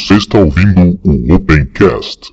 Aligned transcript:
Você 0.00 0.16
está 0.16 0.38
ouvindo 0.38 0.98
o 1.04 1.34
Opencast. 1.34 2.32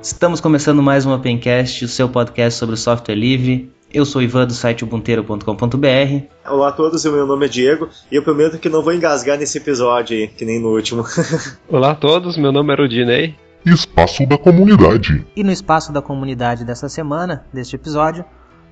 Estamos 0.00 0.40
começando 0.40 0.80
mais 0.80 1.04
um 1.04 1.12
Opencast, 1.12 1.84
o 1.84 1.88
seu 1.88 2.08
podcast 2.08 2.58
sobre 2.58 2.76
software 2.76 3.16
livre. 3.16 3.70
Eu 3.94 4.04
sou 4.04 4.20
o 4.20 4.24
Ivan 4.24 4.44
do 4.44 4.52
site 4.52 4.82
ubunteiro.com.br. 4.82 6.26
Olá 6.50 6.68
a 6.70 6.72
todos, 6.72 7.04
meu 7.04 7.24
nome 7.24 7.46
é 7.46 7.48
Diego 7.48 7.88
e 8.10 8.16
eu 8.16 8.24
prometo 8.24 8.58
que 8.58 8.68
não 8.68 8.82
vou 8.82 8.92
engasgar 8.92 9.38
nesse 9.38 9.58
episódio 9.58 10.16
aí, 10.16 10.26
que 10.26 10.44
nem 10.44 10.60
no 10.60 10.74
último. 10.74 11.04
Olá 11.70 11.92
a 11.92 11.94
todos, 11.94 12.36
meu 12.36 12.50
nome 12.50 12.72
é 12.72 12.76
Rudinei. 12.76 13.36
Espaço 13.64 14.26
da 14.26 14.36
comunidade. 14.36 15.24
E 15.36 15.44
no 15.44 15.52
espaço 15.52 15.92
da 15.92 16.02
comunidade 16.02 16.64
dessa 16.64 16.88
semana, 16.88 17.46
deste 17.52 17.76
episódio, 17.76 18.24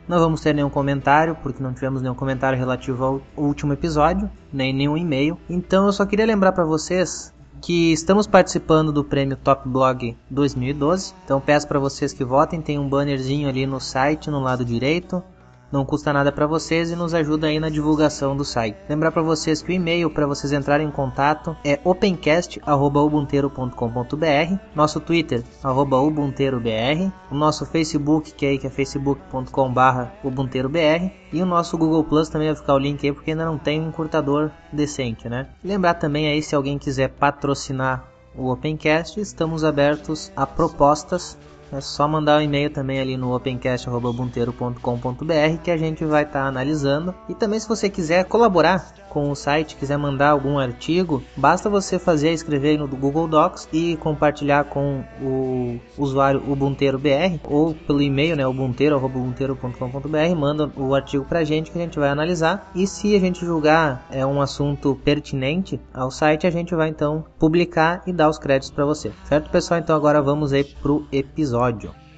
não 0.08 0.18
vamos 0.18 0.40
ter 0.40 0.52
nenhum 0.56 0.68
comentário, 0.68 1.36
porque 1.40 1.62
não 1.62 1.72
tivemos 1.72 2.02
nenhum 2.02 2.16
comentário 2.16 2.58
relativo 2.58 3.04
ao 3.04 3.22
último 3.36 3.72
episódio, 3.74 4.28
nem 4.52 4.72
nenhum 4.72 4.96
e-mail. 4.96 5.38
Então 5.48 5.86
eu 5.86 5.92
só 5.92 6.04
queria 6.04 6.26
lembrar 6.26 6.50
para 6.50 6.64
vocês 6.64 7.31
que 7.62 7.92
estamos 7.92 8.26
participando 8.26 8.92
do 8.92 9.04
prêmio 9.04 9.36
Top 9.36 9.68
Blog 9.68 10.16
2012. 10.28 11.14
Então 11.24 11.40
peço 11.40 11.68
para 11.68 11.78
vocês 11.78 12.12
que 12.12 12.24
votem, 12.24 12.60
tem 12.60 12.76
um 12.76 12.88
bannerzinho 12.88 13.48
ali 13.48 13.64
no 13.64 13.80
site 13.80 14.30
no 14.30 14.40
lado 14.40 14.64
direito. 14.64 15.22
Não 15.72 15.84
custa 15.86 16.12
nada 16.12 16.30
para 16.30 16.46
vocês 16.46 16.90
e 16.90 16.96
nos 16.96 17.14
ajuda 17.14 17.46
aí 17.46 17.58
na 17.58 17.70
divulgação 17.70 18.36
do 18.36 18.44
site. 18.44 18.76
Lembrar 18.88 19.10
para 19.10 19.22
vocês 19.22 19.62
que 19.62 19.72
o 19.72 19.74
e-mail 19.74 20.10
para 20.10 20.26
vocês 20.26 20.52
entrarem 20.52 20.86
em 20.86 20.90
contato 20.90 21.56
é 21.64 21.80
opencast@ubunteiro.com.br, 21.82 24.56
nosso 24.74 25.00
Twitter 25.00 25.42
@ubunteirobr, 25.64 27.10
o 27.30 27.34
nosso 27.34 27.64
Facebook 27.64 28.34
que 28.34 28.44
é, 28.44 28.54
é 28.54 28.68
facebook.com/ubunteirobr 28.68 31.10
e 31.32 31.40
o 31.40 31.46
nosso 31.46 31.78
Google 31.78 32.04
Plus 32.04 32.28
também 32.28 32.48
vai 32.48 32.56
ficar 32.56 32.74
o 32.74 32.78
link 32.78 33.06
aí 33.06 33.14
porque 33.14 33.30
ainda 33.30 33.46
não 33.46 33.56
tem 33.56 33.80
um 33.80 33.88
encurtador 33.88 34.50
decente, 34.70 35.26
né? 35.28 35.48
Lembrar 35.64 35.94
também 35.94 36.28
aí 36.28 36.42
se 36.42 36.54
alguém 36.54 36.78
quiser 36.78 37.08
patrocinar 37.08 38.12
o 38.34 38.50
Opencast, 38.50 39.20
estamos 39.20 39.62
abertos 39.64 40.32
a 40.34 40.46
propostas 40.46 41.36
é 41.72 41.80
só 41.80 42.06
mandar 42.06 42.38
um 42.38 42.42
e-mail 42.42 42.70
também 42.70 43.00
ali 43.00 43.16
no 43.16 43.34
opencast.bunteiro.com.br 43.34 45.58
que 45.62 45.70
a 45.70 45.76
gente 45.76 46.04
vai 46.04 46.24
estar 46.24 46.42
tá 46.42 46.46
analisando. 46.46 47.14
E 47.28 47.34
também 47.34 47.58
se 47.58 47.68
você 47.68 47.88
quiser 47.88 48.24
colaborar 48.24 48.92
com 49.08 49.30
o 49.30 49.34
site, 49.34 49.76
quiser 49.76 49.96
mandar 49.98 50.30
algum 50.30 50.58
artigo, 50.58 51.22
basta 51.36 51.68
você 51.68 51.98
fazer, 51.98 52.32
escrever 52.32 52.78
no 52.78 52.88
Google 52.88 53.28
Docs 53.28 53.68
e 53.72 53.96
compartilhar 53.96 54.64
com 54.64 55.04
o 55.20 55.78
usuário 55.98 56.42
Ubunteiro 56.46 56.98
BR 56.98 57.38
ou 57.44 57.74
pelo 57.74 58.00
e-mail, 58.00 58.36
né, 58.36 58.46
ubunteiro@ubunteiro.com.br, 58.46 60.36
manda 60.36 60.70
o 60.76 60.94
artigo 60.94 61.26
pra 61.26 61.44
gente 61.44 61.70
que 61.70 61.78
a 61.78 61.82
gente 61.82 61.98
vai 61.98 62.08
analisar 62.08 62.70
e 62.74 62.86
se 62.86 63.14
a 63.14 63.20
gente 63.20 63.44
julgar 63.44 64.06
é 64.10 64.24
um 64.24 64.40
assunto 64.40 64.98
pertinente 65.04 65.78
ao 65.92 66.10
site, 66.10 66.46
a 66.46 66.50
gente 66.50 66.74
vai 66.74 66.88
então 66.88 67.24
publicar 67.38 68.02
e 68.06 68.12
dar 68.12 68.30
os 68.30 68.38
créditos 68.38 68.70
para 68.70 68.86
você. 68.86 69.12
Certo, 69.24 69.50
pessoal? 69.50 69.80
Então 69.80 69.94
agora 69.94 70.22
vamos 70.22 70.52
aí 70.52 70.64
pro 70.64 71.06
episódio. 71.12 71.61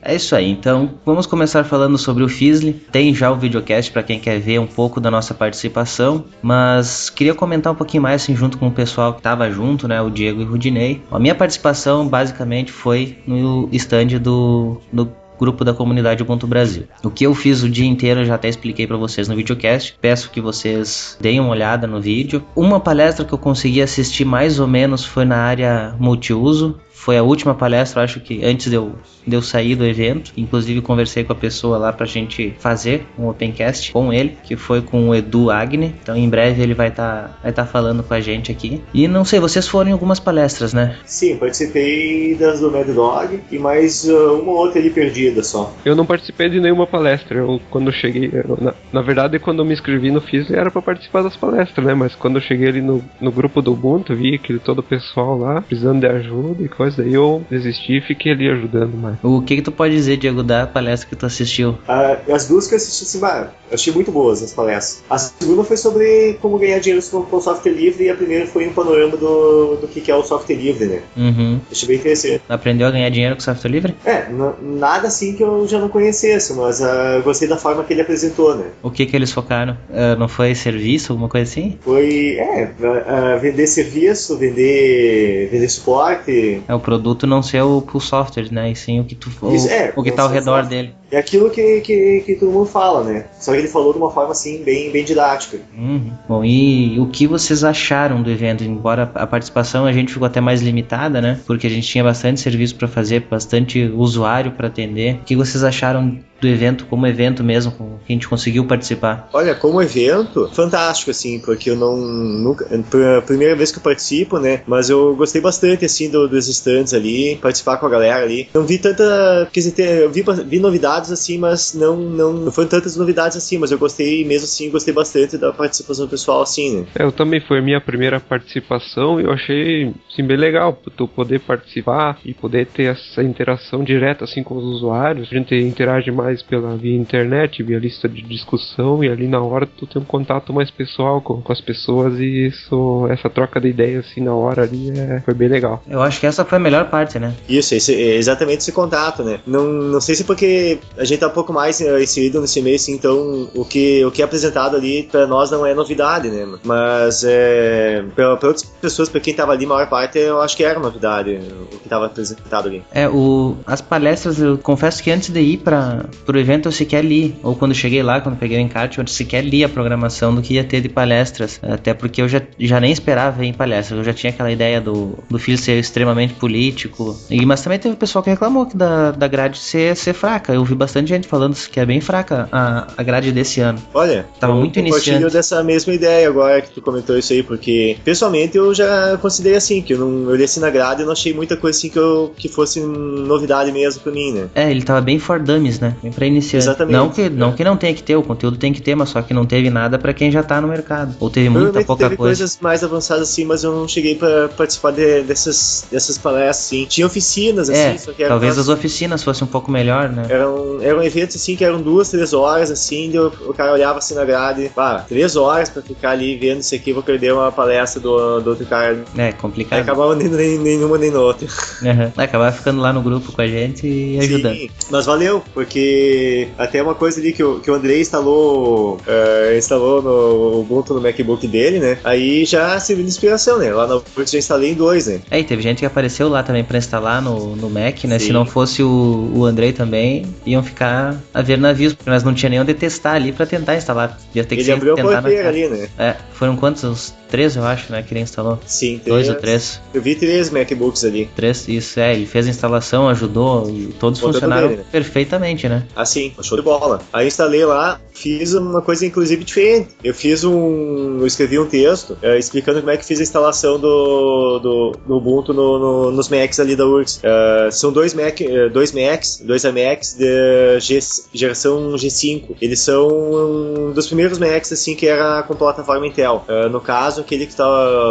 É 0.07 0.15
isso 0.15 0.37
aí, 0.37 0.51
então 0.51 0.91
vamos 1.05 1.27
começar 1.27 1.65
falando 1.65 1.97
sobre 1.97 2.23
o 2.23 2.29
Fizzly. 2.29 2.75
Tem 2.93 3.15
já 3.15 3.31
o 3.31 3.37
videocast 3.37 3.91
para 3.91 4.03
quem 4.03 4.21
quer 4.21 4.39
ver 4.39 4.59
um 4.59 4.67
pouco 4.67 5.01
da 5.01 5.11
nossa 5.11 5.33
participação, 5.33 6.27
mas 6.43 7.09
queria 7.09 7.35
comentar 7.35 7.73
um 7.73 7.77
pouquinho 7.77 8.03
mais 8.03 8.23
assim, 8.23 8.37
junto 8.37 8.59
com 8.59 8.69
o 8.69 8.71
pessoal 8.71 9.15
que 9.15 9.21
estava 9.21 9.51
junto, 9.51 9.89
né, 9.89 10.03
o 10.03 10.11
Diego 10.11 10.43
e 10.43 10.45
o 10.45 10.49
Rudinei. 10.49 11.01
A 11.11 11.19
minha 11.19 11.35
participação 11.35 12.07
basicamente 12.07 12.71
foi 12.71 13.17
no 13.27 13.67
stand 13.73 14.19
do, 14.21 14.79
do 14.93 15.11
grupo 15.39 15.65
da 15.65 15.73
comunidade 15.73 16.23
Ubuntu 16.23 16.47
Brasil. 16.47 16.85
O 17.03 17.11
que 17.11 17.25
eu 17.25 17.35
fiz 17.35 17.63
o 17.63 17.69
dia 17.69 17.87
inteiro 17.87 18.21
eu 18.21 18.25
já 18.25 18.35
até 18.35 18.49
expliquei 18.49 18.87
para 18.87 18.97
vocês 18.97 19.27
no 19.27 19.35
videocast. 19.35 19.97
Peço 20.01 20.31
que 20.31 20.41
vocês 20.41 21.17
deem 21.21 21.41
uma 21.41 21.51
olhada 21.51 21.87
no 21.87 22.01
vídeo. 22.01 22.45
Uma 22.55 22.79
palestra 22.79 23.25
que 23.25 23.33
eu 23.33 23.39
consegui 23.39 23.81
assistir 23.83 24.25
mais 24.25 24.61
ou 24.61 24.67
menos 24.67 25.05
foi 25.05 25.25
na 25.25 25.37
área 25.37 25.95
multiuso 25.99 26.79
foi 27.05 27.19
a 27.19 27.23
última 27.23 27.55
palestra, 27.55 28.03
acho 28.03 28.19
que 28.19 28.43
antes 28.43 28.71
de 28.71 28.77
eu, 28.77 28.95
de 29.27 29.37
eu 29.37 29.43
sair 29.43 29.77
do 29.77 29.85
evento. 29.85 30.33
Inclusive 30.39 30.81
conversei 30.81 31.23
com 31.23 31.35
a 31.35 31.37
pessoa 31.37 31.77
lá 31.77 31.93
pra 31.93 32.07
gente 32.07 32.55
fazer 32.59 33.07
um 33.19 33.29
opencast 33.29 33.93
com 33.93 34.11
ele, 34.11 34.39
que 34.43 34.57
foi 34.57 34.81
com 34.81 35.11
o 35.11 35.15
Edu 35.15 35.51
Agni. 35.51 35.95
Então 36.03 36.17
em 36.17 36.27
breve 36.27 36.63
ele 36.63 36.73
vai 36.73 36.89
estar 36.89 37.29
tá, 37.29 37.39
vai 37.43 37.53
tá 37.53 37.67
falando 37.67 38.03
com 38.03 38.15
a 38.15 38.21
gente 38.21 38.51
aqui. 38.51 38.83
E 38.95 39.07
não 39.07 39.23
sei, 39.23 39.39
vocês 39.39 39.69
foram 39.69 39.91
em 39.91 39.93
algumas 39.93 40.19
palestras, 40.19 40.73
né? 40.73 40.97
Sim, 41.05 41.37
participei 41.37 42.35
das 42.37 42.61
do 42.61 42.71
Mad 42.71 42.89
Dog 42.89 43.39
e 43.53 43.59
mais 43.59 44.05
uh, 44.05 44.41
uma 44.41 44.53
outra 44.53 44.81
ali 44.81 44.89
perdida 44.89 45.43
só. 45.43 45.75
Eu 45.85 45.95
não 45.95 46.07
participei 46.07 46.49
de 46.49 46.59
nenhuma 46.59 46.87
palestra. 46.87 47.37
Eu 47.37 47.61
quando 47.69 47.93
cheguei, 47.93 48.31
eu, 48.33 48.57
na, 48.59 48.73
na, 48.91 49.03
verdade 49.03 49.39
quando 49.39 49.59
eu 49.59 49.67
me 49.67 49.75
inscrevi 49.75 50.11
no 50.11 50.23
FIS 50.23 50.51
era 50.51 50.71
para 50.71 50.81
participar 50.81 51.23
das 51.23 51.37
palestras, 51.37 51.85
né? 51.85 51.93
Mas 51.93 52.15
quando 52.15 52.37
eu 52.37 52.41
cheguei 52.41 52.69
ali 52.69 52.81
no, 52.81 53.05
no 53.21 53.31
grupo 53.31 53.61
do 53.61 53.75
Ubuntu, 53.75 54.17
vi 54.17 54.37
aquele 54.37 54.59
todo 54.59 54.79
o 54.79 54.83
pessoal 54.83 55.37
lá 55.37 55.61
precisando 55.61 56.01
de 56.01 56.07
ajuda 56.07 56.63
e 56.63 56.69
coisa 56.69 56.94
daí 56.97 57.15
eu 57.15 57.45
desisti 57.51 57.99
e 57.99 58.01
fiquei 58.01 58.33
ali 58.33 58.49
ajudando 58.49 58.97
mais. 58.97 59.17
O 59.23 59.43
que 59.43 59.57
que 59.57 59.63
tu 59.63 59.73
pode 59.73 59.95
dizer, 59.95 60.17
Diego, 60.17 60.43
da 60.43 60.67
palestra 60.67 61.09
que 61.09 61.17
tu 61.17 61.27
assistiu? 61.27 61.79
Ah, 61.89 62.17
as 62.33 62.47
duas 62.47 62.67
que 62.67 62.75
eu 62.75 62.77
assisti, 62.77 63.05
assim, 63.05 63.21
eu 63.25 63.75
achei 63.75 63.93
muito 63.93 64.11
boas 64.11 64.43
as 64.43 64.53
palestras. 64.53 65.03
A 65.09 65.19
segunda 65.19 65.65
foi 65.65 65.77
sobre 65.77 66.39
como 66.41 66.59
ganhar 66.59 66.79
dinheiro 66.79 67.05
com 67.11 67.37
o 67.37 67.41
software 67.41 67.73
livre 67.73 68.05
e 68.05 68.11
a 68.11 68.15
primeira 68.15 68.47
foi 68.47 68.69
um 68.69 68.73
panorama 68.73 69.17
do, 69.17 69.77
do 69.77 69.89
que 69.89 70.11
é 70.11 70.15
o 70.15 70.23
software 70.23 70.57
livre, 70.57 70.87
né? 70.87 71.03
Uhum. 71.17 71.61
Achei 71.71 71.89
bem 71.89 71.97
interessante. 71.99 72.43
Aprendeu 72.49 72.87
a 72.87 72.91
ganhar 72.91 73.09
dinheiro 73.09 73.35
com 73.35 73.41
software 73.41 73.71
livre? 73.71 73.95
É, 74.05 74.27
nada 74.63 75.09
assim 75.09 75.35
que 75.35 75.43
eu 75.43 75.67
já 75.67 75.79
não 75.79 75.89
conhecesse, 75.89 76.53
mas 76.55 76.81
uh, 76.81 77.23
gostei 77.23 77.49
da 77.49 77.57
forma 77.57 77.85
que 77.85 77.93
ele 77.93 78.03
apresentou, 78.03 78.55
né? 78.55 78.67
O 78.83 78.91
que 78.91 79.07
que 79.07 79.17
eles 79.17 79.33
focaram? 79.33 79.75
Uh, 79.91 80.19
não 80.19 80.29
foi 80.29 80.55
serviço, 80.55 81.13
alguma 81.13 81.29
coisa 81.29 81.51
assim? 81.51 81.79
Foi, 81.81 82.37
é, 82.39 82.71
uh, 82.79 83.41
vender 83.41 83.67
serviço, 83.67 84.37
vender, 84.37 85.49
vender 85.51 85.69
suporte. 85.69 86.63
É 86.67 86.75
o 86.75 86.81
produto 86.85 87.27
não 87.27 87.43
ser 87.43 87.63
o, 87.63 87.85
o 87.93 88.01
software, 88.01 88.53
né? 88.53 88.71
E 88.71 88.77
sim 88.77 89.01
o 89.01 89.05
que 89.05 89.15
tu 89.15 89.31
Isso, 89.51 89.67
o, 89.67 89.71
é, 89.71 89.93
o 89.97 90.03
que 90.03 90.13
tá 90.13 90.23
ao 90.23 90.29
redor 90.29 90.63
software. 90.63 90.69
dele. 90.69 90.95
É 91.11 91.19
aquilo 91.19 91.51
que, 91.51 91.81
que, 91.81 92.23
que 92.25 92.35
todo 92.37 92.51
mundo 92.51 92.67
fala, 92.67 93.05
né? 93.05 93.27
Só 93.39 93.53
que 93.53 93.59
ele 93.59 93.69
falou 93.69 93.93
de 93.93 93.99
uma 93.99 94.11
forma 94.11 94.33
assim, 94.33 94.63
bem, 94.63 94.91
bem 94.91 95.05
didática. 95.05 95.59
Uhum. 95.77 96.11
Bom, 96.29 96.45
e 96.45 96.99
o 96.99 97.07
que 97.07 97.27
vocês 97.27 97.63
acharam 97.63 98.23
do 98.23 98.31
evento? 98.31 98.65
Embora 98.65 99.11
a 99.15 99.27
participação 99.27 99.87
a 99.87 99.93
gente 99.93 100.13
ficou 100.13 100.27
até 100.27 100.41
mais 100.41 100.63
limitada, 100.63 101.21
né? 101.21 101.41
Porque 101.47 101.67
a 101.67 101.71
gente 101.71 101.87
tinha 101.87 102.03
bastante 102.03 102.41
serviço 102.41 102.75
para 102.77 102.89
fazer, 102.89 103.21
bastante 103.31 103.85
usuário 103.95 104.53
para 104.53 104.69
atender. 104.69 105.17
O 105.17 105.25
que 105.25 105.37
vocês 105.37 105.63
acharam 105.63 106.19
do 106.41 106.49
evento, 106.49 106.87
como 106.87 107.07
evento 107.07 107.43
mesmo, 107.43 107.73
que 108.07 108.13
a 108.13 108.15
gente 108.15 108.29
conseguiu 108.29 108.67
participar? 108.67 109.29
Olha, 109.33 109.55
como 109.55 109.81
evento, 109.81 110.51
fantástico, 110.53 111.11
assim, 111.11 111.39
porque 111.39 111.71
eu 111.71 111.77
não. 111.77 111.97
Nunca, 111.97 112.67
é 112.71 113.19
a 113.19 113.23
primeira 113.23 113.57
vez 113.57 113.73
que 113.73 113.79
eu 113.79 113.83
participo, 113.83 114.39
né? 114.39 114.63
Mas 114.67 114.91
eu 114.91 115.17
gostei 115.17 115.41
bastante, 115.41 115.85
assim, 115.85 116.11
do, 116.11 116.29
dos 116.29 116.49
stands 116.49 116.93
ali, 116.93 117.37
participar 117.37 117.79
com 117.79 117.87
a 117.87 117.89
galera 117.91 118.23
ali. 118.23 118.49
Não 118.53 118.65
vi 118.65 118.79
tanta. 118.79 119.49
Quer 119.53 119.61
dizer, 119.61 120.03
eu 120.03 120.11
vi, 120.11 120.23
vi 120.47 120.59
novidades, 120.59 121.04
assim, 121.11 121.39
mas 121.39 121.75
não, 121.75 121.97
não, 121.97 122.33
não 122.33 122.53
foram 122.53 122.69
tantas 122.69 122.97
novidades 122.97 123.37
assim, 123.37 123.59
mas 123.59 123.71
eu 123.71 123.79
gostei, 123.79 124.25
mesmo 124.25 124.45
assim, 124.45 124.71
gostei 124.71 124.93
bastante 124.93 125.39
da 125.39 125.53
participação 125.53 126.07
do 126.07 126.11
pessoal, 126.11 126.43
assim, 126.43 126.81
né? 126.81 126.87
É, 126.99 127.05
eu 127.05 127.13
também 127.13 127.41
foi 127.41 127.61
minha 127.61 127.81
primeira 127.81 128.21
participação 128.21 129.21
e 129.21 129.25
eu 129.25 129.33
achei, 129.33 129.93
assim, 130.13 130.23
bem 130.23 130.37
legal, 130.37 130.79
tu 130.97 131.09
poder 131.09 131.41
participar 131.41 132.19
e 132.25 132.35
poder 132.35 132.67
ter 132.67 132.85
essa 132.85 133.23
interação 133.23 133.83
direta, 133.83 134.25
assim, 134.25 134.43
com 134.43 134.57
os 134.57 134.65
usuários. 134.65 135.29
A 135.31 135.35
gente 135.35 135.55
interage 135.55 136.11
mais 136.11 136.35
mais 136.35 136.43
pela 136.43 136.77
via 136.77 136.97
internet, 136.97 137.63
via 137.63 137.79
lista 137.79 138.09
de 138.09 138.23
discussão, 138.23 139.05
e 139.05 139.09
ali 139.09 139.29
na 139.29 139.41
hora 139.41 139.67
tu 139.67 139.87
tem 139.87 140.01
um 140.01 140.05
contato 140.05 140.53
mais 140.53 140.71
pessoal 140.71 141.21
com, 141.21 141.41
com 141.41 141.53
as 141.53 141.61
pessoas 141.61 142.19
e 142.19 142.47
isso, 142.47 143.07
essa 143.11 143.29
troca 143.31 143.61
de 143.61 143.69
ideias 143.69 144.07
assim 144.07 144.21
na 144.21 144.35
hora 144.35 144.63
ali 144.63 144.91
é, 144.99 145.21
foi 145.21 145.35
bem 145.35 145.49
legal. 145.49 145.83
Eu 145.89 146.03
acho 146.03 146.19
que 146.19 146.27
essa 146.27 146.45
foi 146.45 146.57
a 146.57 146.61
melhor 146.61 146.89
parte, 146.89 147.19
né? 147.19 147.35
Isso, 147.49 147.75
esse, 147.75 147.95
é 147.95 148.17
exatamente 148.17 148.59
esse 148.59 148.73
contato, 148.73 149.23
né? 149.23 149.41
Não, 149.47 149.65
não 149.65 150.01
sei 150.01 150.15
se 150.15 150.25
porque 150.25 150.79
a 150.97 151.05
gente 151.05 151.21
tá 151.21 151.27
um 151.29 151.31
pouco 151.31 151.53
mais 151.53 151.81
uh, 151.81 151.99
inserido 151.99 152.41
nesse 152.41 152.61
meio, 152.63 152.77
assim, 152.77 152.93
então 152.93 153.49
o 153.55 153.65
que, 153.65 154.05
o 154.05 154.11
que 154.11 154.23
é 154.23 154.25
apresentado 154.25 154.77
ali 154.77 155.05
para 155.05 155.27
nós 155.27 155.51
não 155.51 155.67
é 155.67 155.75
novidade, 155.75 156.29
né? 156.29 156.47
Mas 156.65 157.25
é, 157.25 158.05
para 158.15 158.31
outras 158.31 158.63
pessoas, 158.63 159.09
para 159.09 159.21
quem 159.21 159.35
tava 159.35 159.53
ali, 159.53 159.65
a 159.65 159.69
maior 159.69 159.89
parte, 159.89 160.19
eu 160.19 160.41
acho 160.41 160.57
que 160.57 160.65
era 160.65 160.79
novidade 160.79 161.41
o 161.73 161.79
que 161.79 161.89
tava 161.89 162.07
apresentado 162.07 162.69
ali. 162.69 162.83
É, 162.93 163.09
o, 163.09 163.57
as 163.67 163.81
palestras, 163.81 164.41
eu 164.41 164.59
confesso 164.59 165.03
que 165.03 165.11
antes 165.11 165.31
de 165.31 165.41
ir 165.41 165.59
para 165.59 166.05
pro 166.25 166.39
evento 166.39 166.69
eu 166.69 166.73
sequer 166.73 167.05
li, 167.05 167.37
ou 167.43 167.55
quando 167.55 167.75
cheguei 167.75 168.03
lá, 168.03 168.21
quando 168.21 168.37
peguei 168.37 168.59
o 168.59 168.61
encarte, 168.61 168.99
eu 168.99 169.07
sequer 169.07 169.43
li 169.45 169.65
a 169.65 169.69
programação 169.69 170.35
do 170.35 170.43
que 170.43 170.55
ia 170.55 170.65
ter 170.65 170.81
de 170.81 170.89
palestras, 170.89 171.59
até 171.63 171.93
porque 171.95 172.23
eu 172.23 172.29
já, 172.29 172.41
já 172.59 172.81
nem 172.81 172.93
esperava 172.93 173.45
em 173.45 173.53
palestras, 173.53 173.99
eu 173.99 174.05
já 174.05 174.13
tinha 174.13 174.31
aquela 174.31 174.51
ideia 174.51 174.81
do, 174.81 175.19
do 175.29 175.39
filho 175.39 175.59
ser 175.59 175.79
extremamente 175.79 176.35
político, 176.35 177.17
e, 177.31 177.45
mas 177.45 177.63
também 177.63 177.79
teve 177.79 177.97
pessoal 177.97 178.23
que 178.23 178.31
reclamou 178.31 178.67
que 178.67 178.77
da, 178.77 179.11
da 179.11 179.27
grade 179.27 179.59
ser, 179.59 179.97
ser 179.97 180.13
fraca, 180.13 180.53
eu 180.53 180.65
vi 180.65 180.74
bastante 180.75 181.09
gente 181.09 181.27
falando 181.29 181.55
que 181.55 181.79
é 181.81 181.87
bem 181.87 182.01
fraca 182.01 182.49
a, 182.53 182.87
a 182.97 183.03
grade 183.03 183.33
desse 183.33 183.61
ano. 183.61 183.79
Olha, 183.93 184.27
Tava 184.41 184.53
eu 184.53 184.57
muito 184.59 184.79
iniciante. 184.79 185.33
dessa 185.33 185.63
mesma 185.63 185.93
ideia 185.95 186.29
agora 186.29 186.61
que 186.61 186.71
tu 186.71 186.81
comentou 186.83 187.17
isso 187.19 187.33
aí, 187.33 187.43
porque 187.43 187.97
pessoalmente 188.05 188.57
eu 188.57 188.75
já 188.75 189.17
considerei 189.19 189.57
assim, 189.57 189.81
que 189.83 189.95
eu 189.95 189.99
não 189.99 190.31
eu 190.31 190.37
li 190.37 190.45
assim 190.45 190.61
na 190.61 190.71
grade 190.71 191.03
e 191.03 191.05
não 191.05 191.13
achei 191.13 191.33
muita 191.33 191.57
coisa 191.57 191.79
assim 191.79 191.89
que, 191.89 191.99
eu, 191.99 192.33
que 192.37 192.49
fosse 192.49 192.81
novidade 192.81 193.71
mesmo 193.73 194.01
pra 194.03 194.13
mim, 194.13 194.33
né? 194.33 194.49
É, 194.55 194.71
ele 194.71 194.83
tava 194.83 195.01
bem 195.01 195.19
for 195.19 195.39
dummies, 195.41 195.79
né? 195.81 195.95
Bem 196.03 196.13
pra 196.13 196.27
iniciante. 196.27 196.65
Exatamente. 196.67 196.95
Não 196.97 197.11
que, 197.11 197.29
não 197.31 197.53
que 197.53 197.65
não 197.65 197.77
tenha 197.77 197.95
que 197.95 198.03
ter, 198.03 198.17
o 198.17 198.23
conteúdo 198.23 198.57
tem 198.57 198.73
que 198.73 198.81
ter, 198.83 198.95
mas 198.95 199.09
só 199.11 199.23
que 199.23 199.33
não 199.35 199.47
teve 199.47 199.71
nada 199.71 199.99
pra 199.99 200.13
quem 200.13 200.31
já 200.31 200.43
tá 200.43 200.61
no 200.61 200.69
mercado. 200.69 201.15
Ou 201.21 201.31
teve 201.31 201.49
muita 201.49 201.85
pouca 201.85 202.05
teve 202.05 202.17
coisa. 202.17 202.39
coisas 202.41 202.59
mais 202.61 202.83
avançadas 202.85 203.29
assim, 203.29 203.45
mas 203.45 203.65
eu 203.65 203.73
não 203.73 203.87
cheguei 203.89 204.15
pra 204.15 204.49
participar 204.49 204.93
de- 204.93 205.23
dessas, 205.23 205.87
dessas 205.91 206.19
palestras, 206.19 206.67
assim. 206.67 206.85
Tinha 206.87 207.07
oficinas, 207.07 207.69
assim, 207.71 207.81
É, 207.81 207.99
só 207.99 208.13
que 208.13 208.23
eram 208.23 208.33
talvez 208.35 208.59
as 208.59 208.69
oficinas 208.69 209.23
fossem 209.23 209.47
um 209.47 209.51
pouco 209.51 209.71
melhor, 209.71 210.09
né? 210.09 210.25
Eram, 210.29 210.55
eram 210.81 211.03
eventos 211.03 211.37
assim 211.37 211.57
que 211.57 211.65
eram 211.65 211.81
duas, 211.81 212.11
três 212.11 212.33
horas, 212.33 212.71
assim, 212.71 213.11
e 213.13 213.19
o, 213.19 213.55
cara 213.55 213.73
olhava 213.73 213.99
assim 213.99 214.15
na 214.15 214.25
grade, 214.25 214.71
pá, 214.75 215.05
três 215.09 215.37
horas 215.37 215.69
pra 215.69 215.83
ficar 215.83 216.11
ali 216.11 216.37
vendo 216.37 216.61
isso 216.61 216.75
aqui, 216.75 216.93
vou 216.93 217.03
perder 217.03 217.33
uma 217.33 217.51
palestra 217.53 218.01
do, 218.01 218.41
do 218.41 218.51
outro 218.51 218.67
cara. 218.67 219.05
É, 219.17 219.27
Aí 219.27 219.33
complicado. 219.33 219.81
acabava 219.81 220.15
nem, 220.15 220.29
nem, 220.29 220.59
nenhuma 220.59 220.99
nem 220.99 221.15
outra. 221.15 221.47
Uhum. 221.83 222.13
Acabar 222.17 222.53
ficando 222.53 222.81
lá 222.81 222.93
no 222.93 223.03
grupo 223.03 223.33
com 223.33 223.41
a 223.41 223.47
gente 223.47 223.87
e 223.87 224.19
ajudando. 224.19 224.55
Sim, 224.55 224.71
mas 224.91 225.07
valeu, 225.07 225.43
porque 225.53 226.49
até 226.59 226.83
uma 226.83 226.95
coisa 226.95 227.21
ali 227.21 227.33
que 227.33 227.43
o, 227.43 227.61
que 227.61 227.71
o 227.71 227.75
Andrei 227.75 228.01
instalou, 228.01 228.99
eh, 229.07 229.57
instalou 229.59 230.03
no 230.03 230.61
Ubuntu 230.61 230.95
no 230.95 231.01
MacBook 231.01 231.47
dele, 231.47 231.79
né? 231.79 231.99
Aí 232.05 232.45
já 232.45 232.79
serviu 232.81 233.05
de 233.05 233.11
inspiração, 233.11 233.59
né? 233.59 233.73
Lá 233.73 233.87
no 233.87 233.97
Ubuntu 233.97 234.31
já 234.31 234.39
instalei 234.39 234.71
em 234.71 234.75
dois, 234.75 235.07
né? 235.07 235.21
É, 235.31 235.39
e 235.39 235.45
teve 235.45 235.63
gente 235.63 235.79
que 235.79 235.87
apareceu 235.87 236.29
lá 236.29 236.43
também 236.43 236.65
pra 236.65 236.79
instalar 236.79 237.21
no, 237.21 237.57
no 237.57 237.71
Mac, 237.71 238.05
né? 238.05 238.19
Sim. 238.19 238.27
Se 238.27 238.33
não 238.33 238.45
fosse 238.47 238.83
o, 238.83 239.31
o 239.35 239.45
Andrei 239.45 239.73
também, 239.73 240.25
iam 240.55 240.63
ficar 240.63 241.17
a 241.33 241.43
ver 241.43 241.59
navios, 241.59 241.95
porque 241.95 242.11
nós 242.11 242.23
não 242.23 242.35
tinha 242.35 242.51
nem 242.51 242.61
onde 242.61 242.75
testar 242.75 243.13
ali 243.13 243.33
pra 243.33 243.47
tentar 243.47 243.77
instalar. 243.77 244.19
Ia 244.35 244.45
ter 244.45 244.57
que 244.57 244.63
Ele 244.63 244.65
ser 244.65 244.73
abriu 244.73 244.95
a 244.95 245.03
porteira 245.03 245.49
ali, 245.49 245.69
né? 245.69 245.89
É, 245.99 246.17
foram 246.33 246.57
quantos? 246.57 246.85
Uns 246.85 247.15
três, 247.35 247.57
eu 247.57 247.65
acho, 247.65 247.91
né? 247.91 248.03
Que 248.07 248.15
ele 248.15 248.21
instalou. 248.21 248.59
Sim, 248.65 249.01
Dois 249.05 249.29
ou 249.29 249.35
três. 249.35 249.81
Eu 249.93 250.01
vi 250.01 250.15
três 250.15 250.51
MacBooks 250.51 251.05
ali. 251.05 251.29
Três, 251.35 251.67
isso, 251.69 251.99
é. 251.99 252.15
Ele 252.15 252.27
fez 252.27 252.47
a 252.47 252.51
instalação, 252.51 253.09
ajudou, 253.09 253.69
e 253.69 253.87
todos 253.99 254.21
Botando 254.21 254.35
funcionaram 254.35 254.69
dele, 254.69 254.81
né? 254.83 254.87
perfeitamente, 254.93 255.69
né? 255.69 255.85
Assim, 255.97 256.33
show 256.43 256.57
de 256.57 256.63
bola. 256.63 257.01
Aí 257.13 257.27
instalei 257.27 257.65
lá, 257.65 258.01
fiz 258.13 258.55
uma 258.55 258.81
coisa 258.83 259.05
inclusive 259.05 259.43
diferente. 259.43 259.89
Eu 260.05 260.15
fiz 260.15 260.45
um. 260.45 261.19
Eu 261.21 261.27
escrevi 261.27 261.59
um 261.59 261.67
texto 261.67 262.17
eh, 262.23 262.39
explicando 262.39 262.79
como 262.81 262.91
é 262.93 262.97
que 262.97 263.05
fiz 263.05 263.19
a 263.19 263.23
instalação 263.23 263.79
do, 263.81 264.59
do, 264.61 264.93
do 265.07 265.17
Ubuntu 265.17 265.53
no- 265.53 265.79
no- 265.79 266.11
nos 266.13 266.29
Macs 266.29 266.61
ali 266.61 266.77
da 266.77 266.87
URGS. 266.87 267.19
Eh, 267.23 267.69
são 267.73 267.93
dois, 267.93 268.15
Mac, 268.15 268.41
eh, 268.41 268.69
dois 268.69 268.93
Macs, 268.93 269.43
dois 269.45 269.65
iMacs 269.65 270.15
de 270.15 270.79
G, 270.81 270.99
geração 271.33 271.93
G5. 271.95 272.57
Eles 272.61 272.79
são 272.81 273.09
um 273.09 273.93
dos 273.93 274.07
primeiros 274.07 274.39
Macs 274.39 274.73
assim 274.73 274.95
que 274.95 275.07
era 275.07 275.43
com 275.43 275.55
plataforma 275.57 276.07
Intel. 276.07 276.45
Eh, 276.47 276.69
no 276.69 276.81
caso, 276.81 277.24
aquele 277.25 277.47
que, 277.47 277.57
tá, 277.57 277.65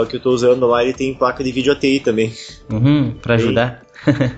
que 0.10 0.18
eu 0.18 0.20
tô 0.20 0.32
usando 0.32 0.68
lá, 0.68 0.84
ele 0.84 0.94
tem 0.94 1.14
placa 1.14 1.44
de 1.44 1.52
vídeo 1.52 1.72
ATI 1.72 2.00
também. 2.00 2.34
Uhum, 2.72 3.14
pra 3.22 3.36
ajudar. 3.36 3.82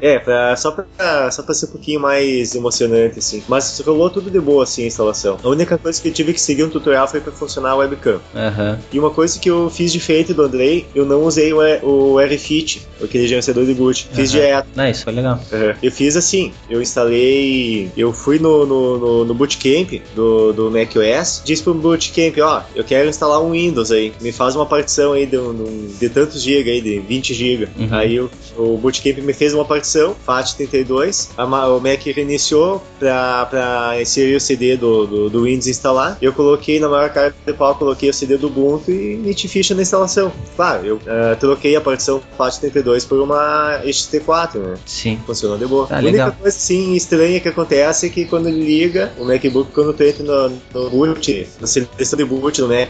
É, 0.01 0.19
pra, 0.19 0.55
só, 0.55 0.71
pra, 0.71 1.31
só 1.31 1.41
pra 1.43 1.53
ser 1.53 1.65
um 1.67 1.69
pouquinho 1.69 1.99
mais 1.99 2.53
emocionante, 2.55 3.19
assim. 3.19 3.43
Mas 3.47 3.79
rolou 3.79 4.09
tudo 4.09 4.29
de 4.29 4.39
boa, 4.39 4.63
assim, 4.63 4.83
a 4.83 4.87
instalação. 4.87 5.37
A 5.43 5.47
única 5.49 5.77
coisa 5.77 6.01
que 6.01 6.07
eu 6.09 6.13
tive 6.13 6.33
que 6.33 6.41
seguir 6.41 6.63
um 6.63 6.69
tutorial 6.69 7.07
foi 7.07 7.19
pra 7.21 7.31
funcionar 7.31 7.71
a 7.71 7.75
webcam. 7.75 8.19
Aham. 8.35 8.79
E 8.91 8.99
uma 8.99 9.09
coisa 9.11 9.39
que 9.39 9.49
eu 9.49 9.69
fiz 9.69 9.91
diferente 9.91 10.33
do 10.33 10.43
Andrei, 10.43 10.85
eu 10.93 11.05
não 11.05 11.23
usei 11.23 11.51
o, 11.53 11.59
o 11.83 12.19
RFit, 12.19 12.85
aquele 13.03 13.27
gerenciador 13.27 13.65
de 13.65 13.73
boot. 13.73 14.07
Fiz 14.13 14.29
Aham. 14.31 14.39
direto. 14.41 14.67
Não, 14.75 14.87
isso 14.89 15.03
foi 15.03 15.13
legal. 15.13 15.39
Uhum. 15.51 15.73
Eu 15.81 15.91
fiz 15.91 16.15
assim, 16.15 16.53
eu 16.69 16.81
instalei. 16.81 17.89
Eu 17.95 18.13
fui 18.13 18.39
no, 18.39 18.65
no, 18.65 18.97
no, 18.97 19.25
no 19.25 19.33
bootcamp 19.33 20.01
do, 20.15 20.53
do 20.53 20.71
macOS, 20.71 21.41
disse 21.43 21.63
pro 21.63 21.73
bootcamp, 21.73 22.37
ó, 22.41 22.61
eu 22.75 22.83
quero 22.83 23.09
instalar 23.09 23.41
um 23.41 23.51
Windows 23.51 23.91
aí, 23.91 24.13
me 24.21 24.31
faz 24.31 24.55
uma 24.55 24.65
partição 24.65 25.13
aí 25.13 25.25
de, 25.25 25.37
um- 25.37 25.87
de 25.99 26.09
tantos 26.09 26.41
GB 26.41 26.69
aí, 26.71 26.81
de 26.81 26.99
20 26.99 27.33
GB. 27.33 27.67
Uhum. 27.77 27.87
Aí 27.91 28.19
o, 28.19 28.29
o 28.57 28.77
bootcamp 28.77 29.17
me 29.19 29.33
fez 29.33 29.53
uma 29.55 29.65
partição, 29.65 30.15
FAT32, 30.27 31.29
a 31.37 31.45
ma- 31.45 31.67
o 31.67 31.79
Mac 31.79 32.01
reiniciou 32.05 32.81
pra 32.99 33.95
inserir 34.01 34.35
o 34.35 34.39
CD 34.41 34.77
do, 34.77 35.05
do, 35.05 35.29
do 35.29 35.43
Windows 35.43 35.67
instalar. 35.67 36.17
Eu 36.21 36.33
coloquei 36.33 36.79
na 36.79 36.87
maior 36.89 37.09
cara 37.09 37.33
de 37.45 37.53
pau, 37.53 37.75
coloquei 37.75 38.09
o 38.09 38.13
CD 38.13 38.37
do 38.37 38.47
Ubuntu 38.47 38.91
e 38.91 39.17
meti 39.17 39.47
ficha 39.47 39.73
na 39.75 39.81
instalação. 39.81 40.31
Claro, 40.55 40.85
eu 40.85 40.99
eh, 41.05 41.35
troquei 41.35 41.75
a 41.75 41.81
partição 41.81 42.21
FAT32 42.37 43.07
por 43.07 43.19
uma 43.19 43.81
HT4, 43.85 44.55
né? 44.59 44.75
Sim. 44.85 45.19
Funcionou 45.25 45.57
de 45.57 45.65
boa. 45.65 45.87
Ah, 45.89 45.95
a 45.95 45.99
única 45.99 46.11
legal. 46.11 46.31
coisa 46.33 46.55
assim 46.57 46.93
estranha 46.93 47.39
que 47.39 47.47
acontece 47.49 48.07
é 48.07 48.09
que 48.09 48.25
quando 48.25 48.47
ele 48.47 48.63
liga 48.63 49.11
o 49.17 49.25
MacBook, 49.25 49.71
quando 49.71 49.93
tu 49.93 50.03
entra 50.03 50.23
no, 50.23 50.49
no 50.73 50.89
boot, 50.89 51.47
na 51.59 51.67
seleção 51.67 52.17
de 52.17 52.25
boot 52.25 52.59
do 52.61 52.67
Mac, 52.67 52.89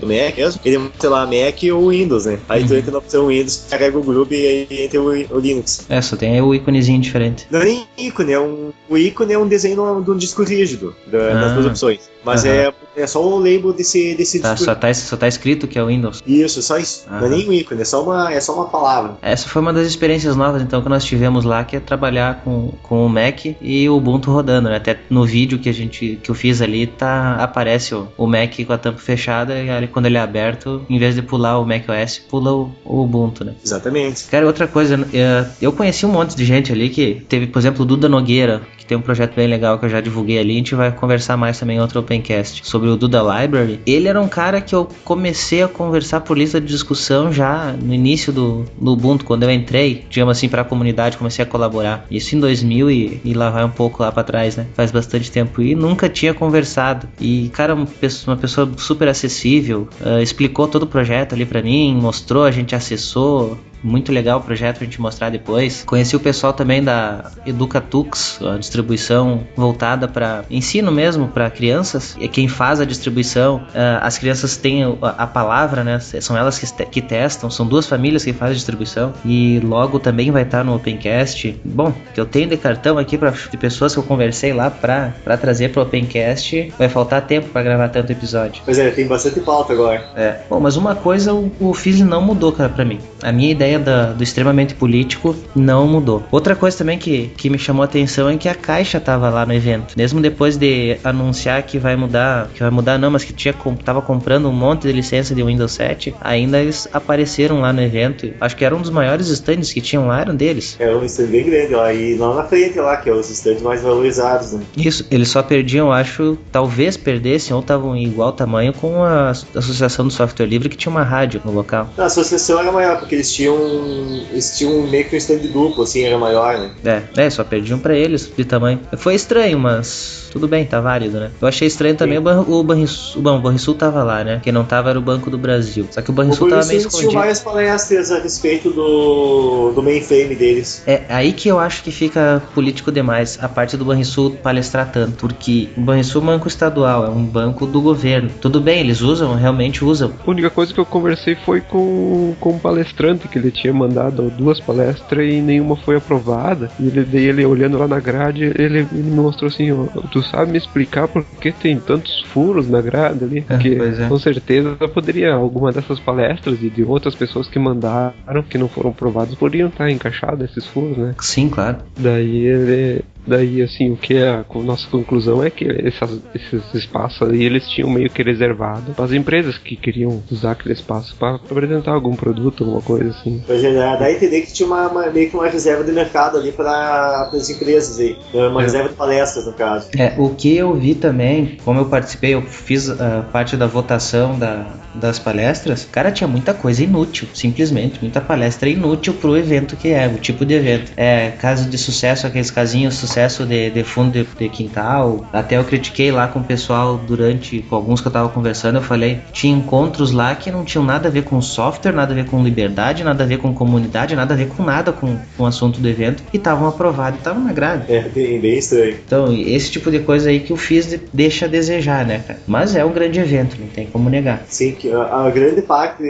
do 0.00 0.06
Mac 0.06 0.36
mesmo, 0.36 0.60
ele 0.64 0.78
mostra 0.78 1.10
lá 1.10 1.26
Mac 1.26 1.58
ou 1.72 1.88
Windows, 1.90 2.26
né? 2.26 2.38
Aí 2.48 2.64
tu 2.64 2.72
Uhum. 2.72 2.78
entra 2.78 2.92
na 2.92 2.98
opção 2.98 3.26
Windows, 3.28 3.66
carrega 3.70 3.98
o 3.98 4.02
grupo 4.02 4.32
e 4.34 4.46
aí 4.46 4.84
entra 4.84 5.00
o, 5.00 5.06
o 5.08 5.38
Linux. 5.38 5.84
É, 5.88 6.00
só 6.04 6.16
tem 6.16 6.40
o 6.40 6.54
íconezinho 6.54 7.00
diferente. 7.00 7.46
Não 7.50 7.60
é 7.60 7.64
nem 7.64 7.86
ícone, 7.98 8.32
é 8.32 8.38
um, 8.40 8.72
o 8.88 8.96
ícone 8.98 9.32
é 9.32 9.38
um 9.38 9.46
desenho 9.48 10.02
de 10.02 10.10
um 10.10 10.16
disco 10.16 10.42
rígido 10.42 10.94
da- 11.06 11.30
das 11.34 11.50
Ah. 11.52 11.54
duas 11.54 11.66
opções. 11.66 12.10
Mas 12.24 12.44
é, 12.44 12.72
é 12.96 13.06
só 13.06 13.24
o 13.24 13.38
label 13.38 13.72
desse, 13.72 14.14
desse 14.14 14.40
Tá, 14.40 14.52
disco 14.54 14.64
só, 14.66 14.74
tá, 14.74 14.92
só 14.92 15.16
tá 15.16 15.28
escrito 15.28 15.66
que 15.66 15.78
é 15.78 15.82
o 15.82 15.86
Windows. 15.86 16.22
Isso, 16.26 16.62
só 16.62 16.78
isso. 16.78 17.04
Não 17.10 17.26
é 17.26 17.28
nem 17.28 17.48
um 17.48 17.52
ícone, 17.52 17.80
é 17.80 17.84
só 17.84 18.02
uma, 18.02 18.32
é 18.32 18.40
só 18.40 18.54
uma 18.54 18.66
palavra. 18.66 19.16
Essa 19.22 19.48
foi 19.48 19.62
uma 19.62 19.72
das 19.72 19.86
experiências 19.86 20.36
novas 20.36 20.62
então 20.62 20.82
que 20.82 20.88
nós 20.88 21.04
tivemos 21.04 21.44
lá, 21.44 21.64
que 21.64 21.76
é 21.76 21.80
trabalhar 21.80 22.42
com, 22.44 22.72
com 22.82 23.06
o 23.06 23.08
Mac 23.08 23.44
e 23.60 23.88
o 23.88 23.96
Ubuntu 23.96 24.30
rodando, 24.30 24.68
né? 24.68 24.76
Até 24.76 24.98
no 25.10 25.24
vídeo 25.24 25.58
que 25.58 25.68
a 25.68 25.72
gente 25.72 26.18
que 26.22 26.30
eu 26.30 26.34
fiz 26.34 26.60
ali, 26.60 26.86
tá 26.86 27.36
aparece 27.36 27.94
o, 27.94 28.08
o 28.16 28.26
Mac 28.26 28.54
com 28.66 28.72
a 28.72 28.78
tampa 28.78 28.98
fechada 28.98 29.54
e 29.60 29.70
ali 29.70 29.86
quando 29.88 30.06
ele 30.06 30.16
é 30.16 30.20
aberto, 30.20 30.84
em 30.88 30.98
vez 30.98 31.14
de 31.14 31.22
pular 31.22 31.58
o 31.58 31.64
Mac 31.66 31.84
OS, 31.88 32.18
pula 32.18 32.52
o, 32.52 32.70
o 32.84 33.02
Ubuntu, 33.02 33.44
né? 33.44 33.54
Exatamente. 33.64 34.24
Cara, 34.24 34.46
outra 34.46 34.66
coisa, 34.66 35.06
eh, 35.12 35.44
eu 35.60 35.72
conheci 35.72 36.06
um 36.06 36.10
monte 36.10 36.36
de 36.36 36.44
gente 36.44 36.72
ali 36.72 36.88
que 36.88 37.24
teve, 37.28 37.46
por 37.46 37.58
exemplo, 37.58 37.82
o 37.82 37.84
Duda 37.84 38.08
Nogueira, 38.08 38.62
que 38.76 38.84
tem 38.86 38.96
um 38.96 39.00
projeto 39.00 39.34
bem 39.34 39.46
legal 39.46 39.78
que 39.78 39.86
eu 39.86 39.88
já 39.88 40.00
divulguei 40.00 40.38
ali, 40.38 40.52
a 40.52 40.56
gente 40.56 40.74
vai 40.74 40.92
conversar 40.92 41.36
mais 41.36 41.58
também 41.58 41.76
em 41.76 41.80
outro 41.80 42.00
Opencast, 42.00 42.60
sobre 42.64 42.83
o 42.88 42.96
Duda 42.96 43.20
Library. 43.20 43.80
Ele 43.86 44.08
era 44.08 44.20
um 44.20 44.28
cara 44.28 44.60
que 44.60 44.74
eu 44.74 44.88
comecei 45.04 45.62
a 45.62 45.68
conversar 45.68 46.20
por 46.20 46.36
lista 46.36 46.60
de 46.60 46.66
discussão 46.66 47.32
já 47.32 47.72
no 47.72 47.94
início 47.94 48.32
do, 48.32 48.64
do 48.78 48.92
Ubuntu, 48.92 49.24
quando 49.24 49.42
eu 49.44 49.50
entrei, 49.50 50.04
digamos 50.08 50.36
assim, 50.36 50.48
para 50.48 50.62
a 50.62 50.64
comunidade, 50.64 51.16
comecei 51.16 51.42
a 51.42 51.46
colaborar. 51.46 52.06
Isso 52.10 52.34
em 52.36 52.40
2000 52.40 52.90
e, 52.90 53.20
e 53.24 53.34
lá 53.34 53.50
vai 53.50 53.64
um 53.64 53.70
pouco 53.70 54.02
lá 54.02 54.10
para 54.10 54.22
trás, 54.22 54.56
né? 54.56 54.66
Faz 54.74 54.90
bastante 54.90 55.30
tempo 55.30 55.62
e 55.62 55.74
nunca 55.74 56.08
tinha 56.08 56.34
conversado. 56.34 57.08
E, 57.20 57.48
cara, 57.52 57.74
uma 57.74 57.86
pessoa, 57.86 58.34
uma 58.34 58.40
pessoa 58.40 58.70
super 58.76 59.08
acessível, 59.08 59.88
eh, 60.04 60.22
explicou 60.22 60.68
todo 60.68 60.84
o 60.84 60.86
projeto 60.86 61.34
ali 61.34 61.44
para 61.44 61.62
mim, 61.62 61.94
mostrou, 61.94 62.44
a 62.44 62.50
gente 62.50 62.74
acessou, 62.74 63.58
muito 63.84 64.10
legal 64.10 64.38
o 64.38 64.42
projeto 64.42 64.78
pra 64.78 64.86
gente 64.86 65.00
mostrar 65.00 65.30
depois. 65.30 65.84
Conheci 65.84 66.16
o 66.16 66.20
pessoal 66.20 66.52
também 66.52 66.82
da 66.82 67.30
Educatux, 67.46 68.40
a 68.42 68.56
distribuição 68.56 69.46
voltada 69.54 70.08
para 70.08 70.44
ensino 70.50 70.90
mesmo 70.90 71.28
para 71.28 71.50
crianças. 71.50 72.16
E 72.18 72.26
quem 72.26 72.48
faz 72.48 72.80
a 72.80 72.84
distribuição, 72.84 73.62
ah, 73.74 74.00
as 74.02 74.16
crianças 74.16 74.56
têm 74.56 74.82
a, 75.02 75.26
palavra, 75.26 75.84
né? 75.84 75.98
São 76.00 76.36
elas 76.36 76.58
que, 76.58 76.84
que 76.86 77.02
testam. 77.02 77.50
São 77.50 77.66
duas 77.66 77.86
famílias 77.86 78.24
que 78.24 78.32
fazem 78.32 78.52
a 78.52 78.56
distribuição 78.56 79.12
e 79.24 79.60
logo 79.60 79.98
também 79.98 80.30
vai 80.30 80.42
estar 80.42 80.64
no 80.64 80.74
Opencast. 80.74 81.60
Bom, 81.64 81.92
que 82.14 82.20
eu 82.20 82.26
tenho 82.26 82.48
de 82.48 82.56
cartão 82.56 82.96
aqui 82.96 83.18
para 83.18 83.30
de 83.30 83.56
pessoas 83.56 83.92
que 83.92 83.98
eu 83.98 84.02
conversei 84.02 84.52
lá 84.52 84.70
para 84.70 85.12
trazer 85.36 85.70
pro 85.70 85.82
Opencast. 85.82 86.72
Vai 86.78 86.88
faltar 86.88 87.22
tempo 87.26 87.48
para 87.48 87.62
gravar 87.62 87.88
tanto 87.88 88.10
episódio. 88.12 88.62
Pois 88.64 88.78
é, 88.78 88.90
tem 88.90 89.06
bastante 89.06 89.40
pauta 89.40 89.72
agora. 89.72 90.04
É. 90.16 90.40
Bom, 90.48 90.60
mas 90.60 90.76
uma 90.76 90.94
coisa 90.94 91.34
o, 91.34 91.52
o 91.60 91.74
Fizzle 91.74 92.06
não 92.06 92.22
mudou, 92.22 92.52
cara, 92.52 92.68
pra 92.68 92.84
mim. 92.84 92.98
A 93.22 93.32
minha 93.32 93.50
ideia 93.50 93.73
da- 93.78 94.12
do 94.12 94.22
extremamente 94.22 94.74
político 94.74 95.34
não 95.54 95.86
mudou. 95.86 96.22
Outra 96.30 96.54
coisa 96.56 96.76
também 96.78 96.98
que, 96.98 97.28
que 97.36 97.48
me 97.50 97.58
chamou 97.58 97.82
a 97.82 97.84
atenção 97.86 98.28
é 98.28 98.36
que 98.36 98.48
a 98.48 98.54
Caixa 98.54 99.00
tava 99.00 99.28
lá 99.30 99.44
no 99.46 99.52
evento. 99.52 99.94
Mesmo 99.96 100.20
depois 100.20 100.56
de 100.56 100.96
anunciar 101.04 101.62
que 101.62 101.78
vai 101.78 101.96
mudar, 101.96 102.48
que 102.54 102.60
vai 102.60 102.70
mudar 102.70 102.98
não, 102.98 103.10
mas 103.10 103.24
que 103.24 103.32
tinha, 103.32 103.54
tava 103.84 104.00
comprando 104.02 104.48
um 104.48 104.52
monte 104.52 104.82
de 104.82 104.92
licença 104.92 105.34
de 105.34 105.42
Windows 105.42 105.72
7, 105.72 106.14
ainda 106.20 106.58
eles 106.60 106.88
apareceram 106.92 107.60
lá 107.60 107.72
no 107.72 107.82
evento. 107.82 108.32
Acho 108.40 108.56
que 108.56 108.64
era 108.64 108.74
um 108.74 108.80
dos 108.80 108.90
maiores 108.90 109.28
stands 109.28 109.72
que 109.72 109.80
tinham 109.80 110.06
lá, 110.06 110.20
eram 110.20 110.34
deles. 110.34 110.76
É 110.78 110.94
um 110.94 111.04
stand 111.04 111.26
bem 111.26 111.44
grande 111.44 111.74
lá, 111.74 111.92
e 111.92 112.16
lá 112.16 112.34
na 112.34 112.44
frente 112.44 112.78
lá, 112.78 112.96
que 112.96 113.08
é 113.08 113.12
os 113.12 113.30
stands 113.30 113.62
mais 113.62 113.82
valorizados, 113.82 114.52
né? 114.52 114.62
Isso, 114.76 115.06
eles 115.10 115.28
só 115.28 115.42
perdiam, 115.42 115.92
acho, 115.92 116.36
talvez 116.50 116.96
perdessem 116.96 117.54
ou 117.54 117.60
estavam 117.60 117.94
em 117.96 118.04
igual 118.04 118.32
tamanho 118.32 118.72
com 118.72 119.02
a 119.02 119.30
Associação 119.30 120.06
do 120.06 120.12
Software 120.12 120.46
Livre 120.46 120.68
que 120.68 120.76
tinha 120.76 120.90
uma 120.90 121.02
rádio 121.02 121.40
no 121.44 121.52
local. 121.52 121.88
A 121.96 122.04
associação 122.04 122.58
era 122.58 122.70
maior, 122.72 122.98
porque 122.98 123.14
eles 123.14 123.32
tinham 123.32 123.53
tinham, 123.54 124.26
eles 124.30 124.56
tinham 124.56 124.82
meio 124.82 125.04
que 125.04 125.14
um 125.14 125.18
stand 125.18 125.38
duplo, 125.38 125.82
assim, 125.82 126.02
era 126.02 126.18
maior, 126.18 126.58
né? 126.58 126.70
É, 126.84 127.24
é, 127.24 127.30
só 127.30 127.44
perdiam 127.44 127.78
pra 127.78 127.94
eles 127.94 128.30
de 128.36 128.44
tamanho. 128.44 128.80
Foi 128.96 129.14
estranho, 129.14 129.58
mas 129.58 130.24
tudo 130.34 130.48
bem, 130.48 130.64
tá 130.64 130.80
válido, 130.80 131.20
né? 131.20 131.30
Eu 131.40 131.46
achei 131.46 131.68
estranho 131.68 131.94
também 131.94 132.18
o, 132.18 132.20
Ban 132.20 132.40
o 132.40 132.60
Banrisul. 132.64 133.22
Bom, 133.22 133.38
o 133.38 133.40
Banrisul 133.40 133.76
tava 133.76 134.02
lá, 134.02 134.24
né? 134.24 134.40
Quem 134.42 134.52
não 134.52 134.64
tava 134.64 134.90
era 134.90 134.98
o 134.98 135.02
Banco 135.02 135.30
do 135.30 135.38
Brasil. 135.38 135.86
Só 135.92 136.02
que 136.02 136.10
o 136.10 136.12
Banrisul 136.12 136.48
tava 136.48 136.66
meio 136.66 136.78
escondido. 136.78 137.10
tinha 137.10 137.20
várias 137.20 137.38
palestras 137.38 138.10
a 138.10 138.18
respeito 138.18 138.70
do, 138.70 139.70
do 139.72 139.80
mainframe 139.80 140.34
deles. 140.34 140.82
É 140.88 141.02
aí 141.08 141.32
que 141.32 141.48
eu 141.48 141.60
acho 141.60 141.84
que 141.84 141.92
fica 141.92 142.42
político 142.52 142.90
demais 142.90 143.38
a 143.40 143.48
parte 143.48 143.76
do 143.76 143.84
Banrisul 143.84 144.32
palestrar 144.32 144.90
tanto. 144.90 145.18
Porque 145.18 145.68
o 145.76 145.80
Banrisul 145.80 146.20
é 146.20 146.24
um 146.24 146.26
banco 146.26 146.48
estadual, 146.48 147.06
é 147.06 147.10
um 147.10 147.24
banco 147.24 147.64
do 147.64 147.80
governo. 147.80 148.28
Tudo 148.40 148.60
bem, 148.60 148.80
eles 148.80 149.02
usam, 149.02 149.36
realmente 149.36 149.84
usam. 149.84 150.12
A 150.26 150.28
única 150.28 150.50
coisa 150.50 150.74
que 150.74 150.80
eu 150.80 150.86
conversei 150.86 151.36
foi 151.36 151.60
com, 151.60 152.34
com 152.40 152.54
um 152.54 152.58
palestrante 152.58 153.28
que 153.28 153.38
ele 153.44 153.50
tinha 153.50 153.72
mandado 153.72 154.30
duas 154.30 154.60
palestras 154.60 155.28
e 155.28 155.40
nenhuma 155.40 155.76
foi 155.76 155.96
aprovada. 155.96 156.70
E 156.78 156.86
ele, 156.86 157.04
daí 157.04 157.24
ele 157.24 157.44
olhando 157.44 157.78
lá 157.78 157.86
na 157.86 158.00
grade, 158.00 158.44
ele, 158.44 158.78
ele 158.78 158.86
me 158.92 159.10
mostrou 159.10 159.48
assim: 159.48 159.70
ó, 159.72 159.84
tu 160.10 160.22
sabe 160.22 160.52
me 160.52 160.58
explicar 160.58 161.08
por 161.08 161.24
que 161.40 161.52
tem 161.52 161.78
tantos 161.78 162.22
furos 162.28 162.68
na 162.68 162.80
grade 162.80 163.24
ali? 163.24 163.38
É, 163.38 163.42
Porque 163.42 163.68
é, 163.68 164.04
é. 164.04 164.08
com 164.08 164.18
certeza 164.18 164.76
poderia 164.88 165.34
alguma 165.34 165.72
dessas 165.72 166.00
palestras 166.00 166.62
e 166.62 166.70
de 166.70 166.82
outras 166.82 167.14
pessoas 167.14 167.48
que 167.48 167.58
mandaram 167.58 168.14
que 168.48 168.58
não 168.58 168.68
foram 168.68 168.92
provadas 168.92 169.34
poderiam 169.34 169.68
estar 169.68 169.90
encaixadas 169.90 170.50
esses 170.50 170.66
furos, 170.66 170.96
né? 170.96 171.14
Sim, 171.20 171.48
claro. 171.48 171.78
Daí 171.98 172.46
ele 172.46 173.04
Daí, 173.26 173.62
assim, 173.62 173.90
o 173.90 173.96
que 173.96 174.14
é 174.14 174.28
a 174.28 174.44
nossa 174.56 174.88
conclusão 174.88 175.42
é 175.42 175.50
que 175.50 175.66
essas, 175.86 176.20
esses 176.34 176.62
espaços 176.74 177.22
ali 177.22 177.44
eles 177.44 177.68
tinham 177.68 177.88
meio 177.90 178.10
que 178.10 178.22
reservado 178.22 178.92
para 178.92 179.04
as 179.04 179.12
empresas 179.12 179.58
que 179.58 179.76
queriam 179.76 180.22
usar 180.30 180.52
aquele 180.52 180.74
espaço 180.74 181.16
para 181.16 181.36
apresentar 181.36 181.92
algum 181.92 182.14
produto, 182.14 182.64
alguma 182.64 182.82
coisa 182.82 183.10
assim. 183.10 183.42
Pois 183.46 183.62
é, 183.62 183.72
né? 183.72 183.96
daí 183.98 184.16
entender 184.16 184.42
que 184.42 184.52
tinha 184.52 184.66
uma, 184.66 184.88
uma, 184.88 185.06
meio 185.10 185.30
que 185.30 185.36
uma 185.36 185.48
reserva 185.48 185.84
de 185.84 185.92
mercado 185.92 186.38
ali 186.38 186.52
para 186.52 187.30
as 187.32 187.50
empresas 187.50 187.98
aí, 187.98 188.16
uma 188.32 188.60
é. 188.60 188.64
reserva 188.64 188.88
de 188.88 188.94
palestras 188.94 189.46
no 189.46 189.52
caso. 189.52 189.88
É, 189.96 190.14
o 190.18 190.30
que 190.30 190.56
eu 190.56 190.74
vi 190.74 190.94
também, 190.94 191.58
como 191.64 191.80
eu 191.80 191.86
participei, 191.86 192.34
eu 192.34 192.42
fiz 192.42 192.88
uh, 192.88 193.24
parte 193.32 193.56
da 193.56 193.66
votação 193.66 194.38
da, 194.38 194.66
das 194.94 195.18
palestras, 195.18 195.86
cara, 195.90 196.12
tinha 196.12 196.28
muita 196.28 196.54
coisa 196.54 196.82
inútil, 196.82 197.28
simplesmente, 197.34 197.98
muita 198.00 198.20
palestra 198.20 198.68
inútil 198.68 199.14
pro 199.14 199.36
evento 199.36 199.76
que 199.76 199.88
é, 199.88 200.06
o 200.06 200.18
tipo 200.18 200.44
de 200.44 200.54
evento. 200.54 200.92
É, 200.96 201.30
caso 201.30 201.68
de 201.68 201.76
sucesso, 201.76 202.26
aqueles 202.26 202.50
casinhos 202.50 202.94
sucesso 203.14 203.46
de, 203.46 203.70
de 203.70 203.84
fundo 203.84 204.12
de, 204.12 204.24
de, 204.24 204.48
quintal. 204.48 205.24
Até 205.32 205.56
eu 205.56 205.64
critiquei 205.64 206.10
lá 206.10 206.26
com 206.26 206.40
o 206.40 206.44
pessoal 206.44 206.96
durante, 206.96 207.60
com 207.62 207.76
alguns 207.76 208.00
que 208.00 208.08
eu 208.08 208.12
tava 208.12 208.28
conversando, 208.28 208.76
eu 208.76 208.82
falei, 208.82 209.20
tinha 209.32 209.56
encontros 209.56 210.10
lá 210.10 210.34
que 210.34 210.50
não 210.50 210.64
tinham 210.64 210.84
nada 210.84 211.08
a 211.08 211.10
ver 211.10 211.22
com 211.22 211.40
software, 211.40 211.92
nada 211.92 212.12
a 212.12 212.16
ver 212.16 212.26
com 212.26 212.42
liberdade, 212.42 213.04
nada 213.04 213.22
a 213.22 213.26
ver 213.26 213.38
com 213.38 213.54
comunidade, 213.54 214.16
nada 214.16 214.34
a 214.34 214.36
ver 214.36 214.48
com 214.48 214.64
nada 214.64 214.92
com, 214.92 215.16
com 215.36 215.44
o 215.44 215.46
assunto 215.46 215.80
do 215.80 215.88
evento, 215.88 216.22
e 216.32 216.36
estavam 216.36 216.66
aprovados 216.66 217.18
estavam 217.18 217.44
na 217.44 217.52
grade. 217.52 217.92
É, 217.92 218.02
bem, 218.02 218.58
estranho. 218.58 218.96
Então, 219.06 219.32
esse 219.32 219.70
tipo 219.70 219.90
de 219.90 220.00
coisa 220.00 220.30
aí 220.30 220.40
que 220.40 220.52
eu 220.52 220.56
fiz 220.56 220.98
deixa 221.12 221.44
a 221.44 221.48
desejar, 221.48 222.04
né, 222.04 222.22
cara? 222.26 222.40
Mas 222.46 222.74
é 222.74 222.84
um 222.84 222.92
grande 222.92 223.20
evento, 223.20 223.56
não 223.60 223.68
tem 223.68 223.86
como 223.86 224.10
negar. 224.10 224.42
Sim, 224.48 224.76
a, 224.92 225.26
a 225.26 225.30
grande 225.30 225.62
parte, 225.62 226.02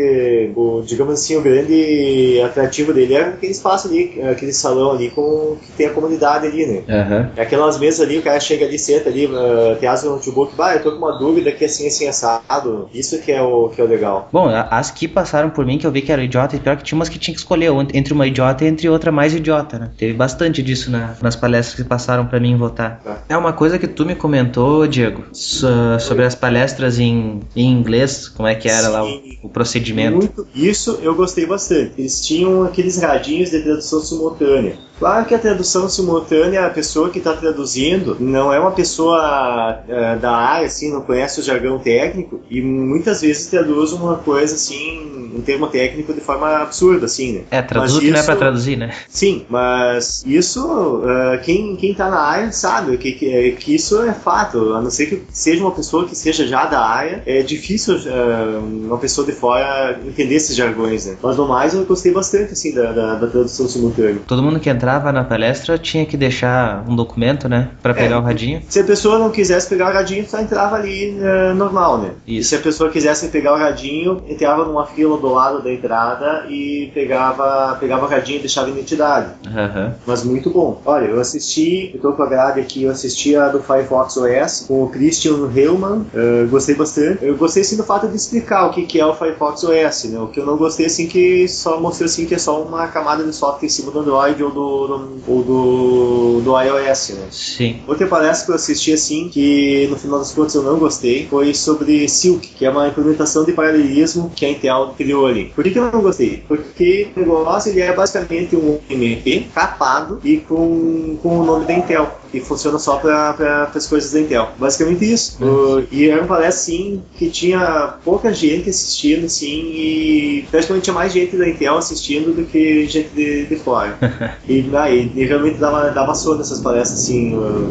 o, 0.57 0.83
digamos 0.87 1.15
assim, 1.15 1.37
o 1.37 1.43
grande 1.43 2.41
atrativo 2.43 2.95
dele 2.95 3.15
é 3.15 3.21
aquele 3.21 3.53
espaço 3.53 3.89
ali, 3.89 4.21
aquele 4.23 4.53
salão 4.53 4.93
ali 4.93 5.11
com 5.11 5.57
que 5.63 5.73
tem 5.73 5.87
a 5.87 5.91
comunidade 5.91 6.47
ali, 6.47 6.67
né? 6.67 6.83
Uhum. 6.95 7.31
Aquelas 7.37 7.79
mesas 7.79 8.01
ali, 8.01 8.19
o 8.19 8.23
cara 8.23 8.39
chega 8.39 8.65
ali, 8.65 8.79
senta 8.79 9.09
ali, 9.09 9.27
uh, 9.27 9.77
tem 9.81 9.89
asa 9.89 10.07
no 10.07 10.17
notebook, 10.17 10.55
bah, 10.55 10.75
eu 10.75 10.83
tô 10.83 10.93
com 10.93 10.99
uma 10.99 11.19
dúvida 11.19 11.51
que 11.53 11.65
assim, 11.65 11.87
assim, 11.87 12.07
assado. 12.07 12.89
Isso 12.93 13.21
que 13.21 13.33
é 13.33 13.43
o, 13.43 13.69
que 13.69 13.81
é 13.81 13.85
o 13.85 13.87
legal. 13.87 14.29
Bom, 14.33 14.49
as 14.49 14.91
que 14.91 15.09
passaram 15.09 15.51
por 15.51 15.67
mim, 15.67 15.79
que 15.79 15.87
eu 15.87 15.91
vi 15.91 16.03
que 16.03 16.13
era 16.13 16.23
idiota, 16.23 16.57
e 16.57 16.61
pior 16.61 16.77
que 16.77 16.85
tinha 16.85 16.97
umas 16.97 17.09
que 17.09 17.19
tinha 17.19 17.35
que 17.35 17.41
escolher 17.41 17.71
entre 17.93 18.13
uma 18.13 18.27
idiota 18.27 18.65
e 18.65 18.69
entre 18.69 18.89
outra 18.89 19.11
mais 19.11 19.35
idiota, 19.35 19.79
né? 19.79 19.91
Teve 19.97 20.13
bastante 20.13 20.63
disso 20.63 20.91
na, 20.91 21.15
nas 21.21 21.37
palestras 21.37 21.77
que 21.77 21.85
passaram 21.85 22.27
para 22.27 22.39
mim 22.39 22.57
votar. 22.57 23.01
É. 23.29 23.35
é 23.35 23.37
uma 23.37 23.53
coisa 23.53 23.79
que 23.79 23.89
tu 23.89 24.05
me 24.05 24.15
comentou, 24.15 24.87
Diego, 24.87 25.25
so, 25.33 25.67
sobre 26.01 26.25
as 26.25 26.35
palestras 26.35 26.99
em, 26.99 27.41
em 27.57 27.71
inglês, 27.71 28.29
como 28.29 28.49
é 28.49 28.55
que 28.55 28.69
era 28.69 28.87
Sim, 28.87 28.93
lá 28.93 29.05
o, 29.05 29.21
o 29.45 29.49
procedimento. 29.49 30.17
Muito, 30.17 30.47
isso 30.55 30.99
eu 31.03 31.15
gostei 31.15 31.47
bastante. 31.47 31.93
Eles 31.99 32.25
tinham 32.25 32.65
aqueles 32.65 33.01
radinhos 33.01 33.51
de 33.51 33.63
tradução 33.63 34.01
simultânea. 34.01 34.77
Claro 34.99 35.27
que 35.27 35.35
a 35.35 35.39
tradução 35.39 35.89
simultânea, 35.89 36.67
a 36.67 36.71
pessoa 36.71 37.11
que 37.11 37.19
está 37.19 37.35
traduzindo 37.35 38.17
não 38.21 38.53
é 38.53 38.61
uma 38.61 38.71
pessoa 38.71 39.83
uh, 39.83 40.19
da 40.21 40.31
área, 40.31 40.67
assim, 40.67 40.93
não 40.93 41.01
conhece 41.01 41.41
o 41.41 41.43
jargão 41.43 41.81
técnico 41.81 42.41
e 42.49 42.63
muitas 42.63 43.21
vezes 43.21 43.49
traduz 43.49 43.93
uma 43.93 44.17
coisa 44.17 44.55
assim, 44.55 45.24
um 45.35 45.41
termo 45.41 45.67
técnico 45.67 46.13
de 46.13 46.21
forma 46.21 46.63
absurda, 46.63 47.07
assim, 47.07 47.33
né? 47.33 47.41
É, 47.51 47.63
traduz 47.63 47.99
que 47.99 48.11
não 48.11 48.21
é 48.21 48.23
para 48.23 48.37
traduzir, 48.37 48.77
né? 48.77 48.93
Sim, 49.09 49.45
mas 49.49 50.23
isso, 50.27 50.65
uh, 50.65 51.39
quem, 51.43 51.77
quem 51.77 51.93
tá 51.95 52.09
na 52.09 52.21
área 52.21 52.53
sabe 52.53 52.97
que, 52.97 53.13
que, 53.13 53.53
que, 53.53 53.75
isso 53.75 54.03
é 54.03 54.13
fato, 54.13 54.75
a 54.75 54.81
não 54.81 54.91
ser 54.91 55.07
que 55.07 55.23
seja 55.31 55.63
uma 55.63 55.73
pessoa 55.73 56.07
que 56.07 56.15
seja 56.17 56.47
já 56.47 56.67
da 56.67 56.81
área, 56.81 57.23
é 57.27 57.43
difícil 57.43 57.97
uh, 57.97 58.87
uma 58.87 58.99
pessoa 58.99 59.27
de 59.27 59.33
fora 59.33 59.99
entender 60.07 60.37
esses 60.37 60.57
jargões, 60.57 61.07
né? 61.07 61.17
Mas 61.23 61.37
no 61.37 61.49
mais 61.49 61.75
eu 61.75 61.85
gostei 61.85 62.13
bastante, 62.13 62.53
assim, 62.53 62.73
da, 62.73 62.93
da, 62.93 63.15
da 63.17 63.27
tradução 63.27 63.69
simultânea. 63.69 64.21
Todo 64.27 64.43
mundo 64.43 64.61
que 64.61 64.71
entra 64.71 64.85
entrava 64.85 65.11
na 65.11 65.25
palestra 65.25 65.79
tinha 65.79 66.05
que 66.05 66.15
deixar 66.15 66.85
um 66.87 66.95
documento, 66.95 67.49
né? 67.49 67.71
Pra 67.83 67.95
pegar 67.95 68.17
é, 68.17 68.19
o 68.19 68.23
radinho. 68.23 68.63
Se 68.69 68.81
a 68.81 68.85
pessoa 68.85 69.19
não 69.19 69.31
quisesse 69.31 69.67
pegar 69.67 69.91
o 69.91 69.95
radinho, 69.95 70.29
só 70.29 70.39
entrava 70.39 70.77
ali 70.77 71.17
uh, 71.19 71.55
normal, 71.55 71.99
né? 71.99 72.11
Isso. 72.27 72.41
E 72.41 72.45
se 72.45 72.57
a 72.57 72.59
pessoa 72.59 72.91
quisesse 72.91 73.29
pegar 73.29 73.55
o 73.55 73.57
radinho, 73.57 74.23
entrava 74.29 74.65
numa 74.67 74.87
fila 74.87 75.17
do 75.25 75.33
lado 75.33 75.63
da 75.63 75.73
entrada 75.73 76.47
e 76.49 76.91
pegava, 76.93 77.77
pegava 77.81 78.05
o 78.05 78.09
radinho 78.09 78.39
e 78.39 78.41
deixava 78.41 78.69
identidade. 78.69 79.29
Uhum. 79.47 79.93
Mas 80.07 80.23
muito 80.23 80.51
bom. 80.51 80.81
Olha, 80.85 81.07
eu 81.07 81.21
assisti, 81.21 81.91
eu 81.95 82.01
tô 82.01 82.13
com 82.13 82.23
a 82.23 82.27
grade 82.27 82.61
aqui, 82.61 82.83
eu 82.85 82.91
assisti 82.91 83.35
a 83.35 83.49
do 83.49 83.63
Firefox 83.63 84.17
OS 84.17 84.65
com 84.69 84.85
o 84.85 84.91
Christian 84.91 85.51
Hellman. 85.55 86.07
Uh, 86.15 86.49
gostei 86.49 86.75
bastante. 86.75 87.25
Eu 87.25 87.37
gostei 87.37 87.65
sim 87.65 87.77
do 87.77 87.85
fato 87.85 88.07
de 88.07 88.17
explicar 88.17 88.67
o 88.67 88.71
que, 88.71 88.85
que 88.85 89.01
é 89.01 89.07
o 89.07 89.15
Firefox 89.15 89.65
OS, 89.65 90.05
né? 90.05 90.19
O 90.19 90.29
que 90.29 90.41
eu 90.41 90.47
não 90.47 90.57
gostei 90.57 90.87
assim 90.87 91.07
que 91.07 91.49
só 91.49 91.81
mostrou 91.81 92.07
assim 92.07 92.27
que 92.27 92.35
é 92.35 92.39
só 92.39 92.63
uma 92.63 92.87
camada 92.89 93.25
de 93.25 93.33
software 93.33 93.67
em 93.67 93.71
cima 93.71 93.91
do 93.91 94.01
Android 94.01 94.43
ou 94.43 94.51
do 94.51 94.85
do, 95.27 95.43
do, 95.43 96.41
do 96.43 96.61
iOS, 96.61 97.11
né? 97.11 97.27
Sim. 97.31 97.81
Outra 97.87 98.07
palestra 98.07 98.47
que 98.47 98.51
eu 98.53 98.57
assisti 98.57 98.93
assim, 98.93 99.29
que 99.29 99.87
no 99.91 99.97
final 99.97 100.19
das 100.19 100.33
contas 100.33 100.55
eu 100.55 100.63
não 100.63 100.79
gostei, 100.79 101.27
foi 101.29 101.55
sobre 101.55 102.09
Silk, 102.09 102.47
que 102.49 102.65
é 102.65 102.71
uma 102.71 102.89
implementação 102.89 103.45
de 103.45 103.53
paralelismo 103.53 104.31
que 104.35 104.45
a 104.45 104.51
Intel 104.51 104.95
criou 104.97 105.14
ali. 105.27 105.53
Por 105.55 105.65
que, 105.65 105.71
que 105.71 105.79
eu 105.79 105.91
não 105.91 106.03
gostei? 106.03 106.43
Porque 106.47 107.09
o 107.17 107.21
negócio 107.21 107.71
ele 107.71 107.81
é 107.81 107.93
basicamente 107.93 108.57
um 108.57 108.79
MP 108.91 109.47
capado 109.55 110.21
e 110.25 110.39
com, 110.39 111.19
com 111.23 111.41
o 111.41 111.45
nome 111.45 111.67
da 111.67 111.73
Intel 111.73 112.24
e 112.35 112.41
funciona 112.41 112.79
só 112.79 112.97
para 112.97 113.71
as 113.75 113.87
coisas 113.87 114.13
da 114.13 114.21
Intel. 114.21 114.49
Basicamente 114.59 115.13
isso. 115.13 115.43
Uhum. 115.43 115.87
e 115.91 116.09
era 116.09 116.23
um 116.23 116.27
palestra 116.27 116.55
assim 116.55 117.03
que 117.17 117.31
tinha 117.31 117.95
pouca 118.05 118.33
gente 118.33 118.71
assistindo 118.71 119.27
assim 119.27 119.71
e 119.73 120.47
praticamente 120.51 120.85
tinha 120.85 120.95
mais 120.95 121.13
gente 121.13 121.37
da 121.37 121.49
Intel 121.49 121.77
assistindo 121.77 122.35
do 122.35 122.45
que 122.45 122.87
gente 122.87 123.09
de, 123.11 123.47
de 123.47 123.57
fora. 123.57 123.97
e, 124.49 124.65
ah, 124.75 124.91
e, 124.91 125.25
realmente 125.25 125.59
dava, 125.59 125.91
dava 125.91 126.15
sono 126.15 126.39
nessas 126.39 126.61
palestras 126.61 127.01
assim. 127.01 127.31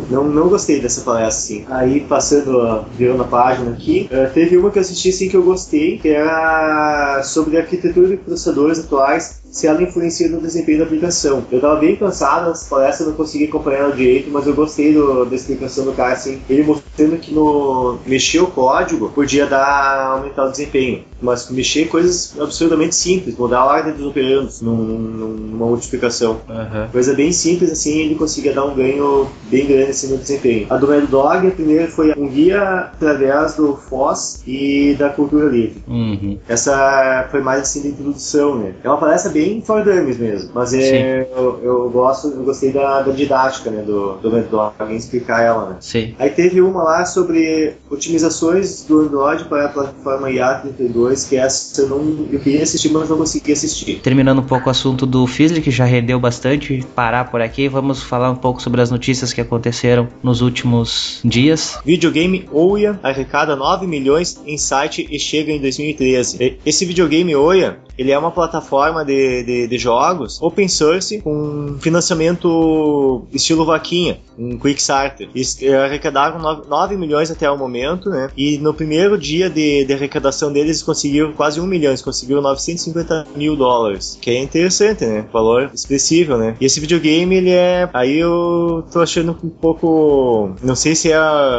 não, 0.09 0.25
não 0.25 0.47
gostei 0.47 0.79
dessa 0.79 1.01
palestra 1.01 1.27
assim. 1.27 1.65
Aí 1.69 2.01
passando, 2.01 2.85
virando 2.97 3.23
a 3.23 3.27
página 3.27 3.71
aqui, 3.71 4.09
uh, 4.11 4.31
teve 4.33 4.57
uma 4.57 4.71
que 4.71 4.77
eu 4.77 4.81
assisti 4.81 5.09
assim 5.09 5.29
que 5.29 5.35
eu 5.35 5.43
gostei, 5.43 5.97
que 5.97 6.09
era 6.09 7.21
sobre 7.23 7.57
a 7.57 7.61
arquitetura 7.61 8.07
de 8.07 8.17
processadores 8.17 8.79
atuais 8.79 9.42
se 9.53 9.67
ela 9.67 9.83
influencia 9.83 10.27
no 10.27 10.41
desempenho 10.41 10.79
da 10.79 10.85
aplicação. 10.85 11.45
Eu 11.51 11.61
tava 11.61 11.75
bem 11.75 11.95
cansado 11.95 12.49
nessa 12.49 12.67
palestra, 12.67 13.05
não 13.05 13.13
consegui 13.13 13.45
acompanhar 13.45 13.81
ela 13.81 13.95
direito, 13.95 14.31
mas 14.31 14.47
eu 14.47 14.55
gostei 14.55 14.93
do, 14.93 15.25
da 15.25 15.35
explicação 15.35 15.85
do 15.85 15.93
cara, 15.93 16.13
assim, 16.13 16.41
ele 16.49 16.63
mostrando 16.63 17.17
que 17.17 17.31
no 17.31 17.99
mexer 18.05 18.39
o 18.39 18.47
código 18.47 19.09
podia 19.09 19.45
dar 19.45 20.13
aumentar 20.13 20.45
o 20.45 20.51
desempenho, 20.51 21.03
mas 21.21 21.49
mexer 21.51 21.87
coisas 21.87 22.33
absurdamente 22.39 22.95
simples, 22.95 23.37
mudar 23.37 23.59
a 23.59 23.65
ordem 23.65 23.93
dos 23.93 24.07
operandos 24.07 24.59
num, 24.59 24.75
numa 24.75 25.67
multiplicação. 25.67 26.41
Uhum. 26.49 26.87
Coisa 26.91 27.13
bem 27.13 27.31
simples 27.31 27.71
assim, 27.71 27.99
ele 27.99 28.15
conseguia 28.15 28.53
dar 28.53 28.65
um 28.65 28.73
ganho 28.73 29.29
bem 29.51 29.67
grande 29.67 29.91
assim 29.91 30.07
no 30.07 30.17
desempenho. 30.17 30.65
A 30.71 30.77
do 30.77 30.87
Mad 30.87 31.05
Dog, 31.05 31.47
a 31.47 31.51
primeira 31.51 31.87
foi 31.87 32.11
um 32.17 32.27
guia 32.27 32.89
através 32.93 33.53
do 33.53 33.75
FOSS 33.75 34.41
e 34.47 34.95
da 34.97 35.09
cultura 35.09 35.47
livre. 35.47 35.83
Uhum. 35.87 36.39
Essa 36.47 37.27
foi 37.29 37.41
mais 37.41 37.61
assim 37.61 37.83
da 37.83 37.89
introdução, 37.89 38.55
né? 38.55 38.73
É 38.83 38.89
uma 38.89 38.97
palestra 38.97 39.31
bem 39.31 39.42
bem 39.43 39.61
for 39.61 39.83
dummies 39.83 40.17
mesmo. 40.17 40.51
Mas 40.53 40.73
é, 40.73 41.27
eu, 41.35 41.59
eu, 41.63 41.89
gosto, 41.89 42.27
eu 42.27 42.43
gostei 42.43 42.71
da, 42.71 43.01
da 43.01 43.11
didática, 43.11 43.69
né, 43.69 43.81
do, 43.81 44.15
do 44.17 44.29
Android, 44.29 44.73
alguém 44.79 44.97
explicar 44.97 45.41
ela, 45.41 45.69
né. 45.69 45.75
Sim. 45.79 46.15
Aí 46.17 46.29
teve 46.29 46.61
uma 46.61 46.83
lá 46.83 47.05
sobre 47.05 47.73
otimizações 47.89 48.83
do 48.83 49.01
Android 49.01 49.45
para 49.45 49.65
a 49.65 49.69
plataforma 49.69 50.29
IA32, 50.29 51.27
que 51.27 51.35
essa 51.35 51.81
eu 51.81 51.89
não 51.89 52.27
eu 52.31 52.39
queria 52.39 52.63
assistir, 52.63 52.89
mas 52.91 53.09
não 53.09 53.17
consegui 53.17 53.51
assistir. 53.51 53.99
Terminando 53.99 54.39
um 54.39 54.43
pouco 54.43 54.67
o 54.67 54.71
assunto 54.71 55.05
do 55.05 55.25
Fizzly, 55.27 55.61
que 55.61 55.71
já 55.71 55.85
rendeu 55.85 56.19
bastante, 56.19 56.85
parar 56.95 57.29
por 57.29 57.41
aqui, 57.41 57.67
vamos 57.67 58.01
falar 58.01 58.31
um 58.31 58.35
pouco 58.35 58.61
sobre 58.61 58.81
as 58.81 58.89
notícias 58.89 59.33
que 59.33 59.41
aconteceram 59.41 60.07
nos 60.21 60.41
últimos 60.41 61.19
dias. 61.23 61.77
Videogame 61.85 62.47
Ouya 62.51 62.99
arrecada 63.03 63.55
9 63.55 63.87
milhões 63.87 64.39
em 64.45 64.57
site 64.57 65.07
e 65.09 65.19
chega 65.19 65.51
em 65.51 65.59
2013. 65.59 66.59
Esse 66.65 66.85
videogame 66.85 67.35
Ouya 67.35 67.77
ele 67.97 68.11
é 68.11 68.17
uma 68.17 68.31
plataforma 68.31 69.03
de, 69.05 69.43
de, 69.43 69.67
de 69.67 69.77
jogos 69.77 70.41
open 70.41 70.67
source 70.67 71.19
com 71.21 71.77
financiamento 71.79 73.25
estilo 73.31 73.65
vaquinha, 73.65 74.19
um 74.37 74.57
Quickstarter. 74.57 75.29
Eles 75.33 75.57
arrecadaram 75.63 76.39
9, 76.39 76.67
9 76.67 76.97
milhões 76.97 77.29
até 77.31 77.49
o 77.49 77.57
momento, 77.57 78.09
né? 78.09 78.29
E 78.35 78.57
no 78.57 78.73
primeiro 78.73 79.17
dia 79.17 79.49
de, 79.49 79.85
de 79.85 79.93
arrecadação 79.93 80.51
deles 80.51 80.81
conseguiram 80.81 81.33
quase 81.33 81.59
1 81.59 81.65
milhão, 81.65 81.91
eles 81.91 82.01
conseguiram 82.01 82.41
950 82.41 83.27
mil 83.35 83.55
dólares, 83.55 84.17
que 84.21 84.29
é 84.29 84.41
interessante, 84.41 85.05
né? 85.05 85.25
Valor 85.31 85.71
expressivo, 85.73 86.37
né? 86.37 86.55
E 86.59 86.65
esse 86.65 86.79
videogame, 86.79 87.35
ele 87.35 87.51
é... 87.51 87.89
Aí 87.93 88.17
eu 88.17 88.83
tô 88.91 89.01
achando 89.01 89.37
um 89.43 89.49
pouco... 89.49 90.55
Não 90.61 90.75
sei 90.75 90.95
se 90.95 91.11
é... 91.11 91.17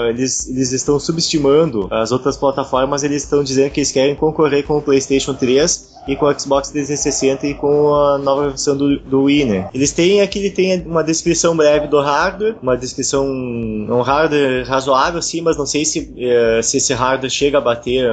Eles, 0.08 0.48
eles 0.48 0.72
estão 0.72 0.98
subestimando 0.98 1.88
as 1.90 2.12
outras 2.12 2.36
plataformas, 2.36 3.02
eles 3.02 3.22
estão 3.22 3.42
dizendo 3.42 3.70
que 3.70 3.80
eles 3.80 3.92
querem 3.92 4.14
concorrer 4.14 4.64
com 4.64 4.78
o 4.78 4.82
PlayStation 4.82 5.34
3 5.34 5.93
e 6.06 6.16
com 6.16 6.26
o 6.26 6.38
Xbox 6.38 6.70
360 6.70 7.46
e 7.46 7.54
com 7.54 7.94
a 7.94 8.18
nova 8.18 8.48
versão 8.48 8.76
do, 8.76 8.98
do 8.98 9.22
Wii, 9.22 9.44
né? 9.44 9.70
Eles 9.72 9.92
têm 9.92 10.20
aqui 10.20 10.38
ele 10.38 10.50
tem 10.50 10.82
uma 10.82 11.02
descrição 11.02 11.56
breve 11.56 11.86
do 11.86 12.00
hardware, 12.00 12.56
uma 12.62 12.76
descrição 12.76 13.26
um 13.26 14.00
hardware 14.02 14.66
razoável 14.66 15.20
sim, 15.22 15.40
mas 15.40 15.56
não 15.56 15.66
sei 15.66 15.84
se, 15.84 16.00
uh, 16.00 16.62
se 16.62 16.76
esse 16.76 16.92
hardware 16.92 17.30
chega 17.30 17.58
a 17.58 17.60
bater 17.60 18.10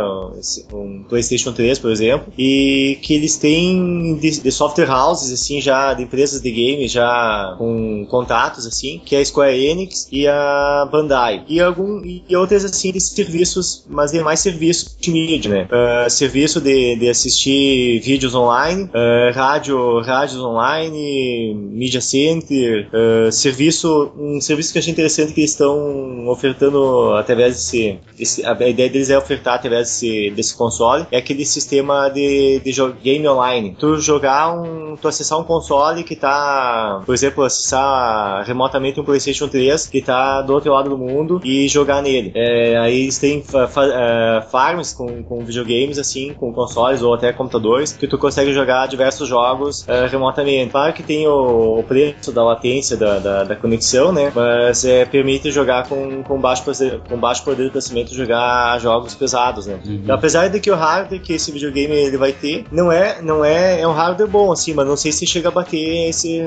um 0.73 1.03
PlayStation 1.07 1.51
3, 1.51 1.79
por 1.79 1.91
exemplo, 1.91 2.31
e 2.37 2.97
que 3.01 3.13
eles 3.13 3.37
têm 3.37 4.17
de, 4.19 4.41
de, 4.41 4.51
software 4.51 4.89
houses 4.89 5.31
assim 5.31 5.61
já 5.61 5.93
de 5.93 6.03
empresas 6.03 6.41
de 6.41 6.51
games 6.51 6.91
já 6.91 7.55
com 7.57 8.05
contatos 8.09 8.65
assim, 8.65 9.01
que 9.03 9.15
é 9.15 9.19
a 9.19 9.25
Square 9.25 9.57
Enix 9.57 10.07
e 10.11 10.27
a 10.27 10.87
Bandai 10.91 11.43
e 11.47 11.59
algum 11.59 12.01
e 12.03 12.23
outras 12.35 12.63
assim 12.63 12.91
de 12.91 12.99
serviços, 12.99 13.85
mas 13.89 14.11
demais 14.11 14.39
serviços 14.39 14.95
de 14.99 15.11
mídia, 15.11 15.49
né? 15.49 15.67
Uh, 15.71 16.09
serviço 16.09 16.61
de, 16.61 16.95
de 16.95 17.09
assistir 17.09 17.80
vídeos 17.99 18.33
online, 18.35 18.83
uh, 18.83 19.33
rádio, 19.33 20.01
rádios 20.01 20.41
online, 20.41 21.53
media 21.53 22.01
center, 22.01 22.89
uh, 22.89 23.31
serviço, 23.31 24.11
um 24.17 24.39
serviço 24.41 24.73
que 24.73 24.79
achei 24.79 24.91
interessante 24.91 25.33
que 25.33 25.41
eles 25.41 25.51
estão 25.51 26.27
ofertando 26.27 27.13
através 27.15 27.55
desse, 27.55 27.99
a 28.45 28.67
ideia 28.67 28.89
deles 28.89 29.09
é 29.09 29.17
ofertar 29.17 29.55
através 29.55 29.87
desse, 29.87 30.31
desse 30.31 30.55
console, 30.55 31.05
é 31.11 31.17
aquele 31.17 31.45
sistema 31.45 32.09
de, 32.09 32.59
de 32.59 32.71
game 33.03 33.27
online. 33.27 33.75
Tu 33.79 33.97
jogar 33.99 34.53
um, 34.53 34.95
tu 34.95 35.07
acessar 35.07 35.39
um 35.39 35.43
console 35.43 36.03
que 36.03 36.15
tá, 36.15 37.01
por 37.05 37.13
exemplo, 37.13 37.43
acessar 37.43 38.45
remotamente 38.45 38.99
um 38.99 39.03
PlayStation 39.03 39.47
3 39.47 39.87
que 39.87 40.01
tá 40.01 40.41
do 40.41 40.53
outro 40.53 40.71
lado 40.71 40.89
do 40.89 40.97
mundo 40.97 41.41
e 41.43 41.67
jogar 41.67 42.01
nele. 42.01 42.31
É, 42.35 42.77
aí 42.77 43.01
eles 43.03 43.17
têm 43.17 43.39
uh, 43.39 44.49
farms 44.49 44.93
com, 44.93 45.23
com 45.23 45.43
videogames 45.43 45.97
assim, 45.97 46.33
com 46.33 46.53
consoles 46.53 47.01
ou 47.01 47.13
até 47.13 47.31
computadores 47.71 47.93
que 47.93 48.07
tu 48.07 48.17
consegue 48.17 48.53
jogar 48.53 48.87
diversos 48.87 49.27
jogos 49.27 49.81
uh, 49.81 50.07
remotamente. 50.09 50.71
Claro 50.71 50.93
que 50.93 51.03
tem 51.03 51.27
o, 51.27 51.79
o 51.79 51.83
preço 51.83 52.31
da 52.31 52.43
latência 52.43 52.97
da, 52.97 53.19
da, 53.19 53.43
da 53.43 53.55
conexão, 53.55 54.11
né? 54.11 54.31
Mas 54.33 54.83
é, 54.83 55.05
permite 55.05 55.51
jogar 55.51 55.87
com, 55.87 56.23
com, 56.23 56.39
baixo 56.39 56.63
com 57.07 57.17
baixo 57.17 57.43
poder 57.43 57.65
de 57.65 57.69
processamento 57.71 58.13
jogar 58.13 58.79
jogos 58.79 59.15
pesados, 59.15 59.65
né? 59.65 59.79
Uhum. 59.85 60.01
Então, 60.03 60.15
apesar 60.15 60.47
de 60.47 60.59
que 60.59 60.69
o 60.69 60.75
hardware 60.75 61.21
que 61.21 61.33
esse 61.33 61.51
videogame 61.51 61.93
ele 61.93 62.17
vai 62.17 62.31
ter 62.31 62.65
não 62.71 62.91
é, 62.91 63.21
não 63.21 63.43
é, 63.45 63.81
é 63.81 63.87
um 63.87 63.93
hardware 63.93 64.29
bom, 64.29 64.51
assim, 64.51 64.73
mas 64.73 64.87
não 64.87 64.97
sei 64.97 65.11
se 65.11 65.25
chega 65.25 65.49
a 65.49 65.51
bater 65.51 66.09
esse, 66.09 66.41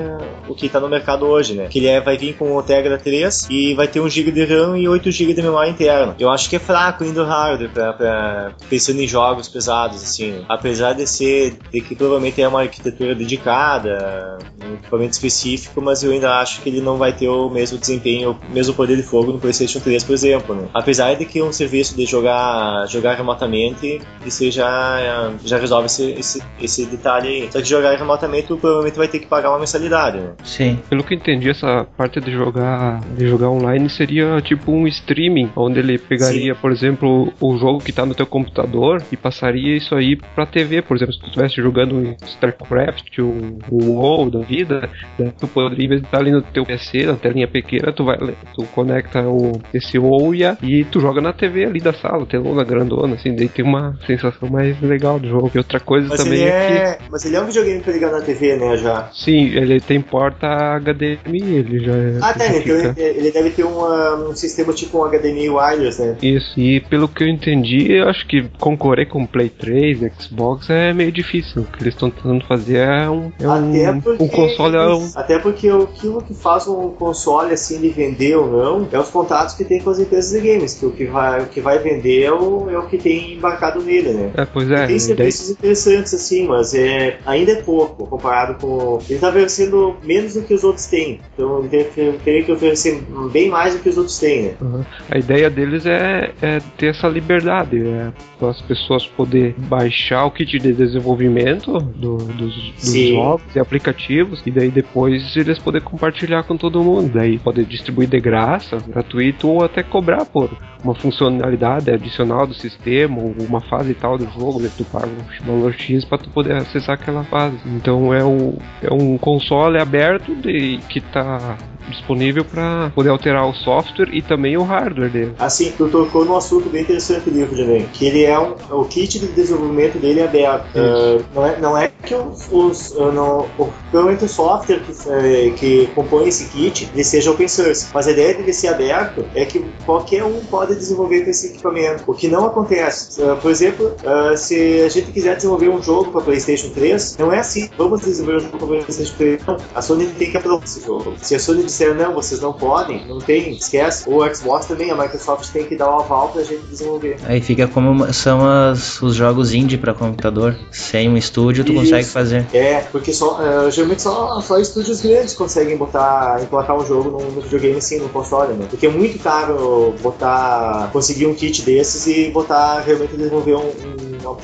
o 0.47 0.53
que 0.53 0.69
tá 0.69 0.79
no 0.79 0.89
mercado 0.89 1.25
hoje, 1.25 1.53
né? 1.53 1.67
Que 1.67 1.79
ele 1.79 1.87
é, 1.87 2.01
vai 2.01 2.17
vir 2.17 2.35
com 2.35 2.55
o 2.55 2.63
Tegra 2.63 2.97
3 2.97 3.47
e 3.49 3.73
vai 3.73 3.87
ter 3.87 3.99
1 3.99 4.09
GB 4.09 4.31
de 4.31 4.45
RAM 4.45 4.77
e 4.77 4.87
8 4.87 5.11
GB 5.11 5.33
de 5.33 5.41
memória 5.41 5.69
interna. 5.69 6.15
Eu 6.19 6.29
acho 6.29 6.49
que 6.49 6.55
é 6.55 6.59
fraco 6.59 7.03
ainda 7.03 7.23
o 7.23 7.25
hardware 7.25 7.69
pra, 7.69 7.93
pra 7.93 8.51
pensando 8.69 9.01
em 9.01 9.07
jogos 9.07 9.47
pesados, 9.47 10.03
assim. 10.03 10.43
Apesar 10.47 10.93
de 10.93 11.07
ser 11.15 11.57
de 11.71 11.81
que 11.81 11.95
provavelmente 11.95 12.41
é 12.41 12.47
uma 12.47 12.61
arquitetura 12.61 13.15
dedicada, 13.15 14.37
um 14.63 14.75
equipamento 14.75 15.13
específico, 15.13 15.81
mas 15.81 16.03
eu 16.03 16.11
ainda 16.11 16.39
acho 16.39 16.61
que 16.61 16.69
ele 16.69 16.81
não 16.81 16.97
vai 16.97 17.13
ter 17.13 17.27
o 17.27 17.49
mesmo 17.49 17.77
desempenho, 17.77 18.31
o 18.31 18.53
mesmo 18.53 18.73
poder 18.73 18.95
de 18.97 19.03
fogo 19.03 19.31
no 19.31 19.39
PlayStation 19.39 19.79
3, 19.79 20.03
por 20.03 20.13
exemplo. 20.13 20.55
Né? 20.55 20.67
Apesar 20.73 21.13
de 21.15 21.25
que 21.25 21.41
um 21.41 21.51
serviço 21.51 21.95
de 21.95 22.05
jogar, 22.05 22.85
jogar 22.87 23.15
remotamente, 23.15 24.01
isso 24.25 24.49
já, 24.51 25.31
já 25.43 25.57
resolve 25.57 25.85
esse, 25.85 26.11
esse, 26.11 26.43
esse 26.61 26.85
detalhe 26.85 27.27
aí. 27.27 27.51
Só 27.51 27.59
que 27.59 27.67
jogar 27.67 27.95
remotamente, 27.95 28.47
tu 28.47 28.57
provavelmente 28.57 28.97
vai 28.97 29.07
ter 29.07 29.19
que 29.19 29.27
pagar 29.27 29.49
uma 29.49 29.59
mensalidade. 29.59 30.17
Né? 30.17 30.33
Sim. 30.43 30.79
Pelo 30.89 31.03
que 31.03 31.13
eu 31.13 31.17
entendi, 31.17 31.49
essa 31.49 31.85
parte 31.97 32.19
de 32.19 32.31
jogar, 32.31 32.99
de 33.15 33.27
jogar 33.27 33.49
online 33.49 33.89
seria 33.89 34.41
tipo 34.41 34.71
um 34.71 34.87
streaming, 34.87 35.51
onde 35.55 35.79
ele 35.79 35.97
pegaria, 35.97 36.53
Sim. 36.53 36.59
por 36.61 36.71
exemplo, 36.71 37.33
o 37.39 37.57
jogo 37.57 37.79
que 37.79 37.91
está 37.91 38.05
no 38.05 38.13
teu 38.13 38.25
computador 38.25 39.01
e 39.11 39.17
passaria 39.17 39.77
isso 39.77 39.95
aí 39.95 40.17
pra 40.35 40.45
TV, 40.45 40.81
por 40.81 40.97
exemplo 40.97 41.04
exemplo, 41.05 41.13
se 41.13 41.19
tu 41.19 41.25
estivesse 41.27 41.55
jogando 41.55 41.95
um 41.95 42.15
StarCraft, 42.23 43.19
um, 43.19 43.59
um 43.71 43.91
WoW 43.91 44.29
da 44.29 44.39
vida, 44.39 44.89
né, 45.17 45.31
tu 45.39 45.47
poderia, 45.47 45.85
em 45.85 45.89
vez 45.89 46.01
de 46.01 46.07
estar 46.07 46.19
ali 46.19 46.31
no 46.31 46.41
teu 46.41 46.65
PC, 46.65 47.05
na 47.05 47.15
telinha 47.15 47.47
pequena, 47.47 47.91
tu 47.91 48.03
vai, 48.03 48.17
tu 48.55 48.63
conecta 48.73 49.21
o, 49.21 49.61
esse 49.73 49.97
WoW 49.97 50.35
e, 50.35 50.43
e 50.63 50.83
tu 50.85 50.99
joga 50.99 51.21
na 51.21 51.33
TV 51.33 51.65
ali 51.65 51.79
da 51.79 51.93
sala, 51.93 52.25
telona 52.25 52.63
grandona, 52.63 53.15
assim, 53.15 53.35
daí 53.35 53.47
tem 53.47 53.63
uma 53.63 53.97
sensação 54.05 54.49
mais 54.49 54.79
legal 54.81 55.19
do 55.19 55.27
jogo. 55.27 55.51
E 55.53 55.57
outra 55.57 55.79
coisa 55.79 56.07
mas 56.09 56.23
também 56.23 56.43
é, 56.43 56.47
é 56.47 56.93
que... 56.95 57.03
Mas 57.11 57.25
ele 57.25 57.35
é 57.35 57.41
um 57.41 57.45
videogame 57.45 57.81
pra 57.81 57.93
ligar 57.93 58.11
na 58.11 58.21
TV, 58.21 58.55
né, 58.55 58.77
já? 58.77 59.09
Sim, 59.13 59.55
ele 59.55 59.79
tem 59.79 60.01
porta 60.01 60.47
HDMI, 60.79 61.55
ele 61.55 61.79
já... 61.79 61.93
É 61.93 62.19
ah, 62.21 62.33
tá, 62.33 62.47
então 62.47 62.75
ele, 62.75 62.93
ele 62.97 63.31
deve 63.31 63.49
ter 63.51 63.63
uma, 63.63 64.15
um 64.29 64.35
sistema 64.35 64.73
tipo 64.73 65.03
um 65.03 65.09
HDMI 65.09 65.49
wireless, 65.49 66.01
né? 66.01 66.17
Isso, 66.21 66.59
e 66.59 66.79
pelo 66.79 67.07
que 67.07 67.23
eu 67.23 67.27
entendi, 67.27 67.91
eu 67.91 68.09
acho 68.09 68.25
que 68.27 68.43
concorrer 68.59 69.07
com 69.07 69.23
o 69.23 69.27
Play 69.27 69.49
3, 69.49 69.99
Xbox 70.19 70.69
é 70.69 70.93
meio 70.95 71.11
difícil. 71.11 71.61
O 71.61 71.65
que 71.65 71.83
eles 71.83 71.93
estão 71.93 72.09
tentando 72.09 72.45
fazer 72.45 72.77
é 72.77 73.09
um, 73.09 73.31
é 73.39 73.91
um, 73.91 74.01
porque, 74.01 74.23
um 74.23 74.27
console. 74.27 74.75
É 74.75 74.87
um... 74.87 75.09
Até 75.15 75.39
porque 75.39 75.69
aquilo 75.69 76.21
que 76.21 76.33
faz 76.33 76.67
um 76.67 76.89
console 76.89 77.53
assim 77.53 77.79
de 77.79 77.89
vender 77.89 78.35
ou 78.35 78.47
não 78.47 78.87
é 78.91 78.99
os 78.99 79.09
contatos 79.09 79.53
que 79.55 79.63
tem 79.63 79.81
com 79.81 79.89
as 79.89 79.99
empresas 79.99 80.31
de 80.31 80.47
games. 80.47 80.73
Que 80.73 80.85
o 80.85 80.91
que 80.91 81.05
vai, 81.05 81.41
o 81.41 81.47
que 81.47 81.61
vai 81.61 81.79
vender 81.79 82.23
é 82.23 82.31
o, 82.31 82.69
é 82.69 82.77
o 82.77 82.87
que 82.87 82.97
tem 82.97 83.33
embarcado 83.33 83.81
nele, 83.81 84.13
né? 84.13 84.31
É, 84.35 84.45
pois 84.45 84.69
é. 84.71 84.85
E 84.85 84.87
tem 84.87 84.99
serviços 84.99 85.47
daí... 85.47 85.53
interessantes 85.53 86.13
assim, 86.13 86.47
mas 86.47 86.73
é, 86.73 87.19
ainda 87.25 87.51
é 87.51 87.61
pouco 87.61 88.07
comparado 88.07 88.55
com. 88.55 88.99
Ele 89.05 89.15
está 89.15 89.29
oferecendo 89.29 89.97
menos 90.03 90.33
do 90.33 90.41
que 90.41 90.53
os 90.53 90.63
outros 90.63 90.85
têm. 90.87 91.19
Então 91.33 91.63
ele 91.63 92.17
teria 92.23 92.43
que 92.43 92.51
oferecer 92.51 93.03
bem 93.31 93.49
mais 93.49 93.73
do 93.73 93.81
que 93.81 93.89
os 93.89 93.97
outros 93.97 94.17
têm, 94.17 94.43
né? 94.43 94.53
Uhum. 94.61 94.85
A 95.09 95.17
ideia 95.17 95.49
deles 95.49 95.85
é, 95.85 96.31
é 96.41 96.59
ter 96.77 96.87
essa 96.87 97.07
liberdade, 97.07 97.85
é 97.85 98.11
para 98.39 98.49
as 98.49 98.61
pessoas 98.61 99.05
poder 99.05 99.55
baixar 99.57 100.25
o 100.25 100.31
kit 100.31 100.57
de 100.57 100.69
desenvolvimento 100.75 101.79
do, 101.79 102.17
dos, 102.17 102.73
dos 102.73 103.09
jogos 103.09 103.55
e 103.55 103.59
aplicativos, 103.59 104.41
e 104.45 104.51
daí 104.51 104.69
depois 104.69 105.35
eles 105.35 105.59
poder 105.59 105.81
compartilhar 105.81 106.43
com 106.43 106.57
todo 106.57 106.83
mundo. 106.83 107.11
Daí 107.13 107.37
poder 107.39 107.65
distribuir 107.65 108.07
de 108.07 108.19
graça, 108.19 108.77
gratuito, 108.87 109.47
ou 109.47 109.63
até 109.63 109.81
cobrar 109.83 110.25
por 110.25 110.49
uma 110.83 110.93
funcionalidade 110.93 111.89
adicional 111.89 112.45
do 112.45 112.53
sistema, 112.53 113.17
ou 113.17 113.35
uma 113.39 113.61
fase 113.61 113.93
tal 113.93 114.17
do 114.17 114.25
jogo, 114.25 114.59
né? 114.59 114.69
Tu 114.77 114.85
paga 114.85 115.07
um 115.07 115.45
valor 115.45 115.73
X 115.73 116.05
para 116.05 116.19
tu 116.19 116.29
poder 116.29 116.53
acessar 116.53 116.95
aquela 116.95 117.23
fase. 117.23 117.57
Então 117.65 118.13
é, 118.13 118.23
o, 118.23 118.57
é 118.81 118.93
um 118.93 119.17
console 119.17 119.79
aberto 119.79 120.35
de, 120.35 120.79
que 120.89 120.99
está 120.99 121.57
disponível 121.89 122.43
para 122.43 122.91
poder 122.93 123.09
alterar 123.09 123.47
o 123.47 123.53
software 123.53 124.09
e 124.11 124.21
também 124.21 124.57
o 124.57 124.63
hardware 124.63 125.09
dele. 125.09 125.33
Assim, 125.39 125.71
tu 125.77 125.87
tocou 125.89 126.25
num 126.25 126.35
assunto 126.35 126.69
bem 126.69 126.81
interessante 126.81 127.29
ali, 127.29 127.45
também, 127.45 127.85
que 127.93 128.05
ele 128.05 128.23
é 128.23 128.37
um, 128.39 128.55
o 128.71 128.85
kit 128.85 129.19
de 129.19 129.27
desenvolvimento 129.27 129.97
dele 129.99 130.19
é 130.19 130.25
aberto. 130.25 130.65
Uh, 130.75 131.23
não, 131.33 131.45
é, 131.45 131.59
não 131.59 131.77
é 131.77 131.91
que 132.03 132.15
os, 132.15 132.47
os 132.51 132.91
uh, 132.91 133.11
não, 133.11 133.47
o, 133.57 133.69
o 133.93 134.27
software 134.27 134.79
que, 134.79 134.91
uh, 134.91 135.55
que 135.55 135.87
compõe 135.95 136.27
esse 136.27 136.45
kit 136.45 136.89
ele 136.93 137.03
seja 137.03 137.31
open 137.31 137.47
source, 137.47 137.87
mas 137.93 138.07
a 138.07 138.11
ideia 138.11 138.33
dele 138.33 138.53
ser 138.53 138.69
aberto 138.69 139.25
é 139.33 139.45
que 139.45 139.63
qualquer 139.85 140.23
um 140.23 140.39
pode 140.45 140.75
desenvolver 140.75 141.23
com 141.23 141.29
esse 141.29 141.47
equipamento, 141.47 142.03
o 142.07 142.13
que 142.13 142.27
não 142.27 142.45
acontece. 142.45 143.21
Uh, 143.21 143.35
por 143.37 143.51
exemplo, 143.51 143.95
se 144.37 144.81
a 144.81 144.89
gente 144.89 145.11
quiser 145.11 145.35
desenvolver 145.35 145.69
um 145.69 145.81
jogo 145.81 146.11
para 146.11 146.21
PlayStation 146.21 146.69
3, 146.69 147.17
não 147.17 147.31
é 147.31 147.39
assim, 147.39 147.69
vamos 147.77 148.01
desenvolver 148.01 148.37
um 148.37 148.41
jogo 148.41 148.57
para 148.57 148.67
PlayStation 148.67 149.13
3, 149.15 149.45
não. 149.45 149.57
A 149.73 149.81
Sony 149.81 150.07
tem 150.07 150.31
que 150.31 150.37
aprovar 150.37 150.63
esse 150.63 150.85
jogo. 150.85 151.13
Se 151.21 151.35
a 151.35 151.39
Sony 151.39 151.63
disseram, 151.75 151.95
não, 151.95 152.13
vocês 152.13 152.39
não 152.39 152.53
podem, 152.53 153.05
não 153.05 153.19
tem, 153.19 153.51
esquece. 153.51 154.09
O 154.09 154.23
Xbox 154.33 154.65
também, 154.65 154.89
a 154.89 154.95
Microsoft 154.95 155.51
tem 155.51 155.65
que 155.65 155.75
dar 155.75 155.89
o 155.89 155.99
aval 155.99 156.29
pra 156.29 156.43
gente 156.43 156.63
desenvolver. 156.63 157.17
Aí 157.25 157.41
fica 157.41 157.67
como 157.67 158.11
são 158.13 158.47
as, 158.47 159.01
os 159.01 159.15
jogos 159.15 159.53
indie 159.53 159.77
pra 159.77 159.93
computador. 159.93 160.55
Sem 160.71 161.09
um 161.09 161.17
estúdio, 161.17 161.63
tu 161.63 161.73
Isso. 161.73 161.81
consegue 161.81 162.07
fazer. 162.07 162.47
É, 162.53 162.81
porque 162.91 163.13
só, 163.13 163.39
uh, 163.39 163.71
geralmente 163.71 164.01
só, 164.01 164.39
só 164.41 164.57
estúdios 164.57 165.01
grandes 165.01 165.33
conseguem 165.33 165.77
botar, 165.77 166.41
emplacar 166.41 166.77
um 166.77 166.85
jogo 166.85 167.11
no, 167.11 167.31
no 167.31 167.41
videogame 167.41 167.77
assim, 167.77 167.99
no 167.99 168.09
console, 168.09 168.53
né? 168.53 168.67
Porque 168.69 168.87
é 168.87 168.89
muito 168.91 169.19
caro 169.19 169.93
botar, 170.01 170.89
conseguir 170.91 171.27
um 171.27 171.33
kit 171.33 171.61
desses 171.63 172.07
e 172.07 172.29
botar, 172.29 172.81
realmente 172.81 173.15
desenvolver 173.15 173.55
um, 173.55 173.59
um, 173.59 174.29
um 174.29 174.35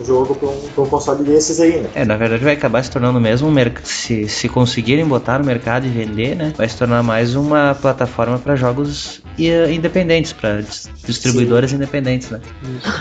um 0.00 0.04
jogo 0.04 0.34
para 0.34 0.48
um, 0.48 0.60
pra 0.74 0.82
um 0.82 0.86
console 0.86 1.22
desses 1.22 1.60
aí, 1.60 1.80
né? 1.80 1.90
É, 1.94 2.04
na 2.04 2.16
verdade 2.16 2.42
vai 2.42 2.54
acabar 2.54 2.82
se 2.82 2.90
tornando 2.90 3.20
mesmo 3.20 3.48
um 3.48 3.50
mercado. 3.50 3.84
Se, 3.84 4.28
se 4.28 4.48
conseguirem 4.48 5.06
botar 5.06 5.38
no 5.38 5.44
mercado 5.44 5.86
e 5.86 5.90
vender, 5.90 6.34
né? 6.34 6.52
Vai 6.56 6.68
se 6.70 6.76
tornar 6.76 7.02
mais 7.02 7.34
uma 7.34 7.74
plataforma 7.74 8.38
para 8.38 8.56
jogos 8.56 9.18
uh, 9.18 9.70
independentes, 9.70 10.32
para 10.32 10.62
distribuidoras 11.04 11.70
Sim. 11.70 11.76
independentes, 11.76 12.30
né? 12.30 12.40